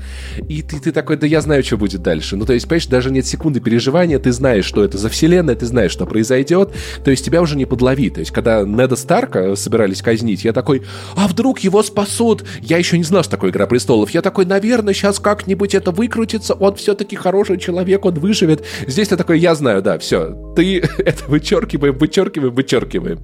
И 0.48 0.62
ты, 0.62 0.78
ты 0.78 0.92
такой, 0.92 1.16
да 1.16 1.26
я 1.26 1.40
знаю, 1.40 1.64
что 1.64 1.76
будет 1.76 2.02
дальше. 2.02 2.36
Ну, 2.36 2.46
то 2.46 2.52
есть, 2.52 2.66
понимаешь, 2.66 2.86
даже 2.86 3.10
нет 3.10 3.26
секунды 3.26 3.60
переживания, 3.60 4.18
ты 4.18 4.32
знаешь, 4.32 4.64
что 4.64 4.84
это 4.84 4.96
за 4.96 5.08
вселенная, 5.08 5.56
ты 5.56 5.66
знаешь, 5.66 5.90
что 5.90 6.06
произойдет, 6.06 6.72
то 7.04 7.10
есть 7.10 7.24
тебя 7.24 7.42
уже 7.42 7.56
не 7.56 7.66
подлови. 7.66 8.10
То 8.10 8.20
есть, 8.20 8.30
когда 8.30 8.62
Неда 8.62 8.96
Старка 8.96 9.56
собирались 9.56 10.00
казнить, 10.00 10.44
я 10.44 10.52
такой, 10.52 10.82
а 11.16 11.26
вдруг 11.26 11.60
его 11.60 11.82
спасут? 11.82 12.44
Я 12.60 12.78
еще 12.78 12.96
не 12.96 13.04
знал, 13.04 13.22
что 13.22 13.32
такое 13.32 13.50
«Игра 13.50 13.66
престолов». 13.66 14.10
Я 14.10 14.22
такой, 14.22 14.44
наверное, 14.44 14.94
сейчас 14.94 15.18
как-нибудь 15.18 15.74
это 15.74 15.90
выкрутится, 15.90 16.54
он 16.54 16.76
все-таки 16.76 17.16
хороший 17.16 17.58
человек, 17.58 18.04
он 18.04 18.14
выживет. 18.14 18.64
Здесь 18.86 19.08
ты 19.08 19.16
такой, 19.16 19.38
я 19.38 19.54
знаю, 19.54 19.82
да, 19.82 19.98
все, 19.98 20.36
ты 20.54 20.78
это 20.98 21.24
вычеркиваем, 21.26 21.98
вычеркиваем, 22.05 22.55
вычеркиваем. 22.55 23.20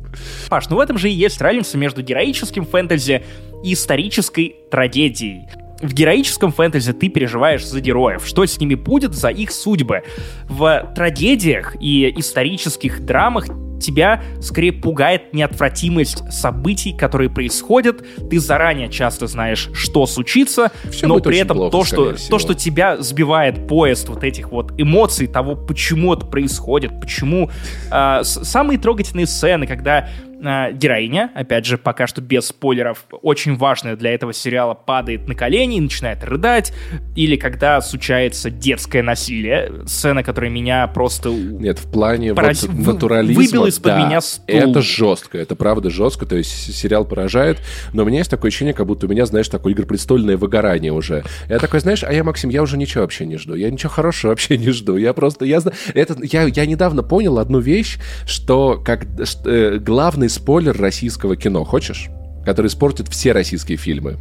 Паш, 0.49 0.69
ну 0.69 0.77
в 0.77 0.81
этом 0.81 0.99
же 0.99 1.11
и 1.11 1.13
есть 1.13 1.41
разница 1.41 1.77
между 1.77 2.03
героическим 2.03 2.65
фэнтези 2.65 3.23
и 3.63 3.75
исторической 3.75 4.57
трагедией. 4.71 5.49
В 5.83 5.95
героическом 5.95 6.53
фэнтези 6.53 6.93
ты 6.93 7.09
переживаешь 7.09 7.67
за 7.67 7.81
героев, 7.81 8.27
что 8.27 8.45
с 8.45 8.59
ними 8.61 8.75
будет, 8.75 9.15
за 9.15 9.29
их 9.29 9.51
судьбы. 9.51 10.03
В 10.49 10.93
трагедиях 10.95 11.75
и 11.81 12.13
исторических 12.19 13.05
драмах 13.05 13.47
тебя 13.81 14.23
скорее 14.41 14.73
пугает 14.73 15.33
неотвратимость 15.33 16.23
событий, 16.33 16.93
которые 16.93 17.31
происходят. 17.31 18.05
Ты 18.31 18.39
заранее 18.39 18.89
часто 18.91 19.27
знаешь, 19.27 19.69
что 19.75 20.07
случится, 20.07 20.71
Всё 20.91 21.09
но 21.09 21.19
при 21.19 21.39
этом 21.39 21.57
плохо, 21.57 21.73
то, 21.73 21.85
что, 21.85 22.15
всего. 22.15 22.31
то, 22.31 22.39
что 22.39 22.55
тебя 22.55 22.99
сбивает 22.99 23.67
поезд 23.67 24.09
вот 24.09 24.25
этих 24.25 24.53
вот 24.53 24.73
эмоций, 24.79 25.27
того, 25.27 25.57
почему 25.57 26.15
это 26.15 26.27
происходит, 26.27 27.01
почему... 27.01 27.51
с- 27.91 28.45
самые 28.45 28.79
трогательные 28.79 29.27
сцены, 29.27 29.67
когда 29.67 30.09
героиня, 30.41 31.31
опять 31.35 31.67
же, 31.67 31.77
пока 31.79 32.07
что 32.07 32.21
без 32.21 32.47
спойлеров, 32.47 33.05
очень 33.23 33.57
важная 33.57 33.97
для 33.97 34.15
этого 34.15 34.33
сериала, 34.33 34.75
падает 34.75 35.29
на 35.29 35.35
колени 35.35 35.77
и 35.77 35.81
начинает 35.81 36.25
рыдать, 36.25 36.73
или 37.15 37.37
когда 37.37 37.81
случается 37.81 38.51
детское 38.51 39.03
насилие, 39.03 39.87
сцена, 39.87 40.23
которая 40.23 40.51
меня 40.51 40.87
просто... 40.87 41.31
Нет, 41.31 41.79
в 41.79 41.91
плане 41.91 42.31
Порази- 42.31 42.69
вот 42.69 42.95
натурализма, 42.95 43.43
выбил 43.43 43.67
из-под 43.67 43.93
да, 43.93 44.07
меня 44.07 44.21
стул. 44.21 44.45
это 44.57 44.81
жестко, 44.81 45.39
это 45.39 45.57
правда 45.57 45.91
жестко, 45.91 46.25
то 46.25 46.37
есть 46.37 46.75
сериал 46.75 47.05
поражает, 47.05 47.59
но 47.93 48.05
у 48.05 48.07
меня 48.07 48.19
есть 48.19 48.31
такое 48.31 48.49
ощущение, 48.49 48.75
как 48.75 48.87
будто 48.87 49.07
у 49.07 49.09
меня, 49.11 49.27
знаешь, 49.27 49.49
такое 49.49 49.75
игропрестольное 49.75 50.37
выгорание 50.37 50.93
уже. 50.93 51.25
Я 51.49 51.59
такой, 51.59 51.81
знаешь, 51.81 52.03
а 52.03 52.13
я, 52.13 52.25
Максим, 52.25 52.51
я 52.51 52.63
уже 52.63 52.79
ничего 52.79 53.03
вообще 53.03 53.27
не 53.27 53.37
жду, 53.37 53.55
я 53.55 53.71
ничего 53.71 53.91
хорошего 53.91 54.31
вообще 54.31 54.57
не 54.57 54.71
жду, 54.71 54.97
я 54.97 55.13
просто, 55.13 55.45
я, 55.45 55.61
это, 55.95 56.17
я, 56.23 56.45
я 56.45 56.67
недавно 56.67 57.03
понял 57.03 57.39
одну 57.39 57.59
вещь, 57.61 57.99
что 58.27 58.81
как 58.83 59.07
что, 59.25 59.51
э, 59.51 59.79
главный 59.79 60.30
спойлер 60.31 60.77
российского 60.81 61.37
кино, 61.37 61.65
хочешь? 61.65 62.09
Который 62.45 62.69
испортит 62.69 63.09
все 63.09 63.33
российские 63.33 63.77
фильмы. 63.77 64.17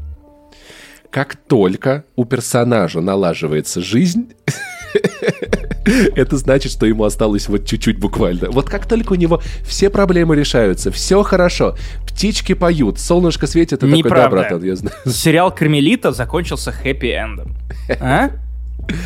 Как 1.09 1.35
только 1.37 2.03
у 2.15 2.25
персонажа 2.25 3.01
налаживается 3.01 3.81
жизнь, 3.81 4.33
это 6.15 6.37
значит, 6.37 6.71
что 6.71 6.85
ему 6.85 7.03
осталось 7.03 7.47
вот 7.49 7.65
чуть-чуть 7.65 7.99
буквально. 7.99 8.51
Вот 8.51 8.69
как 8.69 8.85
только 8.87 9.13
у 9.13 9.15
него 9.15 9.41
все 9.65 9.89
проблемы 9.89 10.35
решаются, 10.35 10.91
все 10.91 11.23
хорошо, 11.23 11.75
птички 12.07 12.53
поют, 12.53 12.99
солнышко 12.99 13.47
светит, 13.47 13.79
ты 13.79 13.87
такой, 13.87 13.91
да, 13.91 13.97
Неправда. 13.97 14.29
братан, 14.29 14.63
я 14.63 14.75
знаю. 14.75 14.95
Сериал 15.05 15.51
«Кармелита» 15.53 16.11
закончился 16.11 16.71
хэппи-эндом. 16.71 17.55
А? 17.99 18.29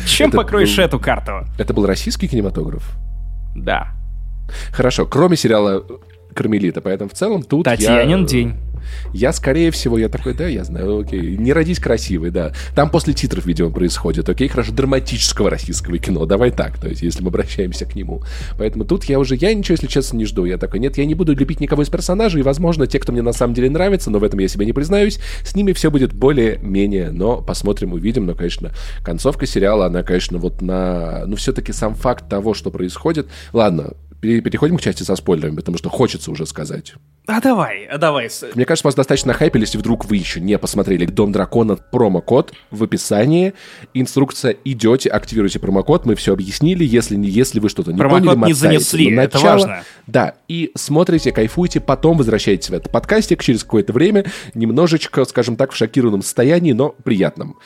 Чем 0.06 0.28
Это 0.28 0.36
покроешь 0.38 0.76
был- 0.76 0.84
эту 0.84 0.98
карту? 0.98 1.46
Это 1.58 1.72
был 1.74 1.86
российский 1.86 2.26
кинематограф? 2.28 2.90
Да. 3.54 3.88
Хорошо, 4.72 5.06
кроме 5.06 5.36
сериала 5.36 5.84
Кармелита, 6.34 6.80
поэтому 6.80 7.10
в 7.10 7.14
целом 7.14 7.42
тут 7.42 7.64
Татьянин 7.64 8.20
я... 8.20 8.26
день. 8.26 8.54
Я, 9.12 9.32
скорее 9.32 9.70
всего, 9.70 9.98
я 9.98 10.08
такой, 10.08 10.34
да, 10.34 10.46
я 10.46 10.64
знаю, 10.64 11.00
окей. 11.00 11.36
Не 11.36 11.52
родись 11.52 11.78
красивый, 11.78 12.30
да. 12.30 12.52
Там 12.74 12.90
после 12.90 13.14
титров, 13.14 13.46
видимо, 13.46 13.70
происходит, 13.70 14.28
окей, 14.28 14.48
хорошо, 14.48 14.72
драматического 14.72 15.50
российского 15.50 15.98
кино, 15.98 16.26
давай 16.26 16.50
так, 16.50 16.78
то 16.78 16.88
есть, 16.88 17.02
если 17.02 17.22
мы 17.22 17.28
обращаемся 17.28 17.86
к 17.86 17.94
нему. 17.94 18.22
Поэтому 18.58 18.84
тут 18.84 19.04
я 19.04 19.18
уже, 19.18 19.36
я 19.36 19.54
ничего, 19.54 19.74
если 19.74 19.86
честно, 19.86 20.16
не 20.16 20.24
жду. 20.24 20.44
Я 20.44 20.58
такой, 20.58 20.80
нет, 20.80 20.98
я 20.98 21.04
не 21.06 21.14
буду 21.14 21.34
любить 21.34 21.60
никого 21.60 21.82
из 21.82 21.88
персонажей, 21.88 22.40
и, 22.40 22.44
возможно, 22.44 22.86
те, 22.86 22.98
кто 22.98 23.12
мне 23.12 23.22
на 23.22 23.32
самом 23.32 23.54
деле 23.54 23.70
нравится, 23.70 24.10
но 24.10 24.18
в 24.18 24.24
этом 24.24 24.38
я 24.40 24.48
себе 24.48 24.66
не 24.66 24.72
признаюсь, 24.72 25.18
с 25.44 25.54
ними 25.54 25.72
все 25.72 25.90
будет 25.90 26.12
более-менее, 26.12 27.10
но 27.10 27.40
посмотрим, 27.40 27.92
увидим, 27.92 28.26
но, 28.26 28.34
конечно, 28.34 28.72
концовка 29.02 29.46
сериала, 29.46 29.86
она, 29.86 30.02
конечно, 30.02 30.38
вот 30.38 30.62
на, 30.62 31.24
ну, 31.26 31.36
все-таки 31.36 31.72
сам 31.72 31.94
факт 31.94 32.28
того, 32.28 32.54
что 32.54 32.70
происходит, 32.70 33.28
ладно, 33.52 33.94
переходим 34.24 34.76
к 34.76 34.82
части 34.82 35.02
со 35.02 35.16
спойлерами, 35.16 35.56
потому 35.56 35.78
что 35.78 35.88
хочется 35.88 36.30
уже 36.30 36.46
сказать. 36.46 36.94
А 37.26 37.40
давай, 37.40 37.86
а 37.86 37.96
давай. 37.96 38.28
Мне 38.54 38.66
кажется, 38.66 38.86
вас 38.86 38.94
достаточно 38.94 39.32
хайпили, 39.32 39.62
если 39.62 39.78
вдруг 39.78 40.04
вы 40.04 40.16
еще 40.16 40.40
не 40.40 40.58
посмотрели 40.58 41.06
«Дом 41.06 41.32
дракона» 41.32 41.76
промокод 41.76 42.52
в 42.70 42.84
описании. 42.84 43.54
Инструкция 43.94 44.56
«Идете, 44.64 45.08
активируйте 45.08 45.58
промокод». 45.58 46.04
Мы 46.04 46.16
все 46.16 46.34
объяснили. 46.34 46.84
Если, 46.84 47.16
не, 47.16 47.30
если 47.30 47.60
вы 47.60 47.70
что-то 47.70 47.92
не 47.92 47.98
Промокод 47.98 48.24
поняли, 48.24 48.34
не 48.34 48.40
мотайте 48.40 48.60
занесли, 48.60 49.10
на 49.10 49.20
это 49.20 49.38
начало. 49.38 49.52
важно. 49.52 49.82
Да, 50.06 50.34
и 50.48 50.70
смотрите, 50.74 51.32
кайфуйте, 51.32 51.80
потом 51.80 52.18
возвращаетесь 52.18 52.68
в 52.68 52.74
этот 52.74 52.92
подкастик 52.92 53.42
через 53.42 53.64
какое-то 53.64 53.94
время, 53.94 54.26
немножечко, 54.52 55.24
скажем 55.24 55.56
так, 55.56 55.72
в 55.72 55.76
шокированном 55.76 56.22
состоянии, 56.22 56.72
но 56.72 56.90
приятном. 56.90 57.56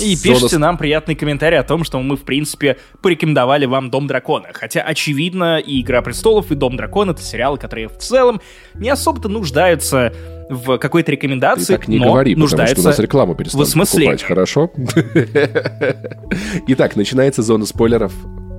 И 0.00 0.16
Зона 0.16 0.34
пишите 0.34 0.58
нам 0.58 0.76
приятный 0.76 1.14
комментарий 1.14 1.58
о 1.58 1.64
том, 1.64 1.82
что 1.82 1.98
мы, 2.02 2.18
в 2.18 2.24
принципе, 2.24 2.76
порекомендовали 3.02 3.64
вам 3.64 3.90
«Дом 3.90 4.06
дракона». 4.06 4.48
Хотя, 4.52 4.82
очевидно, 4.82 5.58
и 5.58 5.80
«Игра 5.80 5.97
престолов», 6.02 6.50
и 6.50 6.54
«Дом 6.54 6.76
дракона»— 6.76 7.10
это 7.12 7.22
сериалы, 7.22 7.58
которые 7.58 7.88
в 7.88 7.96
целом 7.98 8.40
не 8.74 8.90
особо-то 8.90 9.28
нуждаются 9.28 10.12
в 10.48 10.78
какой-то 10.78 11.06
Ты 11.06 11.12
рекомендации, 11.12 11.76
так 11.76 11.88
не 11.88 11.98
но 11.98 12.06
говори, 12.06 12.34
потому 12.34 12.48
что 12.48 12.56
у 12.56 12.58
нуждаются 12.58 12.88
нас 12.88 12.98
рекламу 12.98 13.34
осмыслении. 13.62 14.06
покупать, 14.06 14.26
хорошо? 14.26 14.70
Итак, 16.68 16.96
начинается 16.96 17.42
зона 17.42 17.66
спойлеров. 17.66 18.12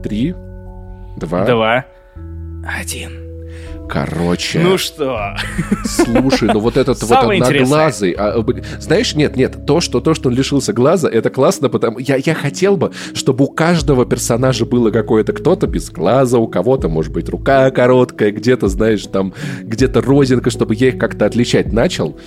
Три, 0.04 0.34
два, 1.18 1.46
Два, 1.46 1.86
один. 2.80 3.19
Короче. 3.90 4.60
Ну 4.60 4.78
что? 4.78 5.36
Слушай, 5.86 6.50
ну 6.54 6.60
вот 6.60 6.78
этот 6.78 7.02
вот 7.02 7.08
одноглазый. 7.62 8.12
а, 8.12 8.42
б- 8.42 8.64
знаешь, 8.80 9.16
нет, 9.16 9.36
нет, 9.36 9.66
то, 9.66 9.82
что 9.82 10.00
то, 10.00 10.14
что 10.14 10.30
он 10.30 10.36
лишился 10.36 10.74
глаза, 10.74 11.10
это 11.10 11.30
классно, 11.30 11.70
потому 11.70 12.00
я, 12.00 12.16
я 12.18 12.34
хотел 12.36 12.78
бы, 12.78 12.92
чтобы 13.14 13.46
у 13.46 13.48
каждого 13.48 14.06
персонажа 14.06 14.66
было 14.66 14.92
какое-то 14.92 15.34
кто-то 15.34 15.68
без 15.68 15.90
глаза, 15.90 16.38
у 16.38 16.48
кого-то, 16.48 16.90
может 16.90 17.12
быть, 17.12 17.30
рука 17.30 17.70
короткая, 17.72 18.32
где-то, 18.32 18.68
знаешь, 18.68 19.04
там, 19.08 19.34
где-то 19.62 20.02
розинка, 20.02 20.50
чтобы 20.50 20.76
я 20.76 20.90
их 20.90 20.98
как-то 20.98 21.26
отличать 21.26 21.72
начал. 21.74 22.18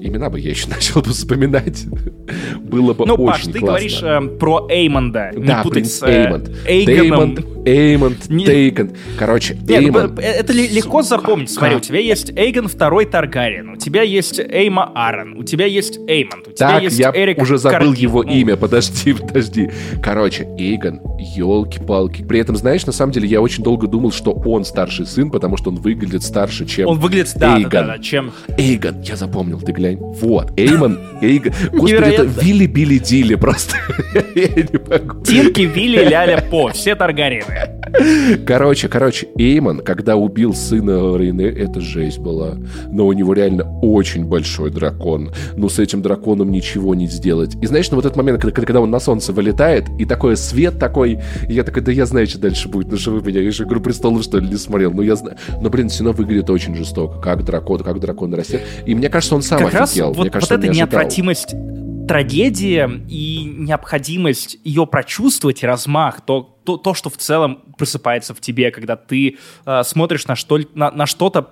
Имена 0.00 0.28
бы 0.30 0.38
я 0.38 0.50
еще 0.50 0.68
начал 0.70 1.00
бы 1.00 1.10
вспоминать. 1.10 1.84
Было 2.60 2.92
бы 2.94 3.06
Ну, 3.06 3.14
очень 3.14 3.26
Паш, 3.26 3.42
ты 3.44 3.58
классно. 3.58 3.66
говоришь 3.66 4.00
э, 4.02 4.20
про 4.38 4.66
Эймонда. 4.70 5.30
Не 5.34 5.44
да, 5.46 5.62
путать 5.62 5.72
принц 5.72 5.92
с 5.92 6.02
э, 6.02 6.24
Эймонд. 6.24 6.50
Эйгоном. 6.66 7.34
Деймонд, 7.34 7.46
Эймонд, 7.66 8.28
Не- 8.28 8.44
Тейкон. 8.44 8.90
Короче, 9.18 9.54
Нет, 9.54 9.82
Эймонд. 9.82 10.14
ну, 10.16 10.20
это 10.22 10.52
легко 10.52 11.02
запомнить. 11.02 11.50
Смотри, 11.50 11.76
у 11.76 11.80
тебя 11.80 11.98
есть 12.00 12.30
Эйгон 12.36 12.68
второй 12.68 13.06
Таргариен, 13.06 13.70
у 13.70 13.76
тебя 13.76 14.02
есть 14.02 14.38
Эйма 14.38 14.92
Аарон, 14.94 15.36
у 15.38 15.42
тебя 15.44 15.66
есть 15.66 15.98
Эймонд, 16.06 16.46
у 16.48 16.52
тебя 16.52 16.68
Так, 16.68 16.82
есть 16.82 16.98
я 16.98 17.10
Эрик 17.14 17.38
уже 17.42 17.58
забыл 17.58 17.78
Кардин. 17.88 17.94
его 17.94 18.22
Ну, 18.22 18.30
имя. 18.30 18.56
Подожди, 18.56 19.12
подожди. 19.20 19.70
Короче, 20.02 20.44
Эйгон, 20.58 21.00
елки-палки. 21.18 22.22
При 22.22 22.38
этом, 22.40 22.56
знаешь, 22.56 22.86
на 22.86 22.92
самом 22.92 23.12
деле 23.12 23.28
я 23.28 23.40
очень 23.40 23.64
долго 23.64 23.86
думал, 23.86 24.12
что 24.12 24.32
он 24.32 24.64
старший 24.64 25.06
сын, 25.06 25.30
потому 25.30 25.56
что 25.56 25.70
он 25.70 25.76
выглядит 25.76 26.22
старше, 26.22 26.66
чем 26.66 26.88
Он 26.88 26.98
выглядит, 26.98 27.32
да, 27.36 27.58
да, 27.58 27.68
да, 27.68 27.82
да, 27.86 27.98
чем... 27.98 28.32
Эйгон, 28.58 29.00
я 29.02 29.16
запомнил, 29.16 29.60
ты 29.60 29.72
глянь. 29.72 29.85
Вот, 29.94 30.52
Эймон, 30.58 30.98
Эйгон. 31.20 31.52
Господи, 31.72 31.94
это 31.94 32.06
Невероятно. 32.06 32.40
Вилли 32.40 32.66
Билли 32.66 32.98
Дилли 32.98 33.34
просто. 33.36 33.76
Я 34.34 34.48
не 34.48 34.78
могу. 34.88 35.22
Тинки, 35.24 35.62
Вилли, 35.62 36.08
Ляля, 36.08 36.44
По, 36.50 36.70
все 36.70 36.94
Таргариены. 36.94 37.76
Короче, 38.46 38.88
короче, 38.88 39.28
Эймон, 39.36 39.80
когда 39.80 40.16
убил 40.16 40.54
сына 40.54 41.16
Рейне, 41.16 41.46
это 41.46 41.80
жесть 41.80 42.18
была. 42.18 42.56
Но 42.90 43.06
у 43.06 43.12
него 43.12 43.32
реально 43.32 43.78
очень 43.80 44.24
большой 44.24 44.70
дракон. 44.70 45.30
Ну, 45.56 45.68
с 45.68 45.78
этим 45.78 46.02
драконом 46.02 46.50
ничего 46.50 46.94
не 46.94 47.06
сделать. 47.06 47.56
И 47.62 47.66
знаешь, 47.66 47.90
на 47.90 47.96
вот 47.96 48.04
этот 48.04 48.16
момент, 48.16 48.40
когда, 48.40 48.54
когда 48.54 48.80
он 48.80 48.90
на 48.90 49.00
солнце 49.00 49.32
вылетает, 49.32 49.84
и 49.98 50.04
такой 50.04 50.36
свет 50.36 50.78
такой, 50.78 51.20
и 51.48 51.52
я 51.52 51.62
такой, 51.62 51.82
да 51.82 51.92
я 51.92 52.06
знаю, 52.06 52.26
что 52.26 52.38
дальше 52.38 52.68
будет. 52.68 52.90
Ну, 52.90 52.96
что 52.96 53.12
вы 53.12 53.22
меня, 53.22 53.40
я 53.40 53.50
же 53.50 53.64
«Игру 53.64 53.80
престолов», 53.80 54.22
что 54.22 54.38
ли, 54.38 54.48
не 54.48 54.56
смотрел. 54.56 54.92
Ну, 54.92 55.02
я 55.02 55.16
знаю. 55.16 55.36
Но, 55.60 55.70
блин, 55.70 55.88
все 55.88 56.04
равно 56.04 56.16
выглядит 56.16 56.50
очень 56.50 56.74
жестоко. 56.74 57.20
Как 57.20 57.44
дракон, 57.44 57.80
как 57.80 58.00
дракон 58.00 58.34
растет. 58.34 58.62
И 58.84 58.94
мне 58.94 59.08
кажется, 59.08 59.34
он 59.34 59.42
сам 59.42 59.58
как 59.58 59.72
офигел. 59.84 60.08
Раз 60.08 60.16
вот, 60.16 60.22
мне 60.22 60.30
кажется, 60.30 60.54
вот 60.54 60.64
эта 60.64 60.72
неотвратимость 60.72 61.54
трагедия 62.06 62.88
и 63.08 63.44
необходимость 63.44 64.58
ее 64.64 64.86
прочувствовать 64.86 65.62
и 65.62 65.66
размах, 65.66 66.20
то, 66.20 66.56
то, 66.64 66.76
то 66.76 66.94
что 66.94 67.10
в 67.10 67.16
целом 67.16 67.62
просыпается 67.76 68.34
в 68.34 68.40
тебе, 68.40 68.70
когда 68.70 68.96
ты 68.96 69.38
э, 69.64 69.82
смотришь 69.82 70.26
на, 70.26 70.36
что, 70.36 70.60
на, 70.74 70.90
на 70.90 71.06
что-то 71.06 71.50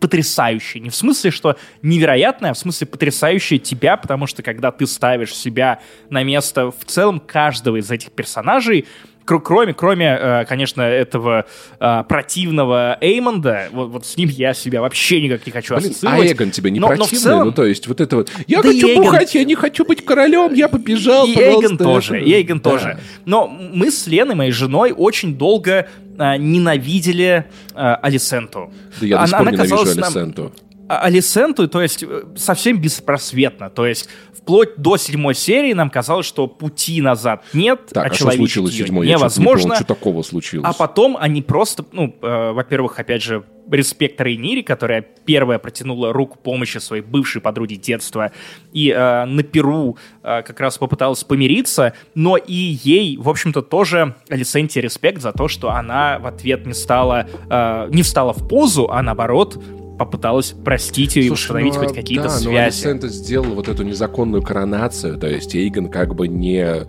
потрясающее. 0.00 0.82
Не 0.82 0.90
в 0.90 0.94
смысле, 0.94 1.30
что 1.30 1.56
невероятное, 1.82 2.50
а 2.50 2.54
в 2.54 2.58
смысле 2.58 2.86
потрясающее 2.86 3.58
тебя, 3.58 3.96
потому 3.96 4.26
что 4.26 4.42
когда 4.42 4.70
ты 4.70 4.86
ставишь 4.86 5.34
себя 5.34 5.80
на 6.10 6.22
место 6.22 6.70
в 6.70 6.84
целом 6.84 7.20
каждого 7.20 7.76
из 7.76 7.90
этих 7.90 8.12
персонажей, 8.12 8.86
кроме, 9.26 9.74
кроме, 9.74 10.18
э, 10.18 10.44
конечно, 10.46 10.82
этого 10.82 11.46
э, 11.78 12.04
противного 12.08 12.96
Эймонда, 13.00 13.68
вот, 13.72 13.90
вот 13.90 14.06
с 14.06 14.16
ним 14.16 14.28
я 14.28 14.54
себя 14.54 14.80
вообще 14.80 15.20
никак 15.20 15.44
не 15.44 15.52
хочу 15.52 15.74
Блин, 15.76 15.90
ассоциировать. 15.90 16.30
А 16.30 16.32
Эгон 16.32 16.50
тебе 16.50 16.70
не 16.70 16.80
но, 16.80 16.88
противный? 16.88 17.12
Но 17.12 17.22
целом... 17.22 17.46
Ну, 17.46 17.52
то 17.52 17.64
есть, 17.64 17.86
вот 17.88 18.00
это 18.00 18.16
вот, 18.16 18.30
я 18.46 18.62
Да 18.62 18.68
хочу 18.68 18.92
Эгон... 18.92 19.04
бухать, 19.04 19.34
я 19.34 19.44
не 19.44 19.54
хочу 19.54 19.84
быть 19.84 20.04
королем, 20.04 20.54
я 20.54 20.68
побежал, 20.68 21.26
И 21.26 21.34
пожалуйста. 21.34 21.76
Тоже, 21.76 22.22
и 22.22 22.32
Эйгон 22.32 22.60
да. 22.60 22.70
тоже. 22.70 22.98
Но 23.24 23.48
мы 23.48 23.90
с 23.90 24.06
Леной, 24.06 24.34
моей 24.34 24.52
женой, 24.52 24.92
очень 24.96 25.36
долго 25.36 25.88
а, 26.18 26.36
ненавидели 26.36 27.44
а, 27.74 27.96
Алисенту. 27.96 28.72
Да 29.00 29.06
я 29.06 29.18
до 29.18 29.26
сих 29.26 29.38
пор 29.38 29.52
ненавижу 29.52 29.76
казалась 29.76 30.14
нам- 30.14 30.52
Алисенту. 30.88 31.64
А- 31.64 31.68
то 31.68 31.82
есть 31.82 32.02
э, 32.02 32.22
совсем 32.36 32.80
беспросветно. 32.80 33.70
То 33.70 33.86
есть 33.86 34.08
вплоть 34.32 34.76
до 34.76 34.96
седьмой 34.96 35.34
серии 35.34 35.72
нам 35.72 35.90
казалось, 35.90 36.26
что 36.26 36.46
пути 36.46 37.00
назад 37.00 37.42
нет, 37.52 37.86
Так, 37.92 38.04
а 38.04 38.14
что 38.14 38.28
очеловечить 38.28 38.52
случилось 38.54 38.74
седьмой? 38.74 39.06
Я 39.06 39.18
что-то 39.18 39.40
не 39.40 39.44
невозможно. 39.44 39.62
понял, 39.70 39.76
что 39.76 39.84
такого 39.84 40.22
случилось? 40.22 40.66
А 40.68 40.72
потом 40.72 41.16
они 41.18 41.42
просто, 41.42 41.84
ну, 41.92 42.14
э, 42.22 42.52
во-первых, 42.52 42.98
опять 43.00 43.22
же, 43.22 43.44
респект 43.70 44.20
Рейнири, 44.20 44.62
которая 44.62 45.02
первая 45.02 45.58
протянула 45.58 46.12
руку 46.12 46.38
помощи 46.40 46.78
своей 46.78 47.02
бывшей 47.02 47.40
подруге 47.40 47.74
детства 47.74 48.30
и 48.72 48.90
э, 48.90 49.24
на 49.24 49.42
Перу 49.42 49.98
э, 50.22 50.42
как 50.42 50.60
раз 50.60 50.78
попыталась 50.78 51.24
помириться, 51.24 51.94
но 52.14 52.36
и 52.36 52.54
ей, 52.54 53.16
в 53.16 53.28
общем-то, 53.28 53.62
тоже 53.62 54.14
Алисенте 54.28 54.80
респект 54.80 55.20
за 55.20 55.32
то, 55.32 55.48
что 55.48 55.70
она 55.70 56.20
в 56.20 56.26
ответ 56.26 56.66
не 56.66 56.74
стала, 56.74 57.26
э, 57.50 57.88
не 57.90 58.02
встала 58.02 58.32
в 58.32 58.46
позу, 58.46 58.88
а 58.90 59.02
наоборот 59.02 59.60
попыталась 59.98 60.52
простить 60.52 61.16
ее 61.16 61.24
и 61.24 61.28
Слушай, 61.28 61.42
установить 61.42 61.74
ну, 61.74 61.80
хоть 61.80 61.92
а, 61.92 61.94
какие-то 61.94 62.28
да, 62.28 62.34
но 62.34 62.40
связи. 62.40 62.56
Алисента 62.56 63.08
сделал 63.08 63.54
вот 63.54 63.68
эту 63.68 63.82
незаконную 63.82 64.42
коронацию, 64.42 65.18
то 65.18 65.26
есть 65.26 65.54
Эйгон 65.54 65.88
как 65.88 66.14
бы 66.14 66.28
не... 66.28 66.86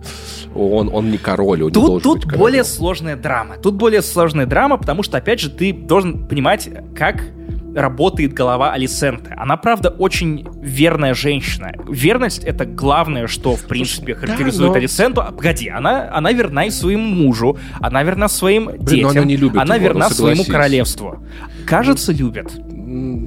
Он, 0.54 0.90
он 0.92 1.10
не 1.10 1.18
король, 1.18 1.62
он 1.62 1.68
не 1.68 1.74
Тут, 1.74 1.86
должен 1.86 2.02
тут 2.02 2.26
быть 2.26 2.38
более 2.38 2.64
сложная 2.64 3.16
драма. 3.16 3.56
Тут 3.56 3.74
более 3.76 4.02
сложная 4.02 4.46
драма, 4.46 4.76
потому 4.76 5.02
что, 5.02 5.18
опять 5.18 5.40
же, 5.40 5.50
ты 5.50 5.72
должен 5.72 6.26
понимать, 6.26 6.68
как 6.94 7.22
работает 7.74 8.32
голова 8.32 8.72
Алисенты. 8.72 9.34
Она, 9.36 9.56
правда, 9.56 9.90
очень 9.90 10.46
верная 10.60 11.14
женщина. 11.14 11.72
Верность— 11.88 12.44
это 12.44 12.64
главное, 12.64 13.26
что, 13.26 13.56
в 13.56 13.64
принципе, 13.64 14.14
да, 14.14 14.20
характеризует 14.20 14.70
но- 14.70 14.76
Алисенту. 14.76 15.20
А, 15.20 15.32
погоди, 15.32 15.68
она, 15.68 16.10
она 16.12 16.32
верна 16.32 16.64
и 16.66 16.70
своему 16.70 17.06
мужу, 17.06 17.58
она 17.80 18.02
верна 18.02 18.28
своим 18.28 18.70
детям, 18.78 19.10
она 19.10 19.24
не 19.24 19.36
любит 19.36 19.60
она 19.60 19.76
его, 19.76 19.86
ну, 19.86 19.92
верна 19.92 20.10
своему 20.10 20.42
согласись. 20.42 20.52
королевству. 20.52 21.22
Кажется, 21.66 22.12
любит. 22.12 22.50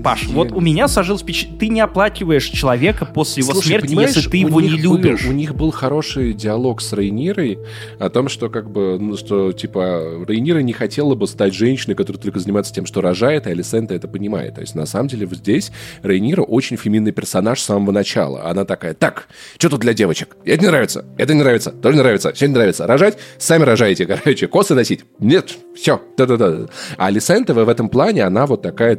Паш, 0.03 0.27
вот 0.27 0.51
у 0.51 0.59
меня 0.59 0.87
сложилось 0.87 1.21
впечатление, 1.21 1.59
ты 1.59 1.67
не 1.67 1.81
оплакиваешь 1.81 2.45
человека 2.45 3.05
после 3.05 3.43
его 3.43 3.53
Слушай, 3.53 3.67
смерти, 3.67 3.93
если 3.93 4.27
ты 4.29 4.37
его 4.37 4.59
не 4.61 4.69
них 4.71 4.83
был- 4.83 4.97
любишь. 4.97 5.25
у 5.25 5.31
них 5.31 5.53
был 5.55 5.71
хороший 5.71 6.33
диалог 6.33 6.81
с 6.81 6.93
Рейнирой 6.93 7.59
о 7.99 8.09
том, 8.09 8.27
что 8.29 8.49
как 8.49 8.71
бы, 8.71 8.97
ну, 8.99 9.17
что 9.17 9.51
типа 9.51 10.23
Рейнира 10.27 10.59
не 10.59 10.73
хотела 10.73 11.13
бы 11.15 11.27
стать 11.27 11.53
женщиной, 11.53 11.93
которая 11.95 12.21
только 12.21 12.39
занимается 12.39 12.73
тем, 12.73 12.85
что 12.85 13.01
рожает, 13.01 13.45
и 13.45 13.51
Алисента 13.51 13.93
это 13.93 14.07
понимает. 14.07 14.55
То 14.55 14.61
есть 14.61 14.73
на 14.73 14.85
самом 14.85 15.09
деле 15.09 15.27
вот 15.27 15.37
здесь 15.37 15.71
Рейнира 16.01 16.41
очень 16.41 16.77
феминный 16.77 17.11
персонаж 17.11 17.59
с 17.59 17.65
самого 17.65 17.91
начала. 17.91 18.45
Она 18.49 18.65
такая, 18.65 18.93
так, 18.95 19.27
что 19.57 19.69
тут 19.69 19.81
для 19.81 19.93
девочек? 19.93 20.35
Это 20.43 20.61
не 20.63 20.67
нравится, 20.69 21.05
это 21.17 21.33
не 21.33 21.41
нравится, 21.41 21.71
тоже 21.71 21.97
не 21.97 22.01
нравится, 22.01 22.33
все 22.33 22.47
не 22.47 22.53
нравится. 22.53 22.87
Рожать? 22.87 23.17
Сами 23.37 23.63
рожаете, 23.63 24.05
короче. 24.07 24.47
Косы 24.47 24.73
носить? 24.73 25.01
Нет, 25.19 25.55
все, 25.75 26.01
да-да-да. 26.17 26.67
А 26.97 27.07
Алисента 27.07 27.53
в 27.53 27.69
этом 27.69 27.89
плане, 27.89 28.23
она 28.23 28.45
вот 28.47 28.61
такая 28.63 28.95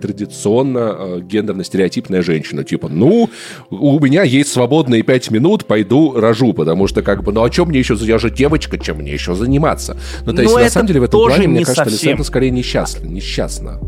традиционно 0.53 0.97
э, 0.99 1.21
гендерно-стереотипная 1.21 2.23
женщина. 2.23 2.65
Типа, 2.65 2.89
ну, 2.89 3.31
у 3.71 4.01
меня 4.01 4.23
есть 4.23 4.53
свободные 4.53 5.03
пять 5.03 5.31
минут, 5.31 5.65
пойду 5.65 6.13
рожу, 6.13 6.53
потому 6.53 6.87
что 6.87 7.03
как 7.03 7.23
бы, 7.23 7.33
ну, 7.33 7.43
о 7.43 7.51
чем 7.51 7.69
мне 7.69 7.79
еще, 7.79 7.95
я 7.95 8.19
же 8.19 8.31
девочка, 8.31 8.79
чем 8.79 8.99
мне 8.99 9.13
еще 9.13 9.35
заниматься? 9.35 9.97
Ну, 10.25 10.33
то 10.35 10.43
есть, 10.43 10.55
на 10.55 10.71
самом 10.71 10.87
деле, 10.87 11.01
в 11.01 11.05
этом 11.05 11.21
плане, 11.21 11.49
мне 11.49 11.59
не 11.61 11.65
кажется, 11.65 11.85
совсем. 11.85 12.09
Алисента 12.09 12.25
скорее 12.25 12.51
несчастна. 12.51 13.07
Несчастна. 13.07 13.79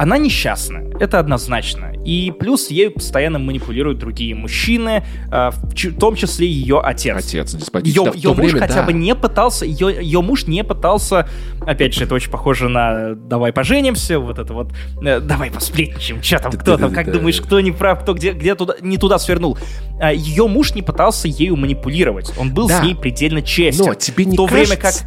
Она 0.00 0.16
несчастна, 0.16 0.84
это 0.98 1.18
однозначно. 1.18 1.92
И 2.06 2.32
плюс 2.40 2.70
ею 2.70 2.90
постоянно 2.92 3.38
манипулируют 3.38 3.98
другие 3.98 4.34
мужчины, 4.34 5.04
э, 5.30 5.50
в 5.50 5.98
том 5.98 6.14
числе 6.16 6.46
ее 6.46 6.80
отец. 6.80 7.18
Отец 7.18 7.52
деспотичный. 7.52 8.04
Ее, 8.04 8.10
Да, 8.10 8.16
ее 8.16 8.28
муж 8.30 8.38
время, 8.38 8.60
хотя 8.60 8.74
да. 8.76 8.82
бы 8.84 8.94
не 8.94 9.14
пытался, 9.14 9.66
ее, 9.66 9.94
ее 10.02 10.22
муж 10.22 10.46
не 10.46 10.64
пытался, 10.64 11.28
опять 11.66 11.92
же, 11.92 12.04
это 12.04 12.14
очень 12.14 12.30
похоже 12.30 12.70
на 12.70 13.14
«давай 13.14 13.52
поженимся», 13.52 14.18
вот 14.18 14.38
это 14.38 14.54
вот 14.54 14.72
э, 15.04 15.20
«давай 15.20 15.50
посплетничаем», 15.50 16.22
что 16.22 16.38
там, 16.38 16.52
кто 16.52 16.78
там, 16.78 16.94
как 16.94 17.12
думаешь, 17.12 17.38
кто 17.38 17.60
не 17.60 17.70
прав, 17.72 18.00
кто 18.00 18.14
где, 18.14 18.32
где 18.32 18.54
туда, 18.54 18.76
не 18.80 18.96
туда 18.96 19.18
свернул. 19.18 19.58
А, 20.00 20.14
Ее 20.14 20.46
муж 20.48 20.74
не 20.74 20.80
пытался 20.80 21.28
ею 21.28 21.56
манипулировать, 21.56 22.32
он 22.38 22.54
был 22.54 22.68
Да. 22.68 22.80
с 22.80 22.82
ней 22.82 22.94
предельно 22.94 23.42
честен. 23.42 23.84
Но 23.84 23.94
тебе 23.94 24.24
не 24.24 24.32
в 24.32 24.36
то 24.36 24.46
время 24.46 24.70
как 24.76 24.80
кажется- 24.80 25.04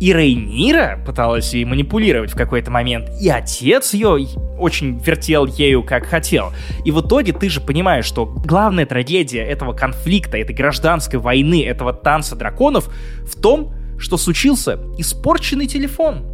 и 0.00 0.14
Рейнира 0.14 0.98
пыталась 1.04 1.52
ей 1.52 1.66
манипулировать 1.66 2.32
в 2.32 2.36
какой-то 2.36 2.70
момент, 2.70 3.10
и 3.20 3.28
отец 3.28 3.92
ее 3.92 4.26
очень 4.58 4.98
вертел 4.98 5.44
ею 5.44 5.82
как 5.82 6.06
хотел. 6.06 6.52
И 6.86 6.90
в 6.90 7.02
итоге 7.02 7.34
ты 7.34 7.50
же 7.50 7.60
понимаешь, 7.60 8.06
что 8.06 8.24
главная 8.24 8.86
трагедия 8.86 9.42
этого 9.42 9.74
конфликта, 9.74 10.38
этой 10.38 10.54
гражданской 10.54 11.18
войны, 11.18 11.64
этого 11.64 11.92
танца 11.92 12.34
драконов 12.34 12.90
в 13.24 13.38
том, 13.38 13.74
что 13.98 14.16
случился 14.16 14.80
испорченный 14.96 15.66
телефон. 15.66 16.24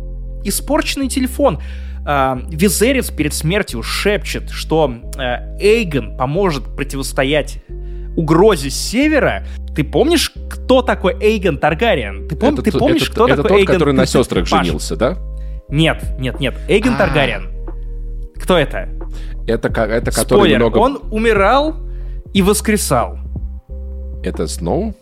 Испорченный 0.45 1.09
телефон. 1.09 1.61
А, 2.07 2.41
Визерис 2.49 3.11
перед 3.11 3.35
смертью 3.35 3.83
шепчет, 3.83 4.51
что 4.51 4.95
э, 5.19 5.59
Эйгон 5.59 6.17
поможет 6.17 6.77
противостоять 6.77 7.59
угрозе 8.17 8.71
с 8.71 8.75
севера. 8.75 9.45
Ты 9.75 9.85
помнишь, 9.85 10.33
кто 10.49 10.83
такой 10.83 11.17
Эйгон 11.21 11.59
Таргариен? 11.59 12.27
Ты, 12.29 12.35
пом- 12.35 12.55
Это 12.55 12.63
ты 12.63 12.73
помнишь, 12.73 13.03
это- 13.03 13.13
кто 13.13 13.27
это 13.29 13.37
такой 13.37 13.49
тот, 13.51 13.59
Эйгон? 13.61 13.75
который 13.75 13.95
на 13.95 14.07
сестрах 14.07 14.49
Паш, 14.49 14.67
женился, 14.67 14.97
да? 14.97 15.19
Нет, 15.69 16.03
нет, 16.19 16.41
нет. 16.41 16.55
Эйгон 16.69 16.95
А. 16.95 16.99
Таргариен. 16.99 17.51
Кто 18.41 18.57
это? 18.59 18.89
Это, 19.47 19.69
это 19.69 20.11
который 20.11 20.25
Спойлер. 20.41 20.59
много... 20.59 20.79
Он 20.79 21.01
умирал 21.11 21.77
и 22.33 22.43
воскресал. 22.43 23.19
Это 24.23 24.47
Сноу? 24.47 24.95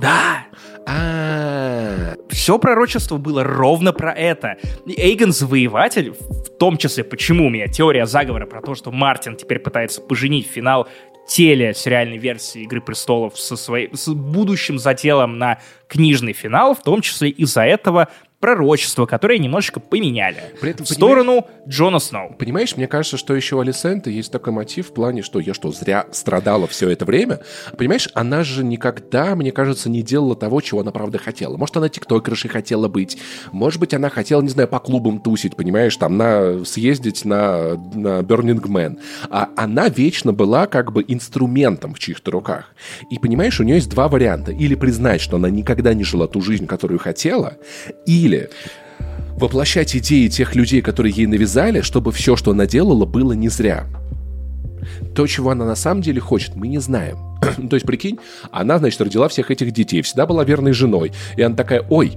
Да. 0.00 0.44
А, 0.86 2.14
Все 2.28 2.58
пророчество 2.58 3.16
было 3.16 3.42
ровно 3.42 3.92
про 3.92 4.12
это. 4.12 4.56
И 4.86 5.00
Эйгон 5.00 5.32
Завоеватель, 5.32 6.12
в 6.12 6.50
том 6.58 6.76
числе, 6.76 7.04
почему 7.04 7.46
у 7.46 7.50
меня 7.50 7.68
теория 7.68 8.06
заговора 8.06 8.46
про 8.46 8.60
то, 8.60 8.74
что 8.74 8.90
Мартин 8.90 9.36
теперь 9.36 9.58
пытается 9.58 10.02
поженить 10.02 10.46
финал 10.46 10.88
телесериальной 11.26 12.18
версии 12.18 12.62
Игры 12.62 12.82
престолов 12.82 13.38
со 13.38 13.56
своим 13.56 13.94
с 13.94 14.08
будущим 14.08 14.78
заделом 14.78 15.38
на 15.38 15.58
книжный 15.88 16.34
финал, 16.34 16.74
в 16.74 16.82
том 16.82 17.00
числе 17.00 17.30
из-за 17.30 17.62
этого 17.62 18.08
пророчества, 18.44 19.06
которое 19.06 19.38
немножечко 19.38 19.80
поменяли 19.80 20.36
При 20.60 20.72
этом, 20.72 20.84
в 20.84 20.88
сторону 20.90 21.46
Джона 21.66 21.98
Сноу. 21.98 22.34
Понимаешь, 22.38 22.76
мне 22.76 22.86
кажется, 22.86 23.16
что 23.16 23.34
еще 23.34 23.56
у 23.56 23.60
Алисенты 23.60 24.10
есть 24.10 24.30
такой 24.30 24.52
мотив 24.52 24.88
в 24.88 24.92
плане, 24.92 25.22
что 25.22 25.40
я 25.40 25.54
что, 25.54 25.72
зря 25.72 26.04
страдала 26.12 26.66
все 26.66 26.90
это 26.90 27.06
время? 27.06 27.40
Понимаешь, 27.78 28.10
она 28.12 28.44
же 28.44 28.62
никогда, 28.62 29.34
мне 29.34 29.50
кажется, 29.50 29.88
не 29.88 30.02
делала 30.02 30.36
того, 30.36 30.60
чего 30.60 30.80
она 30.80 30.90
правда 30.90 31.16
хотела. 31.16 31.56
Может, 31.56 31.78
она 31.78 31.88
тиктокершей 31.88 32.50
хотела 32.50 32.86
быть, 32.86 33.16
может 33.50 33.80
быть, 33.80 33.94
она 33.94 34.10
хотела, 34.10 34.42
не 34.42 34.50
знаю, 34.50 34.68
по 34.68 34.78
клубам 34.78 35.20
тусить, 35.20 35.56
понимаешь, 35.56 35.96
там, 35.96 36.18
на, 36.18 36.66
съездить 36.66 37.24
на, 37.24 37.76
на 37.94 38.20
Burning 38.20 38.60
Man. 38.60 38.98
А 39.30 39.48
она 39.56 39.88
вечно 39.88 40.34
была 40.34 40.66
как 40.66 40.92
бы 40.92 41.02
инструментом 41.08 41.94
в 41.94 41.98
чьих-то 41.98 42.30
руках. 42.30 42.74
И, 43.08 43.18
понимаешь, 43.18 43.58
у 43.58 43.64
нее 43.64 43.76
есть 43.76 43.88
два 43.88 44.08
варианта. 44.08 44.52
Или 44.52 44.74
признать, 44.74 45.22
что 45.22 45.36
она 45.36 45.48
никогда 45.48 45.94
не 45.94 46.04
жила 46.04 46.26
ту 46.26 46.42
жизнь, 46.42 46.66
которую 46.66 46.98
хотела, 46.98 47.54
или 48.04 48.33
воплощать 49.36 49.96
идеи 49.96 50.28
тех 50.28 50.54
людей, 50.54 50.80
которые 50.80 51.12
ей 51.14 51.26
навязали, 51.26 51.80
чтобы 51.80 52.12
все, 52.12 52.36
что 52.36 52.52
она 52.52 52.66
делала, 52.66 53.04
было 53.04 53.32
не 53.32 53.48
зря. 53.48 53.86
То, 55.14 55.26
чего 55.26 55.50
она 55.50 55.64
на 55.64 55.76
самом 55.76 56.02
деле 56.02 56.20
хочет, 56.20 56.56
мы 56.56 56.68
не 56.68 56.78
знаем. 56.78 57.18
То 57.70 57.76
есть, 57.76 57.86
прикинь, 57.86 58.18
она, 58.50 58.78
значит, 58.78 59.00
родила 59.00 59.28
всех 59.28 59.50
этих 59.50 59.72
детей, 59.72 60.02
всегда 60.02 60.26
была 60.26 60.44
верной 60.44 60.72
женой. 60.72 61.12
И 61.36 61.42
она 61.42 61.56
такая, 61.56 61.84
ой, 61.88 62.16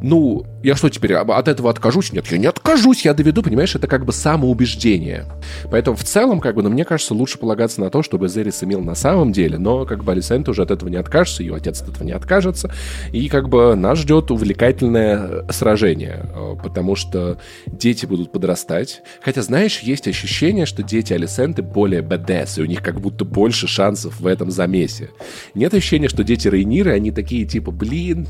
ну, 0.00 0.44
я 0.62 0.74
что 0.74 0.88
теперь, 0.88 1.14
от 1.14 1.48
этого 1.48 1.70
откажусь? 1.70 2.12
Нет, 2.12 2.26
я 2.32 2.38
не 2.38 2.46
откажусь, 2.46 3.04
я 3.04 3.14
доведу, 3.14 3.42
понимаешь, 3.42 3.74
это 3.76 3.86
как 3.86 4.04
бы 4.04 4.12
самоубеждение. 4.12 5.26
Поэтому 5.70 5.96
в 5.96 6.02
целом, 6.02 6.40
как 6.40 6.56
бы, 6.56 6.62
ну, 6.62 6.70
мне 6.70 6.84
кажется, 6.84 7.14
лучше 7.14 7.38
полагаться 7.38 7.80
на 7.80 7.90
то, 7.90 8.02
чтобы 8.02 8.28
Зерис 8.28 8.64
имел 8.64 8.80
на 8.80 8.96
самом 8.96 9.32
деле, 9.32 9.56
но 9.58 9.84
как 9.84 10.02
бы 10.02 10.10
Алисента 10.10 10.50
уже 10.50 10.62
от 10.62 10.72
этого 10.72 10.88
не 10.88 10.96
откажется, 10.96 11.42
ее 11.42 11.54
отец 11.54 11.82
от 11.82 11.90
этого 11.90 12.04
не 12.04 12.12
откажется, 12.12 12.72
и 13.12 13.28
как 13.28 13.48
бы 13.48 13.76
нас 13.76 13.98
ждет 14.00 14.30
увлекательное 14.32 15.16
э, 15.16 15.52
сражение, 15.52 16.26
э, 16.34 16.56
потому 16.60 16.96
что 16.96 17.38
дети 17.66 18.06
будут 18.06 18.32
подрастать. 18.32 19.02
Хотя, 19.22 19.42
знаешь, 19.42 19.78
есть 19.80 20.08
ощущение, 20.08 20.66
что 20.66 20.82
дети 20.82 21.12
Алисенты 21.12 21.62
более 21.62 22.02
БДС, 22.02 22.58
и 22.58 22.62
у 22.62 22.66
них 22.66 22.82
как 22.82 23.00
будто 23.00 23.24
больше 23.24 23.68
шансов 23.68 24.18
в 24.18 24.26
этом 24.26 24.50
замесе. 24.50 25.10
Нет 25.54 25.72
ощущения, 25.74 26.08
что 26.08 26.24
дети 26.24 26.48
Рейниры, 26.48 26.92
они 26.92 27.12
такие 27.12 27.46
типа, 27.46 27.70
блин, 27.70 28.26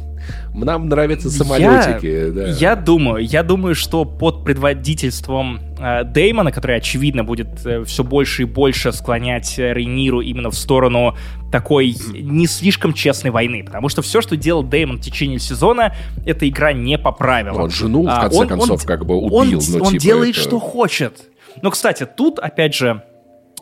нам 0.54 0.88
нравятся 0.88 1.30
самолетики. 1.30 2.06
Я, 2.06 2.17
да. 2.32 2.46
я 2.48 2.76
думаю, 2.76 3.24
я 3.24 3.42
думаю, 3.42 3.74
что 3.74 4.04
под 4.04 4.44
предводительством 4.44 5.60
э, 5.78 6.04
Деймона, 6.04 6.52
который, 6.52 6.76
очевидно, 6.76 7.24
будет 7.24 7.64
э, 7.64 7.84
все 7.84 8.04
больше 8.04 8.42
и 8.42 8.44
больше 8.44 8.92
склонять 8.92 9.58
Рейниру 9.58 10.20
именно 10.20 10.50
в 10.50 10.54
сторону 10.54 11.16
такой 11.50 11.94
не 12.12 12.46
слишком 12.46 12.92
честной 12.92 13.30
войны, 13.30 13.64
потому 13.64 13.88
что 13.88 14.02
все, 14.02 14.20
что 14.20 14.36
делал 14.36 14.62
Деймон 14.62 14.98
в 14.98 15.00
течение 15.00 15.38
сезона, 15.38 15.94
эта 16.26 16.48
игра 16.48 16.72
не 16.72 16.98
по 16.98 17.12
правилам. 17.12 17.62
Он 17.62 17.70
жену, 17.70 18.02
в 18.04 18.08
а, 18.08 18.22
конце 18.22 18.38
он, 18.38 18.48
концов, 18.48 18.80
он, 18.82 18.86
как 18.86 19.06
бы 19.06 19.16
убил. 19.16 19.36
Он, 19.36 19.48
ну, 19.50 19.84
он 19.84 19.92
типа 19.92 20.02
делает, 20.02 20.36
это... 20.36 20.40
что 20.40 20.58
хочет. 20.58 21.22
Но, 21.62 21.70
кстати, 21.70 22.06
тут, 22.06 22.38
опять 22.38 22.74
же, 22.74 23.02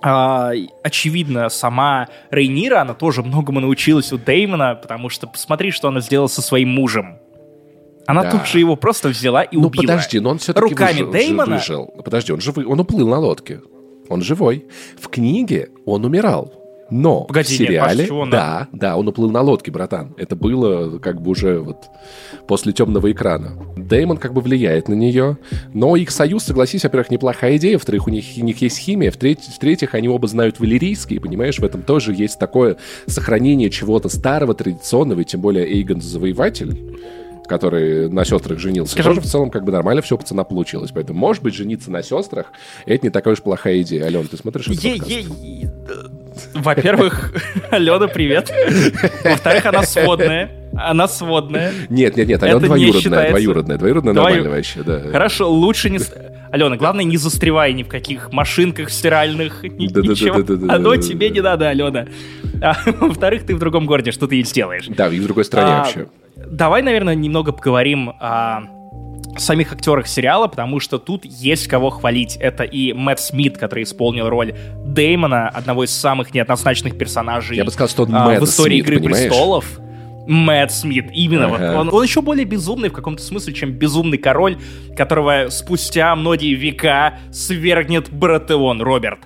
а, 0.03 0.53
очевидно, 0.83 1.49
сама 1.49 2.09
Рейнира, 2.31 2.81
она 2.81 2.95
тоже 2.95 3.23
многому 3.23 3.61
научилась 3.61 4.13
у 4.13 4.19
Деймона, 4.19 4.75
потому 4.75 5.09
что 5.09 5.27
посмотри, 5.27 5.71
что 5.71 5.89
она 5.89 6.01
сделала 6.01 6.29
со 6.29 6.43
своим 6.43 6.69
мужем. 6.69 7.19
Она 8.07 8.23
да. 8.23 8.31
тут 8.31 8.47
же 8.47 8.59
его 8.59 8.77
просто 8.77 9.09
взяла 9.09 9.43
и 9.43 9.57
ну, 9.57 9.67
убила. 9.67 9.83
Ну 9.83 9.89
подожди, 9.89 10.21
но 10.21 10.31
он 10.31 10.39
все-таки 10.39 10.69
Руками 10.69 11.01
выжил, 11.01 11.13
Деймона... 11.13 11.57
выжил. 11.57 11.95
Подожди, 12.05 12.33
он 12.33 12.41
живой, 12.41 12.65
он 12.65 12.81
уплыл 12.81 13.09
на 13.09 13.19
лодке. 13.19 13.61
Он 14.09 14.23
живой. 14.23 14.67
В 14.99 15.09
книге 15.09 15.71
он 15.85 16.05
умирал. 16.05 16.53
Но 16.89 17.25
Погоди, 17.25 17.55
в 17.55 17.59
сериале, 17.59 18.05
нет, 18.05 18.09
Паш, 18.11 18.29
да, 18.31 18.69
да, 18.73 18.97
он 18.97 19.09
уплыл 19.09 19.29
на 19.31 19.41
лодке, 19.41 19.73
братан. 19.73 20.15
Это 20.19 20.37
было 20.37 20.99
как 20.99 21.21
бы 21.21 21.33
уже 21.33 21.59
вот 21.59 21.87
после 22.47 22.73
темного 22.73 23.11
экрана. 23.11 23.61
Дэймон 23.77 24.19
как 24.19 24.33
бы 24.33 24.41
влияет 24.41 24.89
на 24.89 24.95
нее, 24.95 25.37
но 25.75 25.97
их 25.97 26.13
союз, 26.13 26.45
согласись, 26.45 26.85
во-первых, 26.85 27.11
неплохая 27.11 27.57
идея, 27.57 27.75
во-вторых, 27.75 28.07
у 28.07 28.11
них, 28.11 28.25
у 28.37 28.45
них 28.45 28.61
есть 28.61 28.79
химия, 28.79 29.11
в-третьих, 29.11 29.53
в-третьих, 29.53 29.95
они 29.95 30.09
оба 30.09 30.29
знают 30.29 30.61
валерийский, 30.61 31.19
понимаешь, 31.19 31.59
в 31.59 31.65
этом 31.65 31.83
тоже 31.83 32.15
есть 32.15 32.39
такое 32.39 32.77
сохранение 33.07 33.69
чего-то 33.69 34.09
старого, 34.09 34.55
традиционного, 34.55 35.21
и 35.21 35.25
тем 35.25 35.41
более 35.41 35.67
Эйгон 35.67 36.01
Завоеватель 36.01 37.01
который 37.47 38.09
на 38.09 38.25
сестрах 38.25 38.59
женился, 38.59 38.93
Скажем... 38.93 39.15
тоже 39.15 39.27
в 39.27 39.31
целом 39.31 39.51
как 39.51 39.65
бы 39.65 39.73
нормально 39.73 40.03
все 40.03 40.17
пацана 40.17 40.45
получилось. 40.45 40.91
Поэтому, 40.93 41.19
может 41.19 41.43
быть, 41.43 41.55
жениться 41.55 41.91
на 41.91 42.03
сестрах— 42.03 42.47
это 42.87 43.07
не 43.07 43.11
такая 43.11 43.35
уж 43.35 43.43
плохая 43.43 43.81
идея. 43.83 44.05
Ален, 44.05 44.27
ты 44.27 44.37
смотришь 44.37 44.69
этот 44.69 44.85
е- 44.85 45.27
во-первых, 46.55 47.33
Алена, 47.71 48.09
привет. 48.09 48.53
Во-вторых, 49.25 49.67
она 49.67 49.83
сводная. 49.83 50.51
Она 50.75 51.09
сводная. 51.09 51.73
Нет, 51.89 52.17
нет, 52.17 52.29
нет, 52.29 52.43
Алена 52.43 52.61
двоюродная, 52.61 53.31
двоюродная, 53.31 53.79
двоюродная 53.79 54.13
нормально 54.13 54.51
вообще, 54.51 54.83
да. 54.83 55.01
Хорошо, 55.11 55.51
лучше 55.51 55.91
не... 55.91 55.99
Алена, 56.51 56.77
главное, 56.77 57.05
не 57.05 57.17
застревай 57.17 57.73
ни 57.73 57.83
в 57.83 57.89
каких 57.89 58.33
машинках 58.33 58.91
стиральных, 58.91 59.63
ни, 59.65 59.89
да, 59.89 60.01
ничего. 60.01 60.43
Да, 60.43 60.55
да, 60.55 60.67
да, 60.67 60.75
Оно 60.75 60.97
тебе 60.97 61.31
не 61.31 61.41
надо, 61.41 61.69
Алена. 61.69 62.07
А, 62.63 62.77
во-вторых, 63.01 63.45
ты 63.45 63.55
в 63.55 63.59
другом 63.59 63.87
городе, 63.87 64.13
что 64.13 64.27
ты 64.27 64.37
ей 64.37 64.45
сделаешь? 64.45 64.87
Да, 64.89 65.09
и 65.09 65.19
в 65.19 65.25
другой 65.25 65.45
стране 65.45 65.73
а, 65.73 65.79
вообще. 65.79 66.07
Давай, 66.37 66.83
наверное, 66.83 67.15
немного 67.15 67.53
поговорим 67.53 68.11
о 68.21 68.63
самих 69.39 69.73
актерах 69.73 70.07
сериала, 70.07 70.47
потому 70.49 70.81
что 70.81 70.99
тут 70.99 71.25
есть 71.25 71.67
кого 71.69 71.91
хвалить. 71.91 72.37
Это 72.37 72.65
и 72.65 72.93
Мэтт 72.93 73.21
Смит, 73.21 73.59
который 73.59 73.85
исполнил 73.85 74.29
роль 74.29 74.55
Дэймона, 74.85 75.49
одного 75.49 75.85
из 75.85 75.91
самых 75.91 76.35
неоднозначных 76.35 76.97
персонажей 76.97 77.57
Я 77.57 77.65
бы 77.65 77.71
сказал, 77.71 77.89
что 77.89 78.03
он 78.05 78.15
а, 78.15 78.41
в 78.41 78.45
истории 78.45 78.81
Смит, 78.81 78.87
Игры 78.87 78.99
понимаешь? 78.99 79.29
престолов. 79.29 79.81
Мэтт 80.27 80.73
Смит, 80.73 81.11
именно. 81.13 81.47
Ага. 81.47 81.73
Вот 81.73 81.81
он, 81.81 81.95
он 81.95 82.03
еще 82.03 82.21
более 82.21 82.45
безумный 82.45 82.89
в 82.89 82.93
каком-то 82.93 83.23
смысле, 83.23 83.55
чем 83.55 83.73
безумный 83.73 84.19
король, 84.19 84.59
которого 84.97 85.49
спустя 85.51 86.15
многие 86.17 86.55
века 86.55 87.19
свергнет 87.31 88.11
Братеон 88.11 88.83
Роберт. 88.83 89.21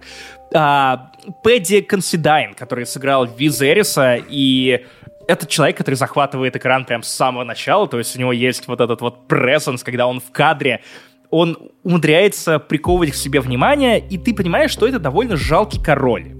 А, 0.54 1.10
Пэдди 1.42 1.80
Консидайн, 1.80 2.54
который 2.54 2.86
сыграл 2.86 3.26
Визериса 3.26 4.18
и 4.28 4.84
это 5.30 5.46
человек, 5.46 5.76
который 5.76 5.94
захватывает 5.94 6.56
экран 6.56 6.84
прям 6.84 7.02
с 7.02 7.08
самого 7.08 7.44
начала, 7.44 7.86
то 7.86 7.98
есть 7.98 8.16
у 8.16 8.18
него 8.18 8.32
есть 8.32 8.66
вот 8.66 8.80
этот 8.80 9.00
вот 9.00 9.26
presence, 9.28 9.82
когда 9.84 10.06
он 10.06 10.20
в 10.20 10.30
кадре, 10.32 10.82
он 11.30 11.56
умудряется 11.84 12.58
приковывать 12.58 13.12
к 13.12 13.14
себе 13.14 13.40
внимание, 13.40 14.00
и 14.00 14.18
ты 14.18 14.34
понимаешь, 14.34 14.72
что 14.72 14.86
это 14.88 14.98
довольно 14.98 15.36
жалкий 15.36 15.80
король. 15.82 16.32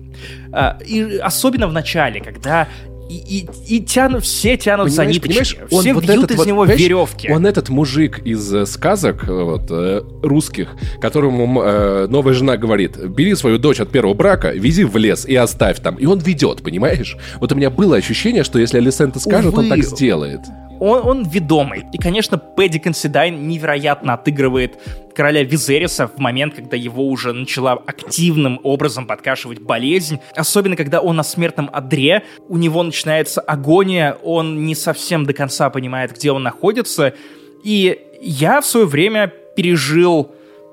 А, 0.53 0.79
и 0.85 1.19
особенно 1.19 1.69
в 1.69 1.73
начале, 1.73 2.21
когда 2.21 2.67
и, 3.11 3.41
и, 3.41 3.77
и 3.77 3.81
тянут, 3.81 4.25
все 4.25 4.57
тянут 4.57 4.91
за 4.91 5.05
ниточки. 5.05 5.27
Понимаешь, 5.27 5.57
он 5.71 5.81
все 5.81 5.93
вот 5.95 6.05
бьют 6.05 6.31
из 6.31 6.37
вот, 6.37 6.47
него 6.47 6.65
веревки. 6.65 7.29
Он 7.31 7.45
этот 7.45 7.69
мужик 7.69 8.21
из 8.25 8.55
э, 8.55 8.67
сказок 8.67 9.29
э, 9.29 9.33
вот, 9.33 9.63
э, 9.71 10.03
русских, 10.23 10.69
которому 11.01 11.61
э, 11.61 12.07
новая 12.09 12.35
жена 12.35 12.57
говорит, 12.57 12.97
бери 12.97 13.35
свою 13.35 13.59
дочь 13.59 13.81
от 13.81 13.91
первого 13.91 14.15
брака, 14.15 14.53
вези 14.53 14.85
в 14.85 14.97
лес 14.97 15.27
и 15.27 15.35
оставь 15.35 15.81
там. 15.81 15.97
И 15.97 16.07
он 16.07 16.21
ведет, 16.21 16.63
понимаешь? 16.63 17.17
Вот 17.41 17.51
у 17.51 17.57
меня 17.57 17.71
было 17.71 17.97
ощущение, 17.97 18.45
что 18.45 18.61
если 18.61 18.79
Алисента 18.79 19.19
скажет, 19.19 19.53
Увы. 19.53 19.65
он 19.65 19.69
так 19.69 19.83
сделает 19.83 20.41
он, 20.81 21.07
он 21.07 21.25
ведомый. 21.25 21.85
И, 21.93 21.99
конечно, 21.99 22.39
Пэдди 22.39 22.79
Консидайн 22.79 23.47
невероятно 23.47 24.15
отыгрывает 24.15 24.79
короля 25.15 25.45
Визериса 25.45 26.09
в 26.09 26.19
момент, 26.19 26.55
когда 26.55 26.77
его 26.77 27.07
уже 27.07 27.33
начала 27.33 27.73
активным 27.73 28.59
образом 28.63 29.07
подкашивать 29.07 29.61
болезнь. 29.61 30.19
Особенно, 30.35 30.77
когда 30.77 31.01
он 31.01 31.17
на 31.17 31.23
смертном 31.23 31.69
одре, 31.73 32.25
у 32.49 32.57
него 32.57 32.83
начинается 32.83 33.41
агония, 33.41 34.17
он 34.23 34.65
не 34.65 34.75
совсем 34.75 35.27
до 35.27 35.35
конца 35.35 35.69
понимает, 35.71 36.13
где 36.15 36.33
он 36.33 36.43
находится. 36.43 37.15
И 37.63 38.01
я 38.23 38.61
в 38.61 38.67
свое 38.67 38.87
время 38.87 39.33
пережил, 39.55 40.33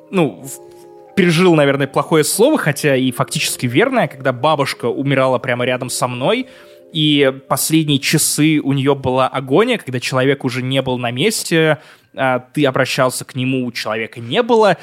ну, 0.10 0.44
пережил, 1.16 1.56
наверное, 1.56 1.88
плохое 1.88 2.24
слово, 2.24 2.58
хотя 2.58 2.96
и 2.96 3.12
фактически 3.12 3.66
верное, 3.66 4.08
когда 4.08 4.32
бабушка 4.32 4.86
умирала 4.86 5.40
прямо 5.40 5.66
рядом 5.66 5.90
со 5.90 6.08
мной, 6.08 6.48
и 6.94 7.34
последние 7.48 8.00
часы 8.00 8.60
у 8.64 8.74
нее 8.74 8.96
была 8.96 9.28
агония, 9.28 9.78
когда 9.78 10.00
человек 10.00 10.46
уже 10.46 10.62
не 10.62 10.82
был 10.82 10.98
на 10.98 11.12
месте, 11.12 11.80
а, 12.16 12.40
ты 12.40 12.66
обращался 12.66 13.26
к 13.26 13.36
нему, 13.36 13.66
у 13.66 13.72
человека 13.72 14.20
не 14.20 14.42
было, 14.42 14.78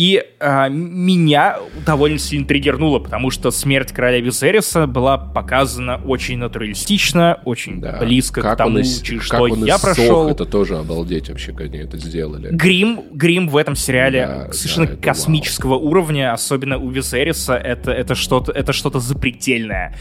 и 0.00 0.24
э, 0.40 0.68
меня 0.70 1.58
довольно 1.84 2.18
сильно 2.18 2.46
триггернуло, 2.46 3.00
потому 3.00 3.30
что 3.30 3.50
смерть 3.50 3.92
короля 3.92 4.18
Визериса 4.20 4.86
была 4.86 5.18
показана 5.18 6.00
очень 6.02 6.38
натуралистично, 6.38 7.42
очень 7.44 7.82
да. 7.82 7.98
близко 7.98 8.40
как 8.40 8.54
к 8.54 8.56
тому, 8.56 8.78
из, 8.78 9.02
через 9.02 9.24
что 9.24 9.46
я 9.46 9.78
прошел. 9.78 10.30
Это 10.30 10.46
тоже 10.46 10.78
обалдеть 10.78 11.28
вообще, 11.28 11.52
как 11.52 11.66
они 11.66 11.80
это 11.80 11.98
сделали. 11.98 12.48
Грим, 12.50 13.02
грим 13.12 13.48
в 13.50 13.58
этом 13.58 13.76
сериале 13.76 14.26
да, 14.26 14.52
совершенно 14.54 14.86
да, 14.86 14.96
космического 14.96 15.72
вау. 15.72 15.82
уровня, 15.82 16.32
особенно 16.32 16.78
у 16.78 16.88
Визериса, 16.88 17.54
это, 17.56 17.92
это 17.92 18.14
что-то 18.14 18.52
это 18.52 18.72
что-то 18.72 19.00
запредельное. 19.00 19.94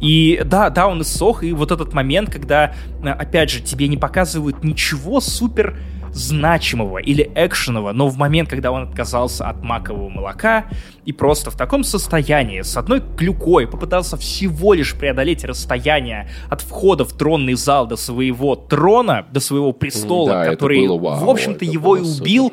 И 0.00 0.42
да, 0.44 0.70
да, 0.70 0.88
он 0.88 1.02
иссох, 1.02 1.42
и 1.42 1.52
вот 1.52 1.70
этот 1.70 1.94
момент, 1.94 2.30
когда, 2.30 2.74
опять 3.02 3.50
же, 3.50 3.60
тебе 3.60 3.88
не 3.88 3.96
показывают 3.96 4.62
ничего 4.62 5.20
супер 5.20 5.78
значимого 6.12 6.98
или 6.98 7.30
экшенового, 7.34 7.92
но 7.92 8.08
в 8.08 8.16
момент, 8.16 8.48
когда 8.48 8.72
он 8.72 8.84
отказался 8.84 9.48
от 9.48 9.62
макового 9.62 10.08
молока 10.08 10.66
и 11.04 11.12
просто 11.12 11.50
в 11.50 11.56
таком 11.56 11.84
состоянии, 11.84 12.62
с 12.62 12.76
одной 12.76 13.02
клюкой, 13.16 13.66
попытался 13.66 14.16
всего 14.16 14.74
лишь 14.74 14.94
преодолеть 14.94 15.44
расстояние 15.44 16.28
от 16.48 16.62
входа 16.62 17.04
в 17.04 17.12
тронный 17.12 17.54
зал 17.54 17.86
до 17.86 17.96
своего 17.96 18.56
трона, 18.56 19.26
до 19.30 19.40
своего 19.40 19.72
престола, 19.72 20.28
да, 20.30 20.44
который, 20.46 20.86
было, 20.86 20.98
вау, 20.98 21.24
в 21.24 21.30
общем-то, 21.30 21.64
его 21.64 21.96
и 21.96 22.00
убил, 22.00 22.52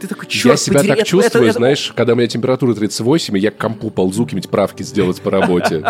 ты 0.00 0.08
такой, 0.08 0.26
черт 0.26 0.54
Я 0.54 0.56
себя 0.56 0.78
подери, 0.78 0.88
так 0.88 0.98
это, 0.98 1.08
чувствую, 1.08 1.44
это, 1.44 1.58
знаешь, 1.58 1.86
это... 1.86 1.94
когда 1.94 2.12
у 2.14 2.16
меня 2.16 2.26
температура 2.26 2.74
38, 2.74 3.36
и 3.36 3.40
я 3.40 3.52
к 3.52 3.56
компу 3.56 3.90
ползу 3.90 4.24
какие-нибудь 4.24 4.50
правки 4.50 4.82
сделать 4.82 5.20
по 5.20 5.30
работе. 5.30 5.84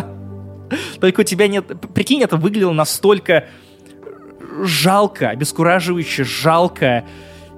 Только 1.03 1.23
у 1.23 1.25
тебя 1.25 1.49
нет... 1.49 1.67
Прикинь, 1.95 2.23
это 2.23 2.37
выглядело 2.37 2.73
настолько 2.73 3.47
жалко, 4.63 5.31
обескураживающе 5.31 6.23
жалко 6.23 7.05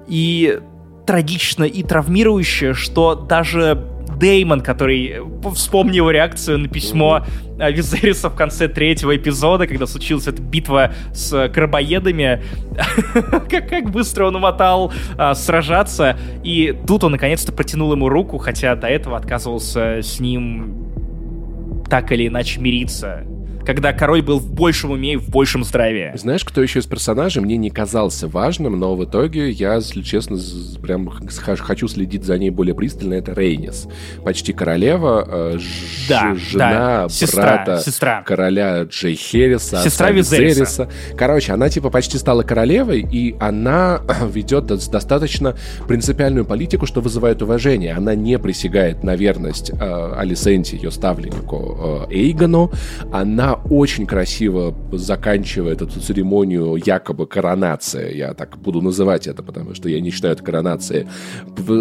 и 0.07 0.59
трагично 1.05 1.65
и 1.65 1.83
травмирующе, 1.83 2.73
что 2.73 3.13
даже 3.13 3.87
Деймон, 4.17 4.61
который, 4.61 5.17
вспомни 5.53 5.97
его 5.97 6.09
реакцию 6.09 6.57
на 6.57 6.69
письмо. 6.69 7.23
Визериса 7.59 8.31
в 8.31 8.35
конце 8.35 8.67
третьего 8.67 9.15
эпизода, 9.15 9.67
когда 9.67 9.85
случилась 9.85 10.25
эта 10.25 10.41
битва 10.41 10.93
с 11.13 11.47
крабоедами, 11.49 12.43
как, 13.47 13.69
как 13.69 13.91
быстро 13.91 14.25
он 14.25 14.37
умотал 14.37 14.91
а, 15.19 15.35
сражаться, 15.35 16.17
и 16.43 16.75
тут 16.87 17.03
он 17.03 17.11
наконец-то 17.11 17.53
протянул 17.53 17.93
ему 17.93 18.09
руку, 18.09 18.39
хотя 18.39 18.75
до 18.75 18.87
этого 18.87 19.15
отказывался 19.15 20.01
с 20.01 20.19
ним 20.19 21.85
так 21.87 22.11
или 22.11 22.27
иначе 22.27 22.59
мириться. 22.59 23.23
Когда 23.65 23.93
король 23.93 24.21
был 24.21 24.39
в 24.39 24.51
большем 24.51 24.91
уме 24.91 25.13
и 25.13 25.17
в 25.17 25.29
большем 25.29 25.63
здравии. 25.63 26.11
Знаешь, 26.15 26.45
кто 26.45 26.61
еще 26.61 26.79
из 26.79 26.85
персонажей 26.85 27.41
мне 27.41 27.57
не 27.57 27.69
казался 27.69 28.27
важным, 28.27 28.79
но 28.79 28.95
в 28.95 29.03
итоге 29.03 29.49
я, 29.49 29.75
если 29.75 30.01
честно, 30.01 30.37
прям 30.81 31.09
хочу 31.09 31.87
следить 31.87 32.23
за 32.23 32.37
ней 32.37 32.51
более 32.51 32.75
пристально, 32.75 33.15
это 33.15 33.33
Рейнис. 33.33 33.87
Почти 34.23 34.53
королева, 34.53 35.25
э, 35.27 35.59
да, 36.07 36.35
жена 36.35 36.69
да. 36.69 37.09
Сестра, 37.09 37.43
брата 37.43 37.77
сестра. 37.79 38.21
короля 38.21 38.83
Джей 38.83 39.15
Херриса, 39.15 39.81
сестра 39.83 40.11
Визериса. 40.11 40.89
Короче, 41.17 41.53
она 41.53 41.69
типа 41.69 41.89
почти 41.89 42.17
стала 42.17 42.43
королевой, 42.43 43.01
и 43.01 43.35
она 43.39 44.01
ведет 44.31 44.67
достаточно 44.67 45.55
принципиальную 45.87 46.45
политику, 46.45 46.85
что 46.85 47.01
вызывает 47.01 47.41
уважение. 47.41 47.93
Она 47.93 48.15
не 48.15 48.37
присягает 48.37 49.03
на 49.03 49.15
верность 49.15 49.71
э, 49.71 50.13
Алисенте, 50.15 50.77
ее 50.77 50.91
ставленнику 50.91 52.07
э, 52.09 52.13
Эйгону. 52.13 52.71
Она 53.11 53.54
очень 53.55 54.05
красиво 54.05 54.75
заканчивает 54.91 55.81
эту 55.81 55.99
церемонию 55.99 56.75
якобы 56.75 57.27
коронации. 57.27 58.15
Я 58.15 58.33
так 58.33 58.57
буду 58.57 58.81
называть 58.81 59.27
это, 59.27 59.43
потому 59.43 59.73
что 59.75 59.89
я 59.89 59.99
не 60.01 60.11
считаю 60.11 60.33
это 60.33 60.43
коронацией. 60.43 61.07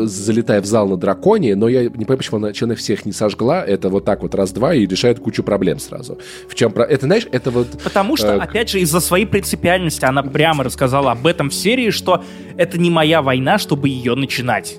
Залетая 0.06 0.60
в 0.60 0.66
зал 0.66 0.88
на 0.88 0.96
драконе, 0.96 1.56
но 1.56 1.68
я 1.68 1.82
не 1.82 1.88
понимаю, 1.90 2.18
почему 2.18 2.38
она, 2.38 2.52
она 2.60 2.74
всех 2.74 3.06
не 3.06 3.12
сожгла. 3.12 3.64
Это 3.64 3.88
вот 3.88 4.04
так 4.04 4.22
вот 4.22 4.34
раз-два 4.34 4.74
и 4.74 4.86
решает 4.86 5.18
кучу 5.18 5.42
проблем 5.42 5.78
сразу. 5.78 6.18
В 6.48 6.54
чем 6.54 6.72
про... 6.72 6.84
Это, 6.84 7.06
знаешь, 7.06 7.26
это 7.30 7.50
вот... 7.50 7.68
Потому 7.82 8.16
что, 8.16 8.34
э... 8.34 8.38
опять 8.38 8.70
же, 8.70 8.80
из-за 8.80 9.00
своей 9.00 9.26
принципиальности 9.26 10.04
она 10.04 10.22
прямо 10.22 10.64
рассказала 10.64 11.12
об 11.12 11.26
этом 11.26 11.50
в 11.50 11.54
серии, 11.54 11.90
что 11.90 12.24
это 12.56 12.78
не 12.78 12.90
моя 12.90 13.22
война, 13.22 13.58
чтобы 13.58 13.88
ее 13.88 14.14
начинать. 14.14 14.78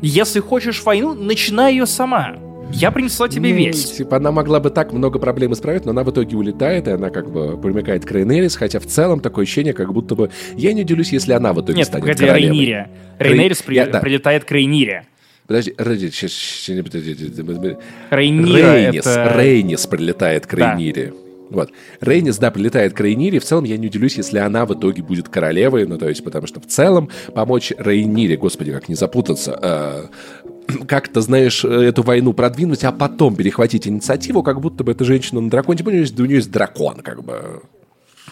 Если 0.00 0.40
хочешь 0.40 0.82
войну, 0.82 1.14
начинай 1.14 1.72
ее 1.72 1.86
сама. 1.86 2.36
Я 2.72 2.90
принесла 2.90 3.28
тебе 3.28 3.50
ну, 3.50 3.56
весть. 3.56 3.98
Типа, 3.98 4.16
она 4.16 4.32
могла 4.32 4.60
бы 4.60 4.70
так 4.70 4.92
много 4.92 5.18
проблем 5.18 5.52
исправить, 5.52 5.84
но 5.84 5.90
она 5.90 6.04
в 6.04 6.10
итоге 6.10 6.36
улетает, 6.36 6.88
и 6.88 6.90
она 6.90 7.10
как 7.10 7.30
бы 7.30 7.56
примыкает 7.60 8.04
к 8.04 8.10
Рейнерис, 8.10 8.56
хотя 8.56 8.80
в 8.80 8.86
целом 8.86 9.20
такое 9.20 9.44
ощущение, 9.44 9.72
как 9.72 9.92
будто 9.92 10.14
бы... 10.14 10.30
Я 10.56 10.72
не 10.72 10.82
удивлюсь, 10.82 11.12
если 11.12 11.32
она 11.32 11.52
в 11.52 11.60
итоге 11.60 11.78
Нет, 11.78 11.86
станет 11.86 12.04
погоди, 12.04 12.26
королевой. 12.26 12.56
Рейнире. 12.56 12.88
Рейнерис 13.18 13.62
при... 13.62 13.74
Я, 13.76 13.86
да. 13.86 14.00
прилетает 14.00 14.44
к 14.44 14.50
Рейнире. 14.50 15.06
Подожди, 15.46 15.72
подожди, 15.72 16.10
сейчас. 16.10 16.32
Рейнира 18.10 18.74
Рейнис, 18.74 19.06
это... 19.06 19.34
Рейнис 19.36 19.86
прилетает 19.86 20.46
к 20.46 20.54
Рейнире. 20.54 21.06
Да. 21.06 21.16
Вот. 21.50 21.70
Рейнис, 22.00 22.38
да, 22.38 22.50
прилетает 22.50 22.94
к 22.94 23.00
Рейнире. 23.00 23.38
В 23.38 23.44
целом 23.44 23.64
я 23.64 23.76
не 23.76 23.88
удивлюсь, 23.88 24.16
если 24.16 24.38
она 24.38 24.64
в 24.64 24.72
итоге 24.72 25.02
будет 25.02 25.28
королевой. 25.28 25.86
Ну, 25.86 25.98
то 25.98 26.08
есть, 26.08 26.24
потому 26.24 26.46
что 26.46 26.60
в 26.60 26.66
целом 26.66 27.10
помочь 27.34 27.72
Рейнире, 27.76 28.38
господи, 28.38 28.72
как 28.72 28.88
не 28.88 28.94
запутаться, 28.94 29.58
э, 29.60 30.04
как-то, 30.86 31.20
знаешь, 31.20 31.64
эту 31.64 32.02
войну 32.02 32.32
продвинуть, 32.32 32.84
а 32.84 32.92
потом 32.92 33.36
перехватить 33.36 33.86
инициативу, 33.86 34.42
как 34.42 34.60
будто 34.60 34.84
бы 34.84 34.92
эта 34.92 35.04
женщина 35.04 35.40
на 35.40 35.50
драконе, 35.50 35.78
типа 35.78 35.88
у 35.88 35.92
нее 35.92 36.00
есть, 36.02 36.18
у 36.18 36.24
нее 36.24 36.36
есть 36.36 36.50
дракон, 36.50 36.96
как 36.96 37.22
бы. 37.24 37.62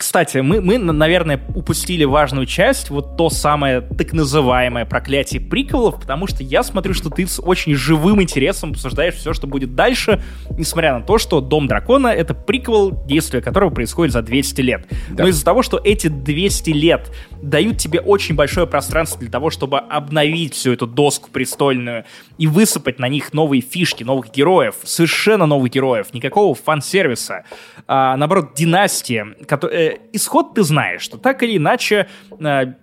Кстати, 0.00 0.38
мы, 0.38 0.62
мы, 0.62 0.78
наверное, 0.78 1.38
упустили 1.54 2.04
важную 2.04 2.46
часть, 2.46 2.88
вот 2.88 3.18
то 3.18 3.28
самое 3.28 3.82
так 3.82 4.14
называемое 4.14 4.86
проклятие 4.86 5.42
приколов, 5.42 6.00
потому 6.00 6.26
что 6.26 6.42
я 6.42 6.62
смотрю, 6.62 6.94
что 6.94 7.10
ты 7.10 7.26
с 7.26 7.38
очень 7.38 7.74
живым 7.74 8.22
интересом 8.22 8.70
обсуждаешь 8.70 9.16
все, 9.16 9.34
что 9.34 9.46
будет 9.46 9.74
дальше, 9.74 10.22
несмотря 10.56 10.98
на 10.98 11.04
то, 11.04 11.18
что 11.18 11.42
Дом 11.42 11.66
Дракона— 11.66 12.06
это 12.08 12.32
приквел, 12.32 12.92
действие 13.04 13.42
которого 13.42 13.68
происходит 13.68 14.14
за 14.14 14.22
200 14.22 14.60
лет. 14.62 14.86
Да. 15.10 15.24
Но 15.24 15.28
из-за 15.28 15.44
того, 15.44 15.62
что 15.62 15.78
эти 15.84 16.06
200 16.06 16.70
лет 16.70 17.10
дают 17.42 17.78
тебе 17.78 18.00
очень 18.00 18.34
большое 18.34 18.66
пространство 18.66 19.18
для 19.18 19.30
того, 19.30 19.50
чтобы 19.50 19.78
обновить 19.78 20.54
всю 20.54 20.72
эту 20.72 20.86
доску 20.86 21.30
престольную 21.30 22.04
и 22.38 22.46
высыпать 22.46 22.98
на 22.98 23.08
них 23.08 23.32
новые 23.32 23.62
фишки, 23.62 24.04
новых 24.04 24.30
героев, 24.30 24.76
совершенно 24.84 25.46
новых 25.46 25.72
героев, 25.72 26.12
никакого 26.12 26.54
фан-сервиса, 26.54 27.44
а, 27.86 28.16
наоборот, 28.16 28.54
династия, 28.54 29.34
которая 29.46 29.98
исход 30.12 30.54
ты 30.54 30.62
знаешь, 30.62 31.02
что 31.02 31.18
так 31.18 31.42
или 31.42 31.56
иначе 31.56 32.08
э, 32.38 32.74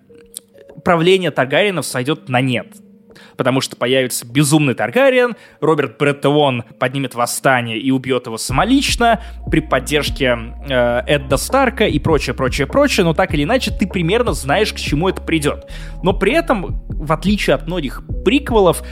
правление 0.84 1.30
Таргариенов 1.30 1.86
сойдет 1.86 2.28
на 2.28 2.40
нет. 2.40 2.68
Потому 3.36 3.60
что 3.60 3.76
появится 3.76 4.26
безумный 4.26 4.74
Таргариен, 4.74 5.36
Роберт 5.60 5.98
Бреттеон 5.98 6.64
поднимет 6.78 7.14
восстание 7.14 7.78
и 7.78 7.90
убьет 7.90 8.26
его 8.26 8.38
самолично 8.38 9.20
при 9.50 9.60
поддержке 9.60 10.38
э, 10.68 11.00
Эдда 11.06 11.36
Старка 11.36 11.86
и 11.86 11.98
прочее, 11.98 12.34
прочее, 12.34 12.66
прочее, 12.66 13.04
но 13.04 13.14
так 13.14 13.34
или 13.34 13.44
иначе 13.44 13.70
ты 13.70 13.86
примерно 13.86 14.32
знаешь, 14.32 14.72
к 14.72 14.76
чему 14.76 15.08
это 15.08 15.22
придет. 15.22 15.70
Но 16.02 16.12
при 16.12 16.32
этом, 16.32 16.82
в 16.88 17.12
отличие 17.12 17.54
от 17.54 17.66
многих 17.66 18.02
приквелов, 18.24 18.82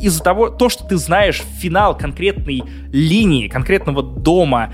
из-за 0.00 0.22
того, 0.22 0.48
то, 0.48 0.68
что 0.68 0.84
ты 0.84 0.96
знаешь 0.96 1.42
финал 1.58 1.96
конкретной 1.96 2.62
линии, 2.92 3.48
конкретного 3.48 4.02
дома, 4.02 4.72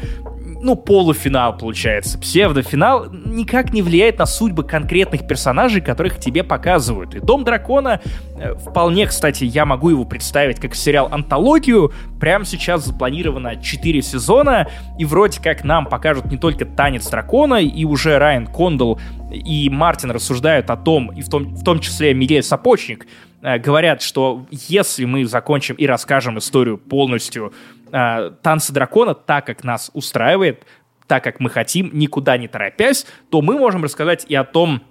ну, 0.65 0.77
полуфинал 0.77 1.57
получается, 1.57 2.19
псевдофинал, 2.19 3.07
никак 3.11 3.73
не 3.73 3.83
влияет 3.83 4.19
на 4.19 4.27
судьбы 4.27 4.65
конкретных 4.65 5.27
персонажей, 5.27 5.83
которых 5.83 6.19
тебе 6.19 6.43
показывают. 6.43 7.15
И 7.15 7.21
«Дом 7.21 7.45
дракона» 7.45 8.01
э, 8.39 8.55
вполне, 8.55 9.07
кстати, 9.07 9.45
я 9.45 9.67
могу 9.67 9.91
его 9.91 10.07
представить 10.07 10.59
как 10.59 10.75
сериал-антологию. 10.75 11.93
Прямо 12.19 12.47
сейчас 12.47 12.87
запланировано 12.87 13.57
4 13.63 14.03
сезона, 14.03 14.69
и 14.99 15.05
вроде 15.05 15.41
как 15.43 15.65
нам 15.65 15.87
покажут 15.87 16.27
не 16.27 16.39
только 16.39 16.65
«Танец 16.65 17.09
дракона», 17.09 17.57
и 17.57 17.85
уже 17.85 18.19
Райан 18.19 18.47
Кондл 18.47 18.97
и 19.31 19.69
Мартин 19.69 20.13
рассуждают 20.13 20.71
о 20.71 20.77
том, 20.77 21.13
и 21.13 21.21
в 21.21 21.29
том, 21.29 21.55
в 21.55 21.63
том 21.63 21.81
числе 21.81 22.15
Мигель 22.15 22.43
Сапочник, 22.43 23.07
э, 23.43 23.59
говорят, 23.59 24.01
что 24.01 24.47
если 24.51 25.05
мы 25.05 25.27
закончим 25.27 25.75
и 25.75 25.87
расскажем 25.87 26.39
историю 26.39 26.79
полностью 26.79 27.53
э, 27.95 28.33
танцы 28.43 28.73
дракона 28.73 29.15
так, 29.15 29.47
как 29.47 29.65
нас 29.65 29.91
устраивает, 29.95 30.65
так, 31.07 31.23
как 31.23 31.41
мы 31.41 31.49
хотим, 31.49 31.91
никуда 31.93 32.37
не 32.37 32.49
торопясь, 32.49 33.07
то 33.31 33.41
мы 33.41 33.57
можем 33.57 33.85
рассказать 33.85 34.27
и 34.29 34.35
о 34.35 34.45
том, 34.45 34.83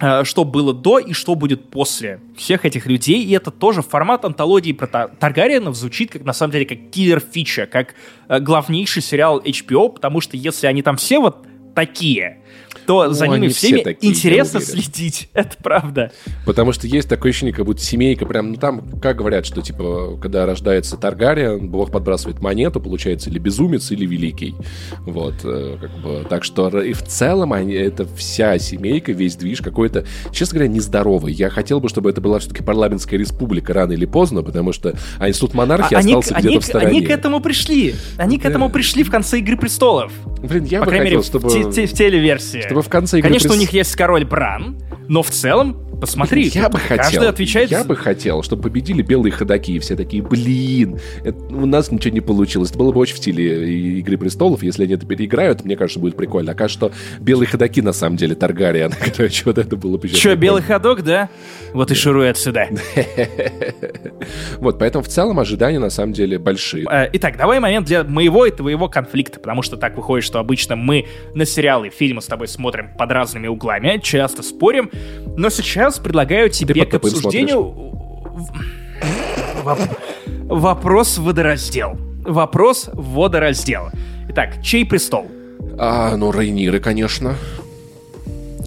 э, 0.00 0.24
что 0.24 0.44
было 0.44 0.74
до 0.74 0.98
и 0.98 1.14
что 1.14 1.34
будет 1.34 1.70
после 1.70 2.20
всех 2.36 2.64
этих 2.64 2.86
людей. 2.86 3.24
И 3.24 3.32
это 3.32 3.50
тоже 3.50 3.80
формат 3.82 4.24
антологии 4.24 4.72
про 4.72 5.08
Таргариенов 5.08 5.74
звучит 5.74 6.10
как, 6.10 6.24
на 6.24 6.32
самом 6.32 6.52
деле, 6.52 6.66
как 6.66 6.90
киллер-фича, 6.90 7.66
как 7.66 7.94
э, 8.28 8.38
главнейший 8.38 9.02
сериал 9.02 9.40
HBO, 9.40 9.90
потому 9.90 10.20
что 10.20 10.36
если 10.36 10.66
они 10.66 10.82
там 10.82 10.96
все 10.96 11.20
вот 11.20 11.46
такие, 11.74 12.42
то 12.86 13.04
ну, 13.04 13.12
за 13.12 13.28
ними 13.28 13.48
всеми 13.48 13.80
все 13.80 13.96
интересно 14.00 14.60
следить. 14.60 15.28
Это 15.34 15.56
правда. 15.62 16.12
Потому 16.46 16.72
что 16.72 16.86
есть 16.86 17.08
такое 17.08 17.30
ощущение, 17.30 17.54
как 17.54 17.66
будто 17.66 17.80
семейка 17.80 18.26
прям, 18.26 18.50
ну 18.52 18.56
там, 18.56 18.82
как 19.00 19.16
говорят, 19.16 19.46
что 19.46 19.62
типа, 19.62 20.18
когда 20.20 20.46
рождается 20.46 20.96
Таргариен, 20.96 21.68
бог 21.68 21.90
подбрасывает 21.90 22.40
монету, 22.40 22.80
получается 22.80 23.30
или 23.30 23.38
безумец, 23.38 23.90
или 23.90 24.06
великий. 24.06 24.54
Вот, 25.00 25.34
э, 25.44 25.76
как 25.80 25.90
бы, 26.02 26.26
так 26.28 26.44
что 26.44 26.68
и 26.80 26.92
в 26.92 27.02
целом 27.02 27.52
они, 27.52 27.74
это 27.74 28.06
вся 28.16 28.58
семейка, 28.58 29.12
весь 29.12 29.36
движ 29.36 29.60
какой-то, 29.60 30.04
честно 30.32 30.58
говоря, 30.58 30.72
нездоровый. 30.72 31.32
Я 31.32 31.50
хотел 31.50 31.80
бы, 31.80 31.88
чтобы 31.88 32.10
это 32.10 32.20
была 32.20 32.38
все-таки 32.38 32.62
парламентская 32.62 33.18
республика 33.18 33.72
рано 33.72 33.92
или 33.92 34.06
поздно, 34.06 34.42
потому 34.42 34.72
что 34.72 34.94
а 35.18 35.28
институт 35.28 35.54
монархии 35.54 35.94
а, 35.94 35.98
остался 35.98 36.34
где-то 36.34 36.60
в 36.60 36.64
стороне. 36.64 36.88
Они 36.88 37.06
к 37.06 37.10
этому 37.10 37.40
пришли. 37.40 37.94
Они 38.16 38.38
к 38.38 38.44
этому 38.44 38.70
пришли 38.70 39.04
в 39.04 39.10
конце 39.10 39.38
«Игры 39.38 39.56
престолов». 39.56 40.12
Блин, 40.42 40.64
я 40.64 40.80
По 40.80 40.86
бы 40.86 40.90
хотел, 40.92 41.04
мере, 41.04 41.22
чтобы... 41.22 41.48
в, 41.48 41.70
в 41.70 41.92
телеверсии. 41.92 42.66
Чтобы 42.72 42.82
в 42.82 42.88
конце 42.88 43.18
игры... 43.18 43.28
Конечно, 43.28 43.50
прис... 43.50 43.58
у 43.58 43.60
них 43.60 43.72
есть 43.72 43.94
король 43.96 44.24
Бран, 44.24 44.80
но 45.08 45.22
в 45.22 45.30
целом 45.30 45.91
Посмотри, 46.02 46.48
я 46.48 46.68
бы 46.68 46.80
хотел, 46.80 46.96
каждый 46.96 47.28
отвечает... 47.28 47.70
Я 47.70 47.84
бы 47.84 47.94
хотел, 47.94 48.42
чтобы 48.42 48.62
победили 48.62 49.02
белые 49.02 49.30
ходаки, 49.30 49.76
и 49.76 49.78
все 49.78 49.94
такие, 49.94 50.20
блин, 50.20 50.98
это, 51.22 51.38
у 51.54 51.64
нас 51.64 51.92
ничего 51.92 52.12
не 52.12 52.20
получилось. 52.20 52.70
Это 52.70 52.78
было 52.80 52.90
бы 52.90 52.98
очень 52.98 53.14
в 53.14 53.18
стиле 53.18 54.00
Игры 54.00 54.18
Престолов, 54.18 54.64
если 54.64 54.82
они 54.82 54.94
это 54.94 55.06
переиграют, 55.06 55.64
мне 55.64 55.76
кажется, 55.76 56.00
будет 56.00 56.16
прикольно. 56.16 56.50
А 56.50 56.54
кажется, 56.56 56.88
что 56.88 56.92
белые 57.20 57.46
ходаки 57.46 57.80
на 57.82 57.92
самом 57.92 58.16
деле 58.16 58.34
Таргариен. 58.34 58.92
Короче, 59.16 59.44
вот 59.44 59.58
это 59.58 59.76
было 59.76 59.96
бы 59.96 60.08
Че, 60.08 60.34
белый 60.34 60.62
ходок, 60.62 61.04
да? 61.04 61.28
Вот 61.72 61.92
и 61.92 61.94
шуруй 61.94 62.30
отсюда. 62.30 62.66
Вот, 64.58 64.78
поэтому 64.78 65.02
в 65.02 65.08
целом 65.08 65.40
ожидания 65.40 65.80
на 65.80 65.90
самом 65.90 66.12
деле 66.12 66.38
большие. 66.38 66.86
Э, 66.90 67.08
итак, 67.12 67.36
давай 67.36 67.58
момент 67.58 67.86
для 67.86 68.04
моего 68.04 68.46
и 68.46 68.50
твоего 68.50 68.88
конфликта, 68.88 69.40
потому 69.40 69.62
что 69.62 69.76
так 69.76 69.96
выходит, 69.96 70.24
что 70.24 70.38
обычно 70.38 70.76
мы 70.76 71.06
на 71.34 71.44
сериалы 71.44 71.90
фильмы 71.90 72.22
с 72.22 72.26
тобой 72.26 72.46
смотрим 72.46 72.90
под 72.96 73.10
разными 73.10 73.48
углами, 73.48 74.00
часто 74.02 74.42
спорим, 74.42 74.90
но 75.36 75.50
сейчас 75.50 75.91
раз 75.92 75.98
предлагаю 75.98 76.50
тебе 76.50 76.84
к 76.86 76.94
обсуждению... 76.94 77.74
Вопрос 80.48 81.18
водораздел. 81.18 81.92
Вопрос 82.24 82.90
водораздел. 82.92 83.90
Итак, 84.28 84.62
чей 84.62 84.84
престол? 84.84 85.26
А, 85.78 86.16
ну, 86.16 86.30
Рейниры, 86.32 86.80
конечно. 86.80 87.36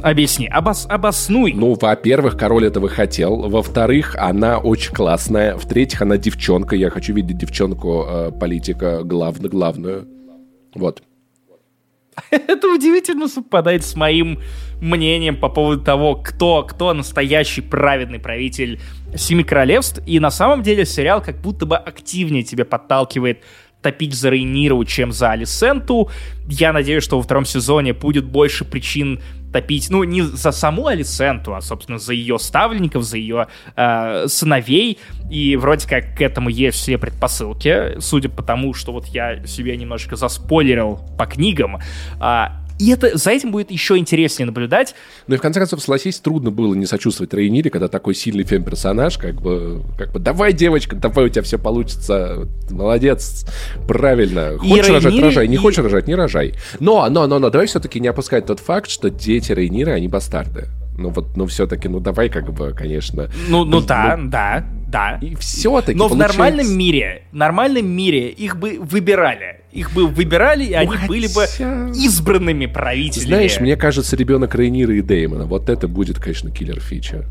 Объясни, 0.02 0.48
обос, 0.48 0.86
обоснуй. 0.90 1.54
Ну, 1.54 1.76
во-первых, 1.80 2.38
король 2.38 2.66
этого 2.68 2.90
хотел. 2.90 3.50
Во-вторых, 3.50 4.16
она 4.18 4.58
очень 4.58 4.94
классная. 4.94 5.56
В-третьих, 5.58 6.02
она 6.02 6.18
девчонка. 6.18 6.76
Я 6.76 6.90
хочу 6.90 7.14
видеть 7.14 7.38
девчонку 7.38 8.06
э, 8.08 8.32
политика 8.32 9.04
главную, 9.04 9.50
главную. 9.50 10.08
Вот. 10.76 11.02
Это 12.30 12.68
удивительно 12.68 13.28
совпадает 13.28 13.84
с 13.84 13.96
моим 13.96 14.40
мнением 14.82 15.38
по 15.38 15.50
поводу 15.50 15.84
того, 15.84 16.16
кто, 16.16 16.64
кто 16.64 16.94
настоящий 16.94 17.62
праведный 17.62 18.20
правитель 18.20 18.80
Семи 19.16 19.44
Королевств. 19.44 20.02
И 20.06 20.20
на 20.20 20.32
самом 20.32 20.64
деле 20.64 20.86
сериал 20.86 21.22
как 21.22 21.42
будто 21.42 21.66
бы 21.66 21.76
активнее 21.78 22.44
тебе 22.44 22.66
подталкивает 22.66 23.44
топить 23.86 24.16
за 24.16 24.32
Рейниру, 24.32 24.84
чем 24.84 25.12
за 25.12 25.30
Алисенту. 25.30 26.10
Я 26.50 26.74
надеюсь, 26.74 27.04
что 27.04 27.18
во 27.18 27.24
втором 27.24 27.46
сезоне 27.46 27.94
будет 27.94 28.26
больше 28.26 28.66
причин 28.66 29.20
топить, 29.54 29.92
ну, 29.92 30.04
не 30.04 30.24
за 30.24 30.52
саму 30.52 30.88
Алисенту, 30.88 31.54
а, 31.54 31.62
собственно, 31.62 32.00
за 32.00 32.14
ее 32.14 32.40
ставленников, 32.40 33.04
за 33.04 33.18
ее 33.18 33.48
э, 33.76 34.28
сыновей. 34.28 34.98
И 35.30 35.56
вроде 35.56 35.88
как 35.88 36.18
к 36.18 36.22
этому 36.22 36.50
есть 36.50 36.80
все 36.80 36.98
предпосылки, 36.98 38.00
судя 38.00 38.30
по 38.30 38.42
тому, 38.42 38.74
что 38.74 38.92
вот 38.92 39.06
я 39.06 39.46
себе 39.46 39.78
немножко 39.78 40.16
заспойлерил 40.16 41.00
по 41.16 41.28
книгам. 41.28 41.78
Э, 42.20 42.65
и 42.78 42.92
это, 42.92 43.18
за 43.18 43.32
этим 43.32 43.52
будет 43.52 43.72
еще 43.72 43.98
интереснее 43.98 44.46
наблюдать. 44.46 44.96
Ну 45.28 45.36
и 45.36 45.38
в 45.38 45.42
конце 45.42 45.60
концов, 45.60 45.82
согласись, 45.82 46.20
трудно 46.20 46.52
было 46.52 46.74
не 46.74 46.86
сочувствовать 46.86 47.34
Рейнире, 47.34 47.70
когда 47.70 47.88
такой 47.88 48.16
сильный 48.16 48.44
фем-персонаж, 48.44 49.18
как 49.18 49.42
бы, 49.42 49.84
как 49.98 50.12
бы, 50.12 50.20
давай, 50.20 50.54
девочка, 50.54 50.96
давай, 50.96 51.26
у 51.26 51.30
тебя 51.30 51.44
все 51.44 51.58
получится, 51.58 52.48
молодец, 52.70 53.46
правильно. 53.88 54.58
Хочешь 54.58 54.90
и 54.90 54.92
рожать, 54.92 55.04
Рейнире, 55.06 55.26
рожай, 55.26 55.48
не 55.48 55.56
и... 55.56 55.58
хочешь 55.58 55.84
рожать, 55.84 56.08
не 56.08 56.16
рожай. 56.16 56.54
Но, 56.80 57.08
но, 57.10 57.28
но, 57.28 57.40
но, 57.40 57.50
давай 57.50 57.68
все-таки 57.68 58.00
не 58.00 58.08
опускать 58.08 58.46
тот 58.46 58.60
факт, 58.60 58.90
что 58.90 59.10
дети 59.10 59.52
Рейнира, 59.52 59.92
они 59.92 60.08
бастарды. 60.08 60.68
Ну 60.98 61.10
вот, 61.10 61.36
ну 61.36 61.46
все-таки, 61.46 61.90
ну 61.90 62.00
давай 62.00 62.30
как 62.30 62.52
бы, 62.54 62.72
конечно. 62.72 63.30
Ну, 63.50 63.66
ну, 63.66 63.80
ну 63.80 63.82
да, 63.82 64.16
ну, 64.18 64.30
да, 64.30 64.66
да. 64.88 65.20
И 65.22 65.36
все-таки 65.36 65.98
Но 65.98 66.08
получается... 66.08 66.34
в 66.34 66.38
нормальном 66.38 66.78
мире, 66.78 67.24
в 67.32 67.36
нормальном 67.36 67.88
мире 67.88 68.30
их 68.30 68.58
бы 68.58 68.78
выбирали. 68.80 69.62
Их 69.76 69.94
бы 69.94 70.08
выбирали, 70.08 70.64
и 70.64 70.74
они 70.74 70.96
хотя... 70.96 71.08
были 71.08 71.28
бы 71.28 71.44
избранными 71.96 72.66
правителями. 72.66 73.28
Знаешь, 73.28 73.60
мне 73.60 73.76
кажется, 73.76 74.16
ребенок 74.16 74.56
Рейнира 74.56 74.96
и 74.96 75.02
Деймона, 75.02 75.46
вот 75.46 75.70
это 75.70 75.88
будет, 75.88 76.18
конечно, 76.18 76.50
киллер-фича 76.50 77.26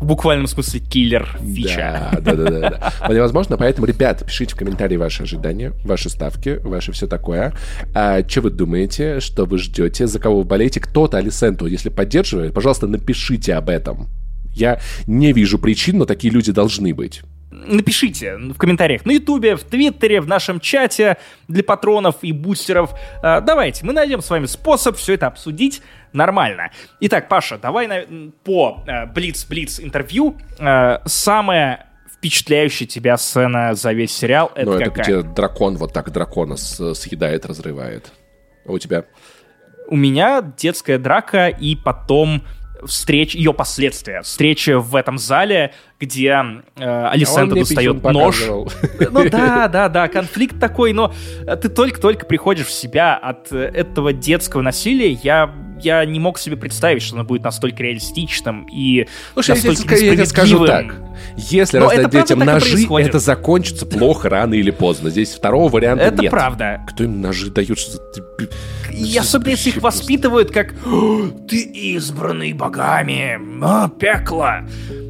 в 0.00 0.06
буквальном 0.06 0.46
смысле 0.46 0.80
киллер 0.80 1.36
фича. 1.40 2.18
Да, 2.20 2.34
да, 2.34 2.50
да, 2.50 2.60
да. 2.60 2.90
Вполне 2.90 3.20
возможно, 3.20 3.56
поэтому, 3.56 3.86
ребят, 3.86 4.24
пишите 4.24 4.54
в 4.54 4.58
комментарии 4.58 4.96
ваши 4.96 5.22
ожидания, 5.24 5.72
ваши 5.84 6.08
ставки, 6.08 6.60
ваше 6.62 6.92
все 6.92 7.06
такое. 7.06 7.52
А, 7.94 8.26
что 8.26 8.42
вы 8.42 8.50
думаете, 8.50 9.20
что 9.20 9.44
вы 9.46 9.58
ждете, 9.58 10.06
за 10.06 10.18
кого 10.18 10.38
вы 10.38 10.44
болеете? 10.44 10.80
Кто-то 10.80 11.18
Алисенту, 11.18 11.66
если 11.66 11.88
поддерживает, 11.88 12.54
пожалуйста, 12.54 12.86
напишите 12.86 13.54
об 13.54 13.68
этом. 13.68 14.08
Я 14.54 14.80
не 15.06 15.32
вижу 15.32 15.58
причин, 15.58 15.98
но 15.98 16.04
такие 16.04 16.32
люди 16.32 16.52
должны 16.52 16.94
быть 16.94 17.22
напишите 17.66 18.36
в 18.36 18.56
комментариях 18.58 19.04
на 19.04 19.12
Ютубе, 19.12 19.56
в 19.56 19.64
Твиттере, 19.64 20.20
в 20.20 20.28
нашем 20.28 20.60
чате 20.60 21.16
для 21.48 21.62
патронов 21.62 22.16
и 22.22 22.32
бустеров. 22.32 22.94
А, 23.22 23.40
давайте, 23.40 23.84
мы 23.84 23.92
найдем 23.92 24.20
с 24.20 24.30
вами 24.30 24.46
способ 24.46 24.96
все 24.96 25.14
это 25.14 25.26
обсудить 25.26 25.82
нормально. 26.12 26.70
Итак, 27.00 27.28
Паша, 27.28 27.58
давай 27.58 27.86
на, 27.86 28.32
по 28.44 28.84
Блиц-Блиц 29.14 29.78
э, 29.78 29.84
интервью 29.84 30.36
э, 30.58 30.98
самая 31.04 31.86
впечатляющая 32.12 32.86
тебя 32.86 33.16
сцена 33.18 33.74
за 33.74 33.92
весь 33.92 34.16
сериал 34.16 34.50
это 34.54 34.66
Ну, 34.66 34.72
это 34.76 34.84
какая? 34.90 35.04
где 35.04 35.22
дракон 35.22 35.76
вот 35.76 35.92
так 35.92 36.10
дракона 36.10 36.56
съедает, 36.56 37.44
разрывает. 37.44 38.12
А 38.66 38.72
у 38.72 38.78
тебя? 38.78 39.04
У 39.88 39.96
меня 39.96 40.40
детская 40.56 40.98
драка 40.98 41.48
и 41.48 41.76
потом 41.76 42.42
встреч, 42.86 43.34
ее 43.34 43.52
последствия. 43.52 44.22
Встреча 44.22 44.78
в 44.78 44.96
этом 44.96 45.18
зале, 45.18 45.74
где 46.00 46.44
э, 46.76 47.06
Алисента 47.06 47.54
достает 47.54 48.02
нож. 48.02 48.42
Ну 49.10 49.28
да, 49.30 49.68
да, 49.68 49.88
да, 49.88 50.08
конфликт 50.08 50.58
такой, 50.58 50.92
но 50.92 51.12
ты 51.60 51.68
только-только 51.68 52.26
приходишь 52.26 52.66
в 52.66 52.72
себя 52.72 53.16
от 53.16 53.52
э, 53.52 53.58
этого 53.58 54.12
детского 54.12 54.62
насилия. 54.62 55.12
Я, 55.12 55.54
я 55.80 56.04
не 56.04 56.20
мог 56.20 56.38
себе 56.38 56.56
представить, 56.56 57.02
что 57.02 57.16
оно 57.16 57.24
будет 57.24 57.42
настолько 57.42 57.82
реалистичным 57.82 58.66
и 58.70 59.06
Слушай, 59.34 59.50
настолько 59.50 59.94
я 59.96 60.12
тебе 60.12 60.26
скажу 60.26 60.66
так. 60.66 60.94
Если 61.36 61.78
но 61.78 61.88
раздать 61.88 62.10
детям 62.10 62.38
ножи, 62.40 62.86
это 62.98 63.18
закончится 63.18 63.86
плохо 63.86 64.28
рано 64.28 64.54
или 64.54 64.70
поздно. 64.70 65.10
Здесь 65.10 65.30
второго 65.30 65.70
варианта 65.70 66.04
это 66.04 66.22
нет. 66.22 66.24
Это 66.24 66.30
правда. 66.30 66.80
Кто 66.88 67.04
им 67.04 67.20
ножи 67.20 67.50
дает? 67.50 67.78
Что 67.78 67.98
и 68.94 69.16
особенно 69.18 69.50
если 69.50 69.70
их 69.70 69.82
воспитывают 69.82 70.50
как 70.50 70.74
«Ты 71.48 71.56
избранный 71.62 72.52
богами, 72.52 73.38
а, 73.62 73.88
пекло!» 73.88 74.60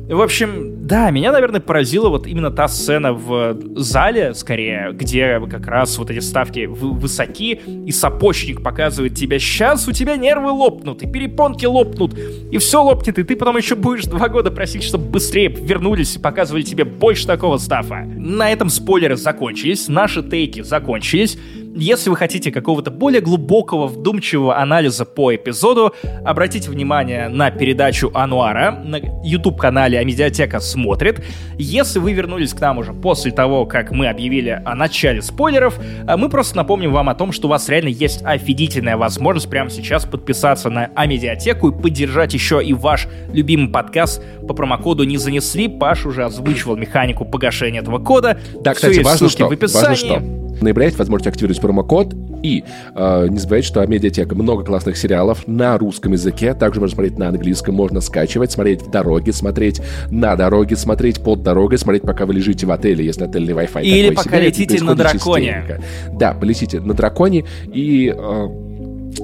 В 0.08 0.20
общем, 0.20 0.86
да, 0.86 1.10
меня, 1.10 1.32
наверное, 1.32 1.60
поразила 1.60 2.10
вот 2.10 2.26
именно 2.26 2.50
та 2.50 2.68
сцена 2.68 3.14
в 3.14 3.56
зале, 3.76 4.34
скорее, 4.34 4.92
где 4.92 5.40
как 5.50 5.66
раз 5.66 5.96
вот 5.96 6.10
эти 6.10 6.18
ставки 6.18 6.66
высоки, 6.66 7.58
и 7.86 7.90
сапожник 7.90 8.62
показывает 8.62 9.14
тебе, 9.14 9.38
сейчас 9.38 9.88
у 9.88 9.92
тебя 9.92 10.16
нервы 10.16 10.50
лопнут, 10.50 11.02
и 11.02 11.10
перепонки 11.10 11.64
лопнут, 11.64 12.18
и 12.18 12.58
все 12.58 12.82
лопнет, 12.82 13.18
и 13.18 13.22
ты 13.22 13.34
потом 13.34 13.56
еще 13.56 13.76
будешь 13.76 14.04
два 14.04 14.28
года 14.28 14.50
просить, 14.50 14.82
чтобы 14.82 15.06
быстрее 15.06 15.48
вернулись 15.94 16.16
и 16.16 16.18
показывали 16.18 16.62
тебе 16.62 16.84
больше 16.84 17.26
такого 17.26 17.58
стафа. 17.58 18.04
На 18.04 18.50
этом 18.50 18.68
спойлеры 18.68 19.16
закончились, 19.16 19.88
наши 19.88 20.22
тейки 20.22 20.62
закончились, 20.62 21.38
если 21.74 22.10
вы 22.10 22.16
хотите 22.16 22.52
какого-то 22.52 22.90
более 22.90 23.20
глубокого, 23.20 23.88
вдумчивого 23.88 24.58
анализа 24.58 25.04
по 25.04 25.34
эпизоду, 25.34 25.94
обратите 26.24 26.70
внимание 26.70 27.28
на 27.28 27.50
передачу 27.50 28.10
Ануара 28.14 28.80
на 28.84 28.96
YouTube-канале 29.24 29.98
Амедиатека 29.98 30.60
смотрит. 30.60 31.24
Если 31.58 31.98
вы 31.98 32.12
вернулись 32.12 32.54
к 32.54 32.60
нам 32.60 32.78
уже 32.78 32.92
после 32.92 33.32
того, 33.32 33.66
как 33.66 33.90
мы 33.90 34.08
объявили 34.08 34.62
о 34.64 34.74
начале 34.74 35.20
спойлеров, 35.20 35.78
э, 36.06 36.16
мы 36.16 36.28
просто 36.28 36.56
напомним 36.56 36.92
вам 36.92 37.08
о 37.08 37.14
том, 37.14 37.32
что 37.32 37.48
у 37.48 37.50
вас 37.50 37.68
реально 37.68 37.88
есть 37.88 38.22
офигительная 38.24 38.96
возможность 38.96 39.50
прямо 39.50 39.70
сейчас 39.70 40.04
подписаться 40.04 40.70
на 40.70 40.90
Амедиатеку 40.94 41.70
и 41.70 41.82
поддержать 41.82 42.34
еще 42.34 42.62
и 42.64 42.72
ваш 42.72 43.08
любимый 43.32 43.68
подкаст 43.68 44.22
по 44.46 44.54
промокоду 44.54 45.04
«Не 45.04 45.16
занесли». 45.16 45.68
Паш 45.68 46.06
уже 46.06 46.24
озвучивал 46.24 46.76
механику 46.76 47.24
погашения 47.24 47.80
этого 47.80 47.98
кода. 47.98 48.38
Да, 48.60 48.74
кстати, 48.74 49.00
важно 49.00 49.28
что, 49.28 49.48
в 49.48 49.52
описании. 49.52 49.86
важно 49.86 49.96
что 49.96 50.43
ноября 50.60 50.86
есть 50.86 50.98
возможность 50.98 51.28
активировать 51.28 51.60
промокод. 51.60 52.14
И 52.42 52.62
э, 52.94 53.28
не 53.28 53.38
забывайте, 53.38 53.66
что 53.68 53.86
Медиатека 53.86 54.34
много 54.34 54.64
классных 54.64 54.98
сериалов 54.98 55.48
на 55.48 55.78
русском 55.78 56.12
языке. 56.12 56.52
Также 56.54 56.80
можно 56.80 56.94
смотреть 56.94 57.18
на 57.18 57.28
английском, 57.28 57.74
можно 57.74 58.00
скачивать, 58.00 58.52
смотреть 58.52 58.82
в 58.82 58.90
дороге, 58.90 59.32
смотреть 59.32 59.80
на 60.10 60.36
дороге, 60.36 60.76
смотреть 60.76 61.22
под 61.22 61.42
дорогой, 61.42 61.78
смотреть, 61.78 62.02
пока 62.02 62.26
вы 62.26 62.34
лежите 62.34 62.66
в 62.66 62.70
отеле, 62.70 63.04
если 63.04 63.24
отельный 63.24 63.54
Wi-Fi. 63.54 63.82
Или 63.82 64.14
пока 64.14 64.36
себе, 64.36 64.46
летите 64.46 64.84
на 64.84 64.94
драконе. 64.94 65.64
Частенько. 65.66 65.82
Да, 66.12 66.34
полетите 66.34 66.80
на 66.80 66.94
драконе 66.94 67.44
и... 67.72 68.14
Э, 68.14 68.48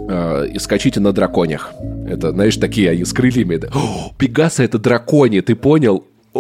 э, 0.09 0.49
и 0.55 0.59
скачите 0.59 1.01
на 1.01 1.13
драконях. 1.13 1.73
Это, 2.09 2.31
знаешь, 2.33 2.57
такие 2.57 2.91
они 2.91 3.05
с 3.05 3.13
крыльями. 3.13 3.61
О, 3.75 4.13
Пегаса 4.17 4.63
это 4.63 4.79
дракони, 4.79 5.41
ты 5.41 5.55
понял? 5.55 6.05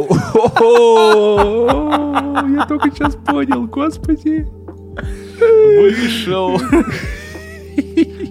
Я 2.50 2.66
только 2.66 2.90
сейчас 2.90 3.16
понял, 3.16 3.66
господи. 3.66 4.46
Вышел. 5.40 6.60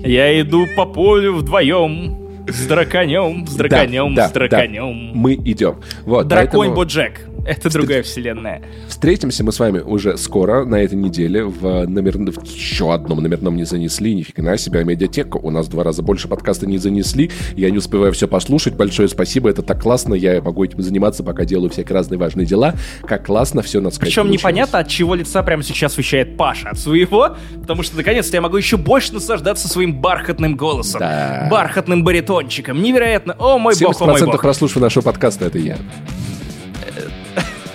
Я 0.03 0.39
иду 0.41 0.67
по 0.75 0.85
полю 0.85 1.35
вдвоем. 1.35 2.17
С 2.47 2.65
драконем, 2.65 3.45
с 3.45 3.55
драконем, 3.55 4.15
да, 4.15 4.27
с 4.27 4.31
драконем. 4.31 5.11
Да, 5.13 5.19
Мы 5.19 5.35
идем. 5.35 5.81
Вот, 6.03 6.27
Драконь 6.27 6.59
поэтому... 6.59 6.75
Боджек. 6.75 7.28
Это 7.45 7.71
другая 7.71 8.03
вселенная. 8.03 8.61
Встретимся 8.87 9.43
мы 9.43 9.51
с 9.51 9.59
вами 9.59 9.79
уже 9.79 10.17
скоро, 10.17 10.65
на 10.65 10.75
этой 10.75 10.95
неделе, 10.95 11.43
в, 11.43 11.87
номер... 11.87 12.17
в 12.17 12.43
еще 12.43 12.93
одном 12.93 13.21
номерном 13.21 13.55
не 13.55 13.65
занесли. 13.65 14.13
Нифига 14.13 14.57
себе, 14.57 14.83
медиатека. 14.83 15.37
У 15.37 15.49
нас 15.49 15.67
два 15.67 15.83
раза 15.83 16.01
больше 16.01 16.27
подкаста 16.27 16.67
не 16.67 16.77
занесли. 16.77 17.31
Я 17.55 17.69
не 17.71 17.77
успеваю 17.77 18.13
все 18.13 18.27
послушать. 18.27 18.75
Большое 18.75 19.07
спасибо, 19.07 19.49
это 19.49 19.61
так 19.61 19.81
классно. 19.81 20.13
Я 20.13 20.41
могу 20.41 20.63
этим 20.63 20.81
заниматься, 20.81 21.23
пока 21.23 21.45
делаю 21.45 21.69
всякие 21.69 21.95
разные 21.95 22.17
важные 22.17 22.45
дела. 22.45 22.75
Как 23.01 23.25
классно 23.25 23.61
все 23.61 23.79
на 23.79 23.89
Причем 23.89 24.23
получилось. 24.23 24.31
непонятно, 24.31 24.79
от 24.79 24.87
чего 24.87 25.15
лица 25.15 25.43
прямо 25.43 25.63
сейчас 25.63 25.97
вещает 25.97 26.37
Паша. 26.37 26.69
От 26.69 26.79
своего, 26.79 27.35
потому 27.61 27.83
что 27.83 27.97
наконец-то 27.97 28.35
я 28.37 28.41
могу 28.41 28.57
еще 28.57 28.77
больше 28.77 29.13
наслаждаться 29.13 29.67
своим 29.67 29.99
бархатным 29.99 30.55
голосом. 30.55 30.99
Да. 30.99 31.47
Бархатным 31.49 32.03
баритончиком. 32.03 32.81
Невероятно. 32.81 33.35
О 33.39 33.57
мой 33.57 33.73
бог, 33.79 34.01
о 34.01 34.05
мой 34.05 34.21
бог. 34.21 34.41
прослушивания 34.41 34.85
нашего 34.85 35.03
подкаста 35.03 35.45
это 35.45 35.57
я. 35.57 35.77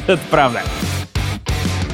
Это 0.07 0.20
правда. 0.30 0.62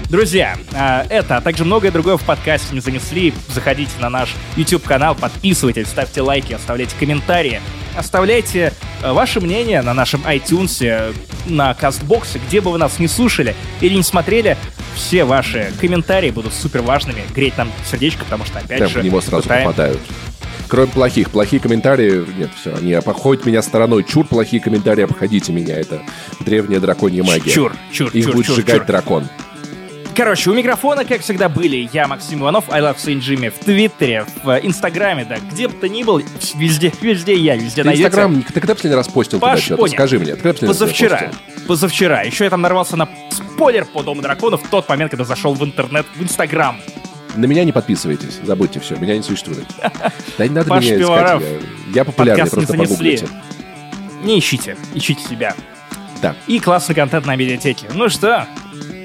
Друзья, 0.09 0.57
а, 0.75 1.07
это, 1.09 1.37
а 1.37 1.41
также 1.41 1.65
многое 1.65 1.93
другое 1.93 2.17
в 2.17 2.25
подкасте 2.25 2.75
не 2.75 2.81
занесли. 2.81 3.33
Заходите 3.49 3.93
на 4.01 4.11
наш 4.11 4.35
YouTube-канал, 4.57 5.15
подписывайтесь, 5.15 5.87
ставьте 5.87 6.21
лайки, 6.21 6.53
оставляйте 6.53 6.97
комментарии. 6.99 7.61
Оставляйте 7.97 8.73
а, 9.05 9.13
ваше 9.13 9.41
мнение 9.41 9.83
на 9.83 9.95
нашем 9.95 10.23
iTunes, 10.23 11.15
на 11.47 11.75
кастбоксе, 11.75 12.41
где 12.49 12.61
бы 12.61 12.73
вы 12.73 12.79
нас 12.79 12.99
не 12.99 13.07
слушали 13.07 13.55
или 13.81 13.95
не 13.95 14.03
смотрели. 14.03 14.57
Все 14.97 15.23
ваши 15.23 15.73
комментарии 15.81 16.31
будут 16.31 16.53
супер 16.53 16.83
важными, 16.83 17.23
греть 17.33 17.57
нам 17.57 17.71
сердечко, 17.89 18.25
потому 18.25 18.45
что, 18.45 18.59
опять 18.59 18.81
да, 18.81 18.87
же, 18.89 19.01
в 19.01 19.05
него 19.05 19.21
сразу 19.21 19.49
попадают. 19.49 20.01
Кроме 20.71 20.87
плохих. 20.87 21.31
Плохие 21.31 21.61
комментарии, 21.61 22.25
нет, 22.39 22.51
все, 22.59 22.75
они 22.77 22.93
обходят 22.95 23.45
меня 23.45 23.61
стороной. 23.61 24.05
Чур, 24.05 24.25
плохие 24.25 24.63
комментарии, 24.63 25.03
обходите 25.03 25.53
меня. 25.53 25.77
Это 25.77 26.01
древняя 26.39 26.79
драконья 26.81 27.25
магия. 27.25 27.51
Чур, 27.51 27.73
чур, 27.93 28.09
Их 28.13 28.25
чур, 28.25 28.35
будет 28.35 28.47
чур, 28.47 28.55
сжигать 28.55 28.77
чур. 28.77 28.87
дракон. 28.87 29.29
Короче, 30.15 30.51
у 30.51 30.55
микрофона, 30.55 31.05
как 31.05 31.23
всегда, 31.23 31.49
были 31.49 31.89
я, 31.93 32.07
Максим 32.07 32.41
Иванов, 32.41 32.71
I 32.71 32.81
Love 32.83 32.97
Saint 32.97 33.21
Jimmy, 33.21 33.51
в 33.51 33.65
Твиттере, 33.65 34.27
в 34.45 34.59
Инстаграме, 34.63 35.25
да, 35.25 35.39
где 35.51 35.67
бы 35.67 35.75
то 35.75 35.89
ни 35.89 36.03
был, 36.03 36.23
везде, 36.55 36.93
везде 37.01 37.35
я, 37.35 37.57
везде 37.57 37.83
найдете. 37.83 38.07
Инстаграм, 38.09 38.43
ты 38.43 38.61
когда 38.61 38.75
последний 38.75 38.97
раз 38.97 39.09
постил 39.09 39.41
Паш, 39.41 39.63
туда 39.63 39.77
что-то? 39.77 39.93
Скажи 39.93 40.19
мне, 40.19 40.35
ты 40.35 40.43
когда 40.43 40.67
Позавчера, 40.67 41.31
позавчера. 41.67 42.23
Еще 42.23 42.45
я 42.45 42.51
там 42.51 42.61
нарвался 42.61 42.97
на 42.97 43.09
спойлер 43.31 43.87
по 43.87 44.03
Дому 44.03 44.21
драконов 44.21 44.63
в 44.63 44.69
тот 44.69 44.89
момент, 44.89 45.11
когда 45.11 45.25
зашел 45.25 45.55
в 45.55 45.65
интернет, 45.65 46.07
в 46.15 46.23
Инстаграм. 46.23 46.77
На 47.37 47.47
меня 47.47 47.65
не 47.65 47.73
подписывайтесь, 47.73 48.41
забудьте 48.43 48.81
все, 48.81 48.97
меня 48.97 49.17
не 49.17 49.23
существует. 49.23 49.65
Да 50.37 50.47
не 50.47 50.55
надо 50.55 50.69
Паш 50.69 50.85
меня 50.85 51.01
искать, 51.01 51.43
я, 51.43 51.95
я 51.95 52.05
популярный, 52.05 52.45
Подкаст 52.45 52.57
не 52.57 52.67
просто 52.67 52.77
занесли. 52.77 53.17
погуглите. 53.19 53.29
Не 54.25 54.39
ищите, 54.39 54.77
ищите 54.95 55.23
себя. 55.29 55.55
Да. 56.21 56.35
И 56.47 56.59
классный 56.61 56.95
контент 56.95 57.27
на 57.27 57.37
медиатеке. 57.37 57.87
Ну 57.95 58.09
что, 58.09 58.47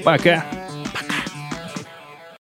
пока. 0.04 0.44